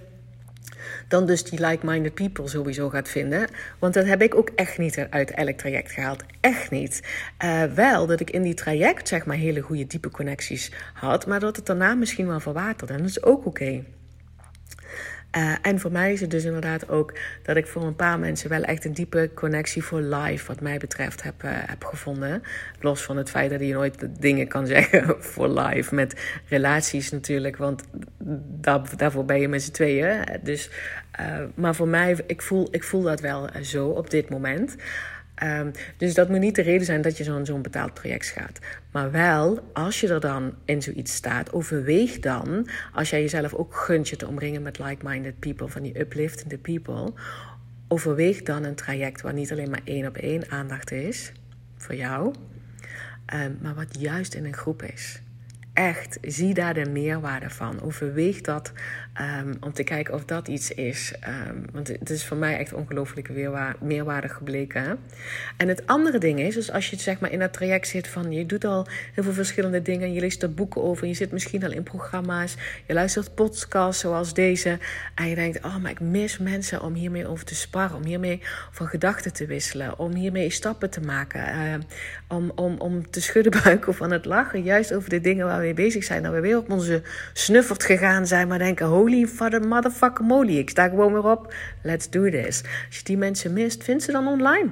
dan 1.09 1.27
dus 1.27 1.44
die 1.44 1.66
like-minded 1.66 2.14
people 2.14 2.48
sowieso 2.48 2.88
gaat 2.88 3.09
vinden. 3.09 3.48
Want 3.79 3.94
dat 3.94 4.05
heb 4.05 4.22
ik 4.22 4.35
ook 4.35 4.50
echt 4.55 4.79
niet 4.79 5.07
uit 5.11 5.31
elk 5.31 5.57
traject 5.57 5.92
gehaald. 5.92 6.24
Echt 6.40 6.70
niet. 6.70 7.03
Uh, 7.44 7.64
wel 7.64 8.07
dat 8.07 8.20
ik 8.20 8.31
in 8.31 8.42
die 8.42 8.55
traject 8.55 9.09
zeg 9.09 9.27
maar 9.27 9.37
hele 9.37 9.61
goede 9.61 9.87
diepe 9.87 10.11
connecties 10.11 10.72
had, 10.94 11.27
maar 11.27 11.40
dat 11.40 11.57
het 11.57 11.66
daarna 11.66 11.94
misschien 11.94 12.27
wel 12.27 12.40
verwaterde. 12.40 12.92
En 12.92 12.98
dat 12.98 13.09
is 13.09 13.22
ook 13.22 13.46
oké. 13.46 13.85
Uh, 15.37 15.55
en 15.62 15.81
voor 15.81 15.92
mij 15.92 16.12
is 16.12 16.20
het 16.20 16.31
dus 16.31 16.44
inderdaad 16.44 16.88
ook 16.88 17.18
dat 17.42 17.57
ik 17.57 17.66
voor 17.66 17.83
een 17.83 17.97
paar 17.97 18.18
mensen 18.18 18.49
wel 18.49 18.62
echt 18.62 18.85
een 18.85 18.92
diepe 18.92 19.31
connectie 19.35 19.83
voor 19.83 20.01
live, 20.01 20.47
wat 20.47 20.61
mij 20.61 20.79
betreft, 20.79 21.23
heb, 21.23 21.42
uh, 21.44 21.51
heb 21.53 21.85
gevonden. 21.85 22.42
Los 22.81 23.03
van 23.03 23.16
het 23.16 23.31
feit 23.31 23.51
dat 23.51 23.61
je 23.61 23.73
nooit 23.73 24.09
dingen 24.20 24.49
kan 24.49 24.66
zeggen 24.77 25.23
voor 25.23 25.49
live 25.49 25.94
met 25.94 26.40
relaties 26.49 27.11
natuurlijk, 27.11 27.57
want 27.57 27.83
daar, 28.61 28.97
daarvoor 28.97 29.25
ben 29.25 29.40
je 29.40 29.49
met 29.49 29.62
z'n 29.62 29.70
tweeën. 29.70 30.25
Dus, 30.42 30.70
uh, 31.20 31.42
maar 31.55 31.75
voor 31.75 31.88
mij, 31.88 32.16
ik 32.27 32.42
voel, 32.42 32.68
ik 32.70 32.85
voel 32.85 33.03
dat 33.03 33.20
wel 33.20 33.49
zo 33.62 33.88
op 33.88 34.11
dit 34.11 34.29
moment. 34.29 34.77
Um, 35.42 35.70
dus 35.97 36.14
dat 36.14 36.29
moet 36.29 36.38
niet 36.38 36.55
de 36.55 36.62
reden 36.62 36.87
zijn 36.87 37.03
dat 37.03 37.16
je 37.16 37.44
zo'n 37.44 37.62
betaald 37.62 37.94
project 37.94 38.27
gaat. 38.27 38.59
Maar 38.92 39.11
wel, 39.11 39.70
als 39.73 40.01
je 40.01 40.09
er 40.09 40.20
dan 40.20 40.55
in 40.64 40.83
zoiets 40.83 41.14
staat, 41.14 41.53
overweeg 41.53 42.18
dan, 42.18 42.68
als 42.92 43.11
jij 43.11 43.20
jezelf 43.20 43.55
ook 43.55 43.75
gunt 43.75 44.09
je 44.09 44.16
te 44.16 44.27
omringen 44.27 44.62
met 44.62 44.79
like-minded 44.79 45.38
people, 45.38 45.68
van 45.68 45.83
die 45.83 45.99
upliftende 46.01 46.59
people, 46.59 47.12
overweeg 47.88 48.42
dan 48.42 48.64
een 48.64 48.75
traject 48.75 49.20
waar 49.20 49.35
niet 49.35 49.53
alleen 49.53 49.70
maar 49.70 49.83
één 49.85 50.07
op 50.07 50.16
één 50.16 50.51
aandacht 50.51 50.90
is 50.90 51.33
voor 51.77 51.94
jou, 51.94 52.35
um, 53.35 53.59
maar 53.61 53.75
wat 53.75 54.01
juist 54.01 54.35
in 54.35 54.44
een 54.44 54.57
groep 54.57 54.83
is 54.83 55.23
echt, 55.75 56.19
zie 56.23 56.55
daar 56.55 56.75
de 56.75 56.91
meerwaarde 56.91 57.51
van. 57.51 57.83
Overweeg 57.83 58.41
dat 58.41 58.73
um, 59.21 59.57
om 59.61 59.73
te 59.73 59.83
kijken 59.83 60.15
of 60.15 60.25
dat 60.25 60.49
iets 60.49 60.71
is. 60.71 61.15
Um, 61.49 61.65
want 61.73 61.89
het 61.89 62.11
is 62.11 62.25
voor 62.25 62.37
mij 62.37 62.59
echt 62.59 62.73
ongelooflijke 62.73 63.75
meerwaarde 63.81 64.29
gebleken. 64.29 64.99
En 65.57 65.69
het 65.69 65.87
andere 65.87 66.19
ding 66.19 66.41
is, 66.41 66.55
dus 66.55 66.73
als 66.73 66.91
je 66.91 66.97
zeg 66.97 67.21
maar 67.21 67.33
in 67.33 67.39
dat 67.39 67.53
traject 67.53 67.89
zit 67.89 68.09
van 68.09 68.33
je 68.33 68.47
doet 68.47 68.65
al 68.65 68.87
heel 69.15 69.25
veel 69.25 69.33
verschillende 69.33 69.83
dingen, 69.83 70.13
je 70.13 70.21
leest 70.21 70.43
er 70.43 70.55
boeken 70.55 70.83
over, 70.83 71.07
je 71.07 71.15
zit 71.15 71.33
misschien 71.33 71.65
al 71.65 71.73
in 71.73 71.83
programma's, 71.83 72.57
je 72.87 72.93
luistert 72.93 73.35
podcasts 73.35 74.01
zoals 74.01 74.35
deze, 74.35 74.79
en 75.15 75.29
je 75.29 75.35
denkt, 75.35 75.65
oh, 75.65 75.77
maar 75.77 75.91
ik 75.91 76.01
mis 76.01 76.39
mensen 76.39 76.83
om 76.83 76.95
hiermee 76.95 77.27
over 77.27 77.45
te 77.45 77.55
sparren, 77.55 77.97
om 77.97 78.05
hiermee 78.05 78.41
van 78.71 78.87
gedachten 78.87 79.33
te 79.33 79.47
wisselen, 79.47 79.99
om 79.99 80.15
hiermee 80.15 80.51
stappen 80.51 80.91
te 80.91 81.01
maken, 81.01 81.41
uh, 81.41 81.75
om, 82.29 82.53
om, 82.55 82.79
om 82.79 83.11
te 83.11 83.21
schudden 83.21 83.63
buiken 83.63 83.95
van 83.95 84.11
het 84.11 84.25
lachen, 84.25 84.63
juist 84.63 84.95
over 84.95 85.11
de 85.11 85.21
dingen 85.21 85.47
waar 85.47 85.61
we 85.61 85.63
mee 85.64 85.74
bezig 85.74 86.05
zijn, 86.05 86.22
dat 86.22 86.33
we 86.33 86.40
weer 86.40 86.59
op 86.59 86.70
onze 86.70 87.03
snuffert 87.33 87.85
gegaan 87.85 88.27
zijn, 88.27 88.48
maar 88.48 88.59
denken, 88.59 88.87
holy 88.87 89.27
father 89.27 89.68
motherfucker 89.68 90.24
moly, 90.24 90.59
ik 90.59 90.70
sta 90.70 90.88
gewoon 90.88 91.12
weer 91.12 91.31
op, 91.31 91.55
let's 91.83 92.11
do 92.11 92.31
this. 92.31 92.62
Als 92.87 92.96
je 92.96 93.05
die 93.05 93.16
mensen 93.16 93.53
mist, 93.53 93.85
vind 93.85 94.03
ze 94.03 94.12
dan 94.12 94.27
online. 94.27 94.70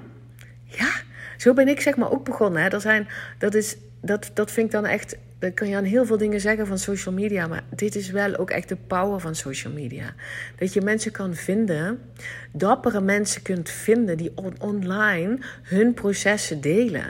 Ja, 0.64 0.90
zo 1.36 1.54
ben 1.54 1.68
ik 1.68 1.80
zeg 1.80 1.96
maar 1.96 2.10
ook 2.10 2.24
begonnen. 2.24 2.62
Hè. 2.62 2.68
Er 2.68 2.80
zijn, 2.80 3.08
dat, 3.38 3.54
is, 3.54 3.76
dat, 4.00 4.30
dat 4.34 4.50
vind 4.50 4.66
ik 4.66 4.72
dan 4.72 4.86
echt 4.86 5.16
dat 5.42 5.54
kun 5.54 5.68
je 5.68 5.76
aan 5.76 5.84
heel 5.84 6.06
veel 6.06 6.16
dingen 6.18 6.40
zeggen 6.40 6.66
van 6.66 6.78
social 6.78 7.14
media, 7.14 7.46
maar 7.46 7.62
dit 7.70 7.94
is 7.94 8.10
wel 8.10 8.36
ook 8.36 8.50
echt 8.50 8.68
de 8.68 8.76
power 8.86 9.20
van 9.20 9.34
social 9.34 9.72
media. 9.72 10.14
Dat 10.56 10.72
je 10.72 10.80
mensen 10.80 11.12
kan 11.12 11.34
vinden, 11.34 11.98
dappere 12.52 13.00
mensen 13.00 13.42
kunt 13.42 13.70
vinden 13.70 14.16
die 14.16 14.32
online 14.58 15.38
hun 15.62 15.94
processen 15.94 16.60
delen. 16.60 17.06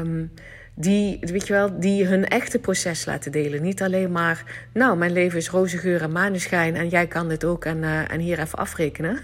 Um, 0.00 0.32
die, 0.74 1.18
weet 1.20 1.46
je 1.46 1.52
wel, 1.52 1.80
die 1.80 2.06
hun 2.06 2.28
echte 2.28 2.58
proces 2.58 3.04
laten 3.04 3.32
delen. 3.32 3.62
Niet 3.62 3.82
alleen 3.82 4.12
maar, 4.12 4.66
nou, 4.72 4.96
mijn 4.96 5.12
leven 5.12 5.38
is 5.38 5.50
roze 5.50 5.78
geur 5.78 6.02
en 6.02 6.12
maneschijn 6.12 6.76
en 6.76 6.88
jij 6.88 7.06
kan 7.06 7.28
dit 7.28 7.44
ook 7.44 7.64
en, 7.64 7.78
uh, 7.78 8.12
en 8.12 8.20
hier 8.20 8.38
even 8.38 8.58
afrekenen. 8.58 9.18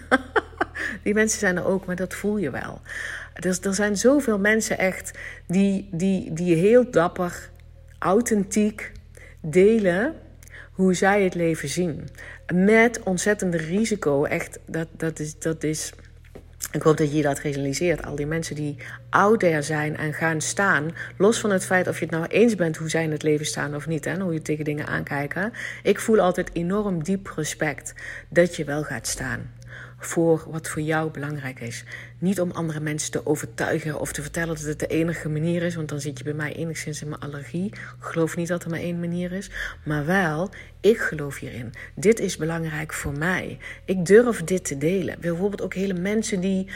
die 1.04 1.14
mensen 1.14 1.38
zijn 1.38 1.56
er 1.56 1.66
ook, 1.66 1.86
maar 1.86 1.96
dat 1.96 2.14
voel 2.14 2.36
je 2.36 2.50
wel. 2.50 2.80
Dus 3.34 3.60
er 3.60 3.74
zijn 3.74 3.96
zoveel 3.96 4.38
mensen 4.38 4.78
echt 4.78 5.18
die, 5.46 5.88
die, 5.92 6.32
die 6.32 6.54
heel 6.54 6.90
dapper, 6.90 7.50
authentiek 7.98 8.92
delen 9.40 10.14
hoe 10.72 10.94
zij 10.94 11.22
het 11.22 11.34
leven 11.34 11.68
zien. 11.68 12.08
Met 12.54 13.02
ontzettend 13.02 13.54
risico. 13.54 14.24
Echt, 14.24 14.58
dat, 14.66 14.88
dat 14.96 15.18
is. 15.18 15.38
Dat 15.38 15.62
is 15.62 15.92
ik 16.72 16.82
hoop 16.82 16.96
dat 16.96 17.12
je 17.12 17.22
dat 17.22 17.38
realiseert. 17.38 18.04
Al 18.04 18.14
die 18.14 18.26
mensen 18.26 18.54
die 18.54 18.76
out 19.10 19.40
there 19.40 19.62
zijn 19.62 19.96
en 19.96 20.12
gaan 20.12 20.40
staan. 20.40 20.90
Los 21.16 21.40
van 21.40 21.50
het 21.50 21.64
feit 21.64 21.88
of 21.88 21.98
je 21.98 22.04
het 22.04 22.14
nou 22.14 22.26
eens 22.26 22.54
bent 22.54 22.76
hoe 22.76 22.88
zij 22.88 23.02
in 23.02 23.10
het 23.10 23.22
leven 23.22 23.46
staan 23.46 23.74
of 23.74 23.86
niet. 23.86 24.06
En 24.06 24.20
hoe 24.20 24.32
je 24.32 24.42
tegen 24.42 24.64
dingen 24.64 24.86
aankijken. 24.86 25.52
Ik 25.82 26.00
voel 26.00 26.18
altijd 26.18 26.50
enorm 26.52 27.02
diep 27.02 27.32
respect 27.36 27.94
dat 28.28 28.56
je 28.56 28.64
wel 28.64 28.82
gaat 28.82 29.06
staan 29.06 29.50
voor 30.00 30.46
wat 30.50 30.68
voor 30.68 30.82
jou 30.82 31.10
belangrijk 31.10 31.60
is. 31.60 31.84
Niet 32.20 32.40
om 32.40 32.50
andere 32.50 32.80
mensen 32.80 33.10
te 33.10 33.26
overtuigen 33.26 34.00
of 34.00 34.12
te 34.12 34.22
vertellen 34.22 34.54
dat 34.54 34.64
het 34.64 34.78
de 34.78 34.86
enige 34.86 35.28
manier 35.28 35.62
is, 35.62 35.74
want 35.74 35.88
dan 35.88 36.00
zit 36.00 36.18
je 36.18 36.24
bij 36.24 36.32
mij 36.32 36.52
enigszins 36.52 37.02
in 37.02 37.08
mijn 37.08 37.20
allergie. 37.20 37.66
Ik 37.66 37.96
geloof 37.98 38.36
niet 38.36 38.48
dat 38.48 38.64
er 38.64 38.70
maar 38.70 38.78
één 38.78 39.00
manier 39.00 39.32
is, 39.32 39.50
maar 39.84 40.06
wel, 40.06 40.50
ik 40.80 40.98
geloof 40.98 41.38
hierin. 41.38 41.72
Dit 41.94 42.20
is 42.20 42.36
belangrijk 42.36 42.92
voor 42.92 43.12
mij. 43.18 43.58
Ik 43.84 44.06
durf 44.06 44.44
dit 44.44 44.64
te 44.64 44.78
delen. 44.78 45.16
Bijvoorbeeld 45.20 45.62
ook 45.62 45.74
hele 45.74 45.94
mensen 45.94 46.40
die 46.40 46.66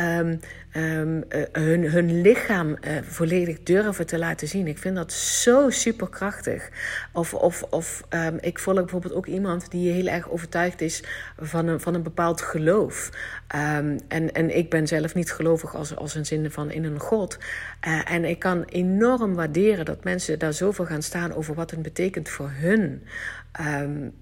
um, 0.00 0.40
um, 0.76 1.24
uh, 1.28 1.42
hun, 1.52 1.90
hun 1.90 2.20
lichaam 2.20 2.68
uh, 2.68 2.76
volledig 3.02 3.62
durven 3.62 4.06
te 4.06 4.18
laten 4.18 4.48
zien. 4.48 4.66
Ik 4.66 4.78
vind 4.78 4.96
dat 4.96 5.12
zo 5.12 5.70
superkrachtig. 5.70 6.68
Of, 7.12 7.34
of, 7.34 7.62
of 7.62 8.02
um, 8.10 8.38
ik 8.40 8.58
volg 8.58 8.76
bijvoorbeeld 8.78 9.14
ook 9.14 9.26
iemand 9.26 9.70
die 9.70 9.92
heel 9.92 10.06
erg 10.06 10.30
overtuigd 10.30 10.80
is 10.80 11.02
van 11.38 11.66
een, 11.66 11.80
van 11.80 11.94
een 11.94 12.02
bepaald 12.02 12.40
geloof. 12.40 13.10
En, 14.08 14.32
en 14.32 14.56
ik 14.56 14.70
ben 14.70 14.86
zelf 14.94 15.14
niet 15.14 15.32
gelovig 15.32 15.74
als, 15.74 15.96
als 15.96 16.14
een 16.14 16.26
zin 16.26 16.50
van 16.50 16.70
in 16.70 16.84
een 16.84 17.00
God. 17.00 17.38
Uh, 17.86 18.10
en 18.10 18.24
ik 18.24 18.38
kan 18.38 18.64
enorm 18.64 19.34
waarderen 19.34 19.84
dat 19.84 20.04
mensen 20.04 20.38
daar 20.38 20.52
zoveel 20.52 20.86
gaan 20.86 21.02
staan 21.02 21.32
over 21.32 21.54
wat 21.54 21.70
het 21.70 21.82
betekent 21.82 22.28
voor 22.28 22.50
hun. 22.52 23.02
Um, 23.60 24.12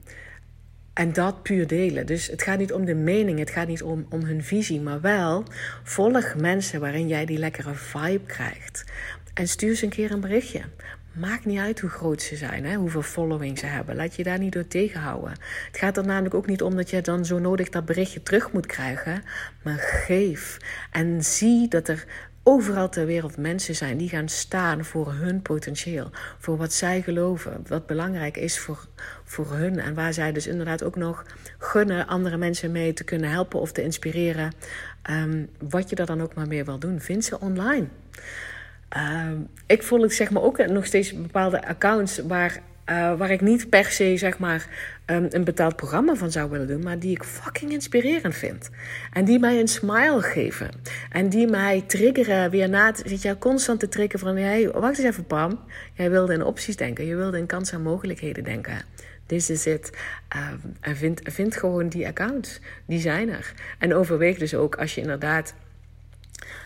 en 0.92 1.12
dat 1.12 1.42
puur 1.42 1.66
delen. 1.66 2.06
Dus 2.06 2.26
het 2.26 2.42
gaat 2.42 2.58
niet 2.58 2.72
om 2.72 2.84
de 2.84 2.94
mening, 2.94 3.38
het 3.38 3.50
gaat 3.50 3.68
niet 3.68 3.82
om, 3.82 4.06
om 4.10 4.24
hun 4.24 4.44
visie, 4.44 4.80
maar 4.80 5.00
wel 5.00 5.44
volg 5.82 6.34
mensen 6.34 6.80
waarin 6.80 7.08
jij 7.08 7.24
die 7.24 7.38
lekkere 7.38 7.74
vibe 7.74 8.26
krijgt. 8.26 8.84
En 9.34 9.48
stuur 9.48 9.74
ze 9.74 9.84
een 9.84 9.90
keer 9.90 10.10
een 10.10 10.20
berichtje. 10.20 10.60
Maakt 11.12 11.44
niet 11.44 11.58
uit 11.58 11.80
hoe 11.80 11.90
groot 11.90 12.22
ze 12.22 12.36
zijn, 12.36 12.64
hè, 12.64 12.74
hoeveel 12.74 13.02
following 13.02 13.58
ze 13.58 13.66
hebben. 13.66 13.96
Laat 13.96 14.14
je 14.14 14.22
daar 14.22 14.38
niet 14.38 14.52
door 14.52 14.66
tegenhouden. 14.66 15.30
Het 15.66 15.78
gaat 15.78 15.96
er 15.96 16.06
namelijk 16.06 16.34
ook 16.34 16.46
niet 16.46 16.62
om 16.62 16.76
dat 16.76 16.90
je 16.90 17.00
dan 17.00 17.24
zo 17.24 17.38
nodig 17.38 17.68
dat 17.68 17.84
berichtje 17.84 18.22
terug 18.22 18.52
moet 18.52 18.66
krijgen. 18.66 19.22
Maar 19.62 19.78
geef. 19.78 20.56
En 20.90 21.24
zie 21.24 21.68
dat 21.68 21.88
er 21.88 22.04
overal 22.42 22.88
ter 22.88 23.06
wereld 23.06 23.36
mensen 23.36 23.74
zijn 23.74 23.96
die 23.96 24.08
gaan 24.08 24.28
staan 24.28 24.84
voor 24.84 25.12
hun 25.12 25.42
potentieel. 25.42 26.10
Voor 26.38 26.56
wat 26.56 26.72
zij 26.72 27.02
geloven, 27.02 27.64
wat 27.66 27.86
belangrijk 27.86 28.36
is 28.36 28.58
voor, 28.58 28.86
voor 29.24 29.52
hun. 29.52 29.78
En 29.78 29.94
waar 29.94 30.12
zij 30.12 30.32
dus 30.32 30.46
inderdaad 30.46 30.82
ook 30.82 30.96
nog 30.96 31.24
gunnen 31.58 32.06
andere 32.06 32.36
mensen 32.36 32.72
mee 32.72 32.92
te 32.92 33.04
kunnen 33.04 33.30
helpen 33.30 33.60
of 33.60 33.72
te 33.72 33.82
inspireren. 33.82 34.52
Um, 35.10 35.48
wat 35.68 35.90
je 35.90 35.96
er 35.96 36.06
dan 36.06 36.22
ook 36.22 36.34
maar 36.34 36.48
mee 36.48 36.64
wil 36.64 36.78
doen. 36.78 37.00
Vind 37.00 37.24
ze 37.24 37.40
online. 37.40 37.88
Um, 38.96 39.48
ik 39.66 39.82
volg 39.82 40.12
zeg 40.12 40.30
maar 40.30 40.42
ook 40.42 40.66
nog 40.66 40.86
steeds 40.86 41.14
bepaalde 41.14 41.66
accounts 41.66 42.18
waar 42.18 42.62
uh, 42.90 43.16
waar 43.18 43.30
ik 43.30 43.40
niet 43.40 43.68
per 43.70 43.84
se 43.84 44.16
zeg 44.16 44.38
maar 44.38 44.66
um, 45.06 45.26
een 45.30 45.44
betaald 45.44 45.76
programma 45.76 46.14
van 46.14 46.30
zou 46.30 46.50
willen 46.50 46.66
doen, 46.66 46.82
maar 46.82 46.98
die 46.98 47.10
ik 47.10 47.24
fucking 47.24 47.72
inspirerend 47.72 48.34
vind. 48.34 48.70
En 49.12 49.24
die 49.24 49.38
mij 49.38 49.60
een 49.60 49.68
smile 49.68 50.22
geven. 50.22 50.70
En 51.10 51.28
die 51.28 51.46
mij 51.46 51.84
triggeren 51.86 52.50
weer 52.50 52.68
na 52.68 52.92
zit 53.04 53.22
je 53.22 53.38
constant 53.38 53.80
te 53.80 53.88
triggeren 53.88 54.26
van 54.26 54.36
hey, 54.36 54.70
wacht 54.70 54.98
eens 54.98 55.08
even 55.08 55.26
Pam. 55.26 55.60
Jij 55.94 56.10
wilde 56.10 56.32
in 56.32 56.44
opties 56.44 56.76
denken, 56.76 57.06
je 57.06 57.16
wilde 57.16 57.38
in 57.38 57.46
kansen 57.46 57.76
en 57.76 57.82
mogelijkheden 57.82 58.44
denken. 58.44 58.82
This 59.26 59.50
is 59.50 59.66
it. 59.66 59.90
En 60.80 60.96
vind, 60.96 61.20
vind 61.24 61.56
gewoon 61.56 61.88
die 61.88 62.06
accounts. 62.06 62.60
Die 62.86 63.00
zijn 63.00 63.28
er. 63.28 63.52
En 63.78 63.94
overweeg 63.94 64.38
dus 64.38 64.54
ook 64.54 64.76
als 64.76 64.94
je 64.94 65.00
inderdaad 65.00 65.48
eh, 65.48 65.71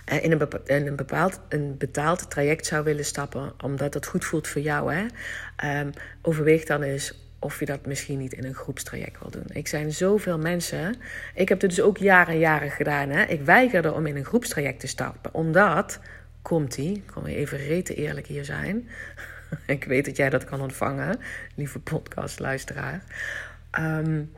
in 0.05 0.33
een, 0.69 0.97
bepaald, 0.97 1.41
een 1.49 1.77
betaald 1.79 2.31
traject 2.31 2.67
zou 2.67 2.85
willen 2.85 3.05
stappen, 3.05 3.53
omdat 3.63 3.95
het 3.95 4.07
goed 4.07 4.25
voelt 4.25 4.49
voor 4.49 4.63
jou, 4.63 4.95
hè, 4.95 5.07
um, 5.81 5.91
overweeg 6.23 6.65
dan 6.65 6.83
eens 6.83 7.27
of 7.39 7.59
je 7.59 7.67
dat 7.67 7.87
misschien 7.87 8.19
niet 8.19 8.33
in 8.33 8.45
een 8.45 8.55
groepstraject 8.55 9.21
wil 9.21 9.31
doen. 9.31 9.47
Ik 9.47 9.69
zijn 9.69 9.93
zoveel 9.93 10.39
mensen. 10.39 10.95
Ik 11.35 11.49
heb 11.49 11.61
het 11.61 11.71
dus 11.71 11.81
ook 11.81 11.99
jaren 11.99 12.35
en 12.35 12.39
jaren 12.39 12.71
gedaan. 12.71 13.09
Hè. 13.09 13.23
Ik 13.23 13.41
weigerde 13.41 13.93
om 13.93 14.07
in 14.07 14.17
een 14.17 14.25
groepstraject 14.25 14.81
te 14.81 14.87
stappen, 14.87 15.35
omdat, 15.35 16.01
komt 16.43 16.77
ie, 16.77 16.97
ik 16.97 17.07
kom 17.07 17.25
even 17.25 17.59
rete 17.59 17.95
eerlijk 17.95 18.27
hier 18.27 18.45
zijn. 18.45 18.89
ik 19.67 19.85
weet 19.85 20.05
dat 20.05 20.17
jij 20.17 20.31
dat 20.31 20.45
kan 20.45 20.61
ontvangen, 20.61 21.21
lieve 21.55 21.79
podcastluisteraar. 21.79 23.03
Um, 23.79 24.33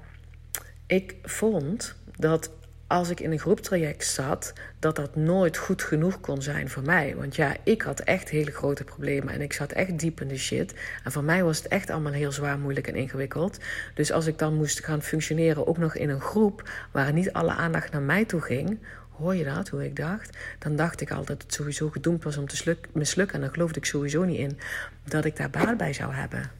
ik 0.86 1.14
vond 1.22 1.96
dat 2.16 2.50
als 2.88 3.10
ik 3.10 3.20
in 3.20 3.32
een 3.32 3.38
groeptraject 3.38 4.04
zat, 4.04 4.52
dat 4.78 4.96
dat 4.96 5.16
nooit 5.16 5.56
goed 5.56 5.82
genoeg 5.82 6.20
kon 6.20 6.42
zijn 6.42 6.68
voor 6.68 6.82
mij. 6.82 7.14
Want 7.16 7.36
ja, 7.36 7.56
ik 7.62 7.82
had 7.82 8.00
echt 8.00 8.28
hele 8.28 8.50
grote 8.50 8.84
problemen 8.84 9.34
en 9.34 9.40
ik 9.40 9.52
zat 9.52 9.72
echt 9.72 9.98
diep 9.98 10.20
in 10.20 10.28
de 10.28 10.38
shit. 10.38 10.74
En 11.04 11.12
voor 11.12 11.24
mij 11.24 11.44
was 11.44 11.56
het 11.56 11.68
echt 11.68 11.90
allemaal 11.90 12.12
heel 12.12 12.32
zwaar, 12.32 12.58
moeilijk 12.58 12.86
en 12.86 12.94
ingewikkeld. 12.94 13.58
Dus 13.94 14.12
als 14.12 14.26
ik 14.26 14.38
dan 14.38 14.54
moest 14.54 14.84
gaan 14.84 15.02
functioneren, 15.02 15.66
ook 15.66 15.78
nog 15.78 15.94
in 15.94 16.08
een 16.08 16.20
groep 16.20 16.70
waar 16.92 17.12
niet 17.12 17.32
alle 17.32 17.52
aandacht 17.52 17.92
naar 17.92 18.02
mij 18.02 18.24
toe 18.24 18.40
ging, 18.40 18.78
hoor 19.10 19.34
je 19.34 19.44
dat, 19.44 19.68
hoe 19.68 19.84
ik 19.84 19.96
dacht? 19.96 20.36
Dan 20.58 20.76
dacht 20.76 21.00
ik 21.00 21.10
altijd 21.10 21.28
dat 21.28 21.42
het 21.42 21.54
sowieso 21.54 21.88
gedoemd 21.88 22.24
was 22.24 22.36
om 22.36 22.46
te 22.46 22.76
mislukken. 22.92 23.34
En 23.34 23.40
dan 23.40 23.52
geloofde 23.52 23.78
ik 23.78 23.84
sowieso 23.84 24.24
niet 24.24 24.38
in 24.38 24.58
dat 25.04 25.24
ik 25.24 25.36
daar 25.36 25.50
baat 25.50 25.76
bij 25.76 25.92
zou 25.92 26.14
hebben. 26.14 26.50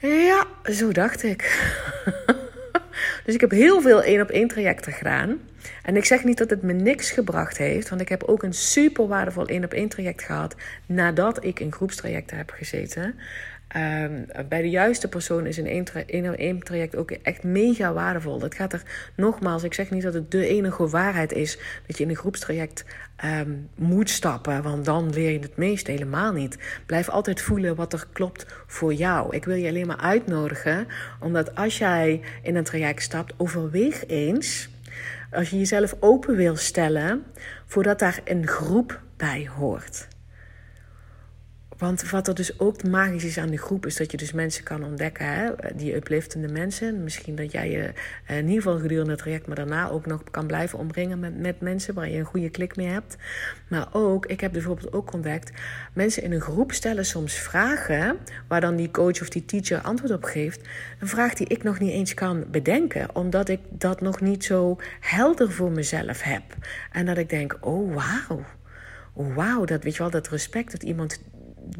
Ja, 0.00 0.46
zo 0.64 0.92
dacht 0.92 1.22
ik. 1.22 1.42
Dus 3.28 3.36
ik 3.36 3.42
heb 3.42 3.50
heel 3.58 3.80
veel 3.80 4.02
één 4.02 4.20
op 4.20 4.28
één 4.28 4.48
trajecten 4.48 4.92
gedaan. 4.92 5.38
En 5.82 5.96
ik 5.96 6.04
zeg 6.04 6.24
niet 6.24 6.38
dat 6.38 6.50
het 6.50 6.62
me 6.62 6.72
niks 6.72 7.10
gebracht 7.10 7.58
heeft, 7.58 7.88
want 7.88 8.00
ik 8.00 8.08
heb 8.08 8.22
ook 8.22 8.42
een 8.42 8.54
super 8.54 9.06
waardevol 9.06 9.46
één 9.46 9.64
op 9.64 9.72
één 9.72 9.88
traject 9.88 10.22
gehad 10.22 10.56
nadat 10.86 11.44
ik 11.44 11.60
in 11.60 11.72
groepstrajecten 11.72 12.36
heb 12.36 12.50
gezeten. 12.50 13.14
Um, 13.76 14.26
bij 14.48 14.62
de 14.62 14.70
juiste 14.70 15.08
persoon 15.08 15.46
is 15.46 15.56
een 15.56 15.84
één, 16.06 16.36
één 16.36 16.62
traject 16.62 16.96
ook 16.96 17.10
echt 17.10 17.42
mega 17.42 17.92
waardevol. 17.92 18.38
Dat 18.38 18.54
gaat 18.54 18.72
er 18.72 18.82
nogmaals, 19.16 19.62
ik 19.62 19.74
zeg 19.74 19.90
niet 19.90 20.02
dat 20.02 20.14
het 20.14 20.30
de 20.30 20.46
enige 20.46 20.88
waarheid 20.88 21.32
is 21.32 21.58
dat 21.86 21.98
je 21.98 22.04
in 22.04 22.10
een 22.10 22.16
groepstraject 22.16 22.84
um, 23.24 23.68
moet 23.74 24.10
stappen, 24.10 24.62
want 24.62 24.84
dan 24.84 25.10
leer 25.10 25.30
je 25.30 25.38
het 25.38 25.56
meest 25.56 25.86
helemaal 25.86 26.32
niet. 26.32 26.58
Blijf 26.86 27.08
altijd 27.08 27.40
voelen 27.40 27.74
wat 27.74 27.92
er 27.92 28.06
klopt 28.12 28.46
voor 28.66 28.94
jou. 28.94 29.36
Ik 29.36 29.44
wil 29.44 29.56
je 29.56 29.68
alleen 29.68 29.86
maar 29.86 29.96
uitnodigen, 29.96 30.86
omdat 31.20 31.54
als 31.54 31.78
jij 31.78 32.20
in 32.42 32.56
een 32.56 32.64
traject 32.64 33.02
stapt, 33.02 33.34
overweeg 33.36 34.06
eens. 34.06 34.68
Als 35.30 35.50
je 35.50 35.58
jezelf 35.58 35.94
open 36.00 36.36
wil 36.36 36.56
stellen, 36.56 37.24
voordat 37.66 37.98
daar 37.98 38.20
een 38.24 38.46
groep 38.46 39.00
bij 39.16 39.48
hoort. 39.56 40.08
Want 41.78 42.10
wat 42.10 42.28
er 42.28 42.34
dus 42.34 42.58
ook 42.58 42.84
magisch 42.84 43.24
is 43.24 43.38
aan 43.38 43.50
de 43.50 43.58
groep, 43.58 43.86
is 43.86 43.96
dat 43.96 44.10
je 44.10 44.16
dus 44.16 44.32
mensen 44.32 44.64
kan 44.64 44.84
ontdekken, 44.84 45.26
hè? 45.26 45.50
die 45.74 45.94
upliftende 45.94 46.48
mensen. 46.48 47.02
Misschien 47.02 47.34
dat 47.34 47.52
jij 47.52 47.70
je 47.70 47.92
eh, 48.26 48.36
in 48.36 48.48
ieder 48.48 48.62
geval 48.62 48.78
gedurende 48.78 49.10
het 49.10 49.20
traject, 49.20 49.46
maar 49.46 49.56
daarna 49.56 49.90
ook 49.90 50.06
nog 50.06 50.22
kan 50.30 50.46
blijven 50.46 50.78
omringen 50.78 51.18
met, 51.18 51.38
met 51.38 51.60
mensen 51.60 51.94
waar 51.94 52.08
je 52.08 52.18
een 52.18 52.24
goede 52.24 52.50
klik 52.50 52.76
mee 52.76 52.86
hebt. 52.86 53.16
Maar 53.68 53.88
ook, 53.92 54.26
ik 54.26 54.40
heb 54.40 54.52
bijvoorbeeld 54.52 54.92
ook 54.92 55.12
ontdekt, 55.12 55.52
mensen 55.92 56.22
in 56.22 56.32
een 56.32 56.40
groep 56.40 56.72
stellen 56.72 57.04
soms 57.04 57.34
vragen, 57.34 58.18
waar 58.48 58.60
dan 58.60 58.76
die 58.76 58.90
coach 58.90 59.20
of 59.20 59.28
die 59.28 59.44
teacher 59.44 59.80
antwoord 59.80 60.12
op 60.12 60.24
geeft. 60.24 60.68
Een 61.00 61.08
vraag 61.08 61.34
die 61.34 61.46
ik 61.46 61.62
nog 61.62 61.78
niet 61.78 61.92
eens 61.92 62.14
kan 62.14 62.44
bedenken, 62.50 63.14
omdat 63.14 63.48
ik 63.48 63.60
dat 63.70 64.00
nog 64.00 64.20
niet 64.20 64.44
zo 64.44 64.76
helder 65.00 65.52
voor 65.52 65.70
mezelf 65.70 66.22
heb. 66.22 66.42
En 66.92 67.06
dat 67.06 67.18
ik 67.18 67.28
denk, 67.28 67.58
oh 67.60 67.94
wauw. 67.94 68.44
Wauw, 69.34 69.64
dat 69.64 69.82
weet 69.82 69.92
je 69.92 69.98
wel, 69.98 70.10
dat 70.10 70.28
respect 70.28 70.72
dat 70.72 70.82
iemand 70.82 71.20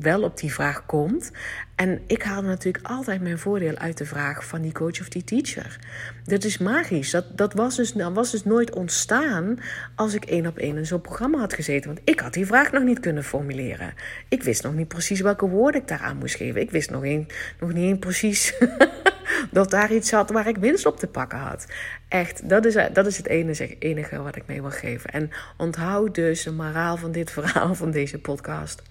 wel 0.01 0.22
op 0.22 0.39
die 0.39 0.53
vraag 0.53 0.86
komt. 0.86 1.30
En 1.74 2.01
ik 2.07 2.22
haal 2.22 2.43
natuurlijk 2.43 2.86
altijd 2.86 3.20
mijn 3.20 3.39
voordeel 3.39 3.76
uit 3.76 3.99
de 3.99 4.05
vraag 4.05 4.45
van 4.45 4.62
die 4.62 4.72
coach 4.72 5.01
of 5.01 5.09
die 5.09 5.24
teacher. 5.24 5.78
Dat 6.24 6.45
is 6.45 6.59
magisch. 6.59 7.11
Dat, 7.11 7.39
dat, 7.39 7.53
was, 7.53 7.76
dus, 7.76 7.93
dat 7.93 8.12
was 8.12 8.30
dus 8.30 8.45
nooit 8.45 8.74
ontstaan 8.74 9.59
als 9.95 10.14
ik 10.14 10.24
één 10.24 10.47
op 10.47 10.59
één 10.59 10.76
in 10.76 10.86
zo'n 10.86 11.01
programma 11.01 11.39
had 11.39 11.53
gezeten. 11.53 11.95
Want 11.95 12.01
ik 12.05 12.20
had 12.20 12.32
die 12.32 12.47
vraag 12.47 12.72
nog 12.72 12.82
niet 12.82 13.01
kunnen 13.01 13.24
formuleren. 13.24 13.95
Ik 14.28 14.43
wist 14.43 14.62
nog 14.62 14.74
niet 14.74 14.89
precies 14.89 15.20
welke 15.20 15.49
woorden 15.49 15.80
ik 15.80 15.89
daaraan 15.89 16.16
moest 16.16 16.36
geven. 16.36 16.61
Ik 16.61 16.70
wist 16.70 16.91
nog, 16.91 17.05
een, 17.05 17.28
nog 17.61 17.72
niet 17.72 17.84
eens 17.84 17.99
precies 17.99 18.55
dat 19.51 19.70
daar 19.70 19.93
iets 19.93 20.09
zat 20.09 20.30
waar 20.30 20.49
ik 20.49 20.57
winst 20.57 20.86
op 20.86 20.99
te 20.99 21.07
pakken 21.07 21.39
had. 21.39 21.66
Echt, 22.09 22.49
dat 22.49 22.64
is, 22.64 22.76
dat 22.93 23.07
is 23.07 23.16
het 23.16 23.26
enige, 23.26 23.76
enige 23.78 24.22
wat 24.22 24.36
ik 24.36 24.47
mee 24.47 24.61
wil 24.61 24.70
geven. 24.70 25.11
En 25.11 25.30
onthoud 25.57 26.14
dus 26.14 26.43
de 26.43 26.53
moraal 26.53 26.97
van 26.97 27.12
dit 27.12 27.30
verhaal, 27.30 27.74
van 27.74 27.91
deze 27.91 28.18
podcast. 28.18 28.82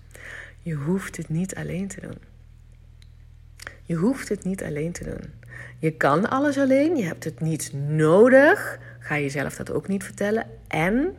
Je 0.67 0.73
hoeft 0.73 1.17
het 1.17 1.29
niet 1.29 1.55
alleen 1.55 1.87
te 1.87 2.01
doen. 2.01 2.17
Je 3.83 3.95
hoeft 3.95 4.29
het 4.29 4.43
niet 4.43 4.63
alleen 4.63 4.91
te 4.91 5.03
doen. 5.03 5.33
Je 5.79 5.91
kan 5.91 6.29
alles 6.29 6.57
alleen, 6.57 6.95
je 6.95 7.03
hebt 7.03 7.23
het 7.23 7.39
niet 7.39 7.73
nodig. 7.73 8.79
Ga 8.99 9.19
jezelf 9.19 9.55
dat 9.55 9.71
ook 9.71 9.87
niet 9.87 10.03
vertellen. 10.03 10.45
En 10.67 11.15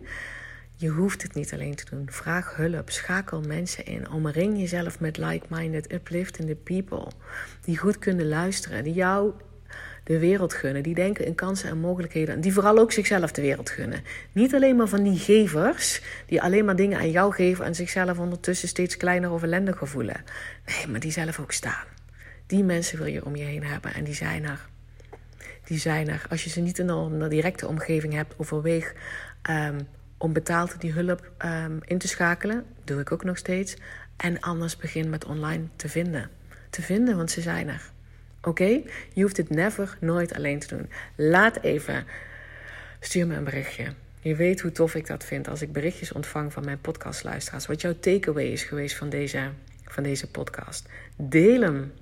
je 0.75 0.89
hoeft 0.89 1.23
het 1.23 1.35
niet 1.35 1.53
alleen 1.53 1.75
te 1.75 1.85
doen. 1.91 2.11
Vraag 2.11 2.57
hulp, 2.57 2.91
schakel 2.91 3.41
mensen 3.41 3.85
in. 3.85 4.11
Omring 4.11 4.59
jezelf 4.59 5.01
met 5.01 5.17
like-minded, 5.17 5.93
upliftende 5.93 6.55
people. 6.55 7.07
Die 7.65 7.79
goed 7.79 7.99
kunnen 7.99 8.29
luisteren, 8.29 8.85
die 8.85 8.95
jou 8.95 9.33
de 10.09 10.19
wereld 10.19 10.55
gunnen. 10.55 10.83
Die 10.83 10.95
denken 10.95 11.25
in 11.25 11.35
kansen 11.35 11.69
en 11.69 11.79
mogelijkheden. 11.79 12.35
En 12.35 12.41
die 12.41 12.53
vooral 12.53 12.79
ook 12.79 12.93
zichzelf 12.93 13.33
de 13.33 13.43
wereld 13.43 13.71
gunnen. 13.71 14.03
Niet 14.33 14.55
alleen 14.55 14.77
maar 14.77 14.89
van 14.89 15.03
die 15.03 15.19
gevers. 15.19 16.03
Die 16.27 16.43
alleen 16.43 16.65
maar 16.65 16.77
dingen 16.77 16.99
aan 16.99 17.11
jou 17.11 17.35
geven. 17.35 17.65
En 17.65 17.75
zichzelf 17.75 18.19
ondertussen 18.19 18.69
steeds 18.69 18.97
kleiner 18.97 19.31
of 19.31 19.43
ellendiger 19.43 19.89
voelen. 19.89 20.25
Nee, 20.67 20.87
maar 20.87 21.01
die 21.01 21.11
zelf 21.11 21.41
ook 21.41 21.53
staan. 21.53 21.85
Die 22.47 22.65
mensen 22.65 22.99
wil 22.99 23.07
je 23.07 23.25
om 23.25 23.37
je 23.37 23.45
heen 23.45 23.65
hebben. 23.65 23.95
En 23.95 24.05
die 24.05 24.15
zijn 24.15 24.45
er. 24.45 24.69
Die 25.65 25.79
zijn 25.79 26.09
er. 26.09 26.27
Als 26.31 26.45
je 26.45 26.51
ze 26.51 26.61
niet 26.61 26.79
in 26.79 26.89
een 26.89 27.29
directe 27.29 27.67
omgeving 27.67 28.13
hebt, 28.13 28.35
overweeg 28.37 28.95
um, 29.51 29.89
om 30.19 30.33
betaald 30.33 30.81
die 30.81 30.93
hulp 30.93 31.31
um, 31.45 31.79
in 31.85 31.99
te 31.99 32.09
schakelen. 32.09 32.65
Doe 32.85 33.01
ik 33.01 33.13
ook 33.13 33.25
nog 33.25 33.37
steeds. 33.37 33.77
En 34.17 34.41
anders 34.41 34.77
begin 34.77 35.11
met 35.11 35.25
online 35.25 35.65
te 35.77 35.89
vinden. 35.89 36.31
Te 36.71 36.83
vinden, 36.83 37.17
want 37.17 37.31
ze 37.31 37.41
zijn 37.41 37.69
er. 37.69 37.97
Oké? 38.49 38.81
Je 39.13 39.23
hoeft 39.23 39.37
het 39.37 39.51
never, 39.51 39.97
nooit 40.01 40.35
alleen 40.35 40.59
te 40.59 40.77
doen. 40.77 40.91
Laat 41.15 41.63
even. 41.63 42.07
Stuur 43.01 43.27
me 43.27 43.35
een 43.35 43.45
berichtje. 43.45 43.93
Je 44.21 44.37
weet 44.37 44.61
hoe 44.61 44.73
tof 44.73 44.95
ik 44.95 45.07
dat 45.07 45.25
vind 45.25 45.49
als 45.49 45.63
ik 45.63 45.73
berichtjes 45.73 46.13
ontvang 46.13 46.53
van 46.53 46.65
mijn 46.65 46.81
podcastluisteraars. 46.81 47.67
Wat 47.67 47.81
jouw 47.81 47.95
takeaway 48.01 48.45
is 48.45 48.63
geweest 48.63 48.97
van 48.97 49.09
deze, 49.09 49.51
van 49.85 50.03
deze 50.03 50.31
podcast. 50.31 50.89
Deel 51.17 51.61
hem. 51.61 51.93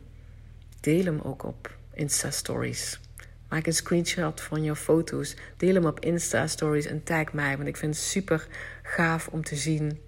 Deel 0.81 1.05
hem 1.05 1.21
ook 1.21 1.45
op 1.45 1.77
Insta 1.95 2.31
Stories. 2.31 3.01
Maak 3.49 3.67
een 3.67 3.73
screenshot 3.73 4.41
van 4.41 4.63
je 4.63 4.77
foto's. 4.77 5.37
Deel 5.57 5.75
hem 5.75 5.87
op 5.87 6.01
Insta 6.01 6.47
Stories 6.47 6.87
en 6.87 7.03
tag 7.03 7.33
mij. 7.33 7.57
Want 7.57 7.69
ik 7.69 7.77
vind 7.77 7.95
het 7.95 8.05
super 8.05 8.47
gaaf 8.83 9.29
om 9.29 9.45
te 9.45 9.57
zien 9.57 10.01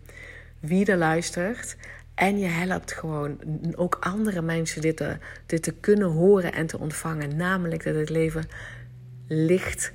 wie 0.61 0.86
er 0.86 0.97
luistert. 0.97 1.76
En 2.19 2.39
je 2.39 2.47
helpt 2.47 2.93
gewoon 2.93 3.39
ook 3.77 3.97
andere 4.01 4.43
mensen 4.43 4.81
dit 4.81 4.97
te, 5.47 5.61
te 5.61 5.73
kunnen 5.81 6.09
horen 6.09 6.53
en 6.53 6.66
te 6.66 6.79
ontvangen. 6.79 7.37
Namelijk 7.37 7.85
dat 7.85 7.95
het 7.95 8.11
leven 8.11 8.45
licht 9.27 9.93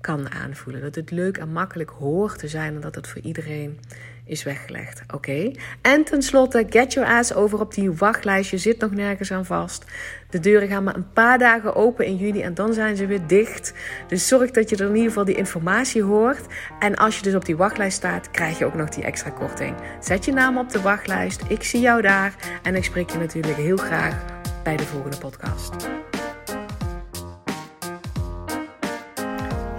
kan 0.00 0.30
aanvoelen. 0.30 0.82
Dat 0.82 0.94
het 0.94 1.10
leuk 1.10 1.36
en 1.36 1.52
makkelijk 1.52 1.90
hoort 1.90 2.38
te 2.38 2.48
zijn 2.48 2.74
en 2.74 2.80
dat 2.80 2.94
het 2.94 3.08
voor 3.08 3.22
iedereen 3.22 3.78
is 4.26 4.42
weggelegd. 4.42 5.02
Oké. 5.14 5.50
En 5.82 6.04
tenslotte, 6.04 6.66
get 6.68 6.92
your 6.92 7.08
ass 7.08 7.34
over 7.34 7.60
op 7.60 7.74
die 7.74 7.92
wachtlijst. 7.92 8.50
Je 8.50 8.58
zit 8.58 8.80
nog 8.80 8.90
nergens 8.90 9.32
aan 9.32 9.44
vast. 9.44 9.84
De 10.30 10.40
deuren 10.40 10.68
gaan 10.68 10.84
maar 10.84 10.94
een 10.96 11.12
paar 11.12 11.38
dagen 11.38 11.74
open 11.74 12.06
in 12.06 12.16
juni 12.16 12.42
en 12.42 12.54
dan 12.54 12.72
zijn 12.72 12.96
ze 12.96 13.06
weer 13.06 13.26
dicht. 13.26 13.74
Dus 14.08 14.28
zorg 14.28 14.50
dat 14.50 14.70
je 14.70 14.76
er 14.76 14.86
in 14.86 14.94
ieder 14.94 15.08
geval 15.08 15.24
die 15.24 15.36
informatie 15.36 16.02
hoort. 16.02 16.46
En 16.78 16.94
als 16.96 17.16
je 17.16 17.22
dus 17.22 17.34
op 17.34 17.44
die 17.44 17.56
wachtlijst 17.56 17.96
staat, 17.96 18.30
krijg 18.30 18.58
je 18.58 18.64
ook 18.64 18.74
nog 18.74 18.88
die 18.88 19.04
extra 19.04 19.30
korting. 19.30 19.76
Zet 20.00 20.24
je 20.24 20.32
naam 20.32 20.58
op 20.58 20.70
de 20.70 20.80
wachtlijst. 20.80 21.42
Ik 21.48 21.62
zie 21.62 21.80
jou 21.80 22.02
daar. 22.02 22.34
En 22.62 22.74
ik 22.74 22.84
spreek 22.84 23.10
je 23.10 23.18
natuurlijk 23.18 23.56
heel 23.56 23.76
graag 23.76 24.24
bij 24.62 24.76
de 24.76 24.84
volgende 24.84 25.18
podcast. 25.18 25.72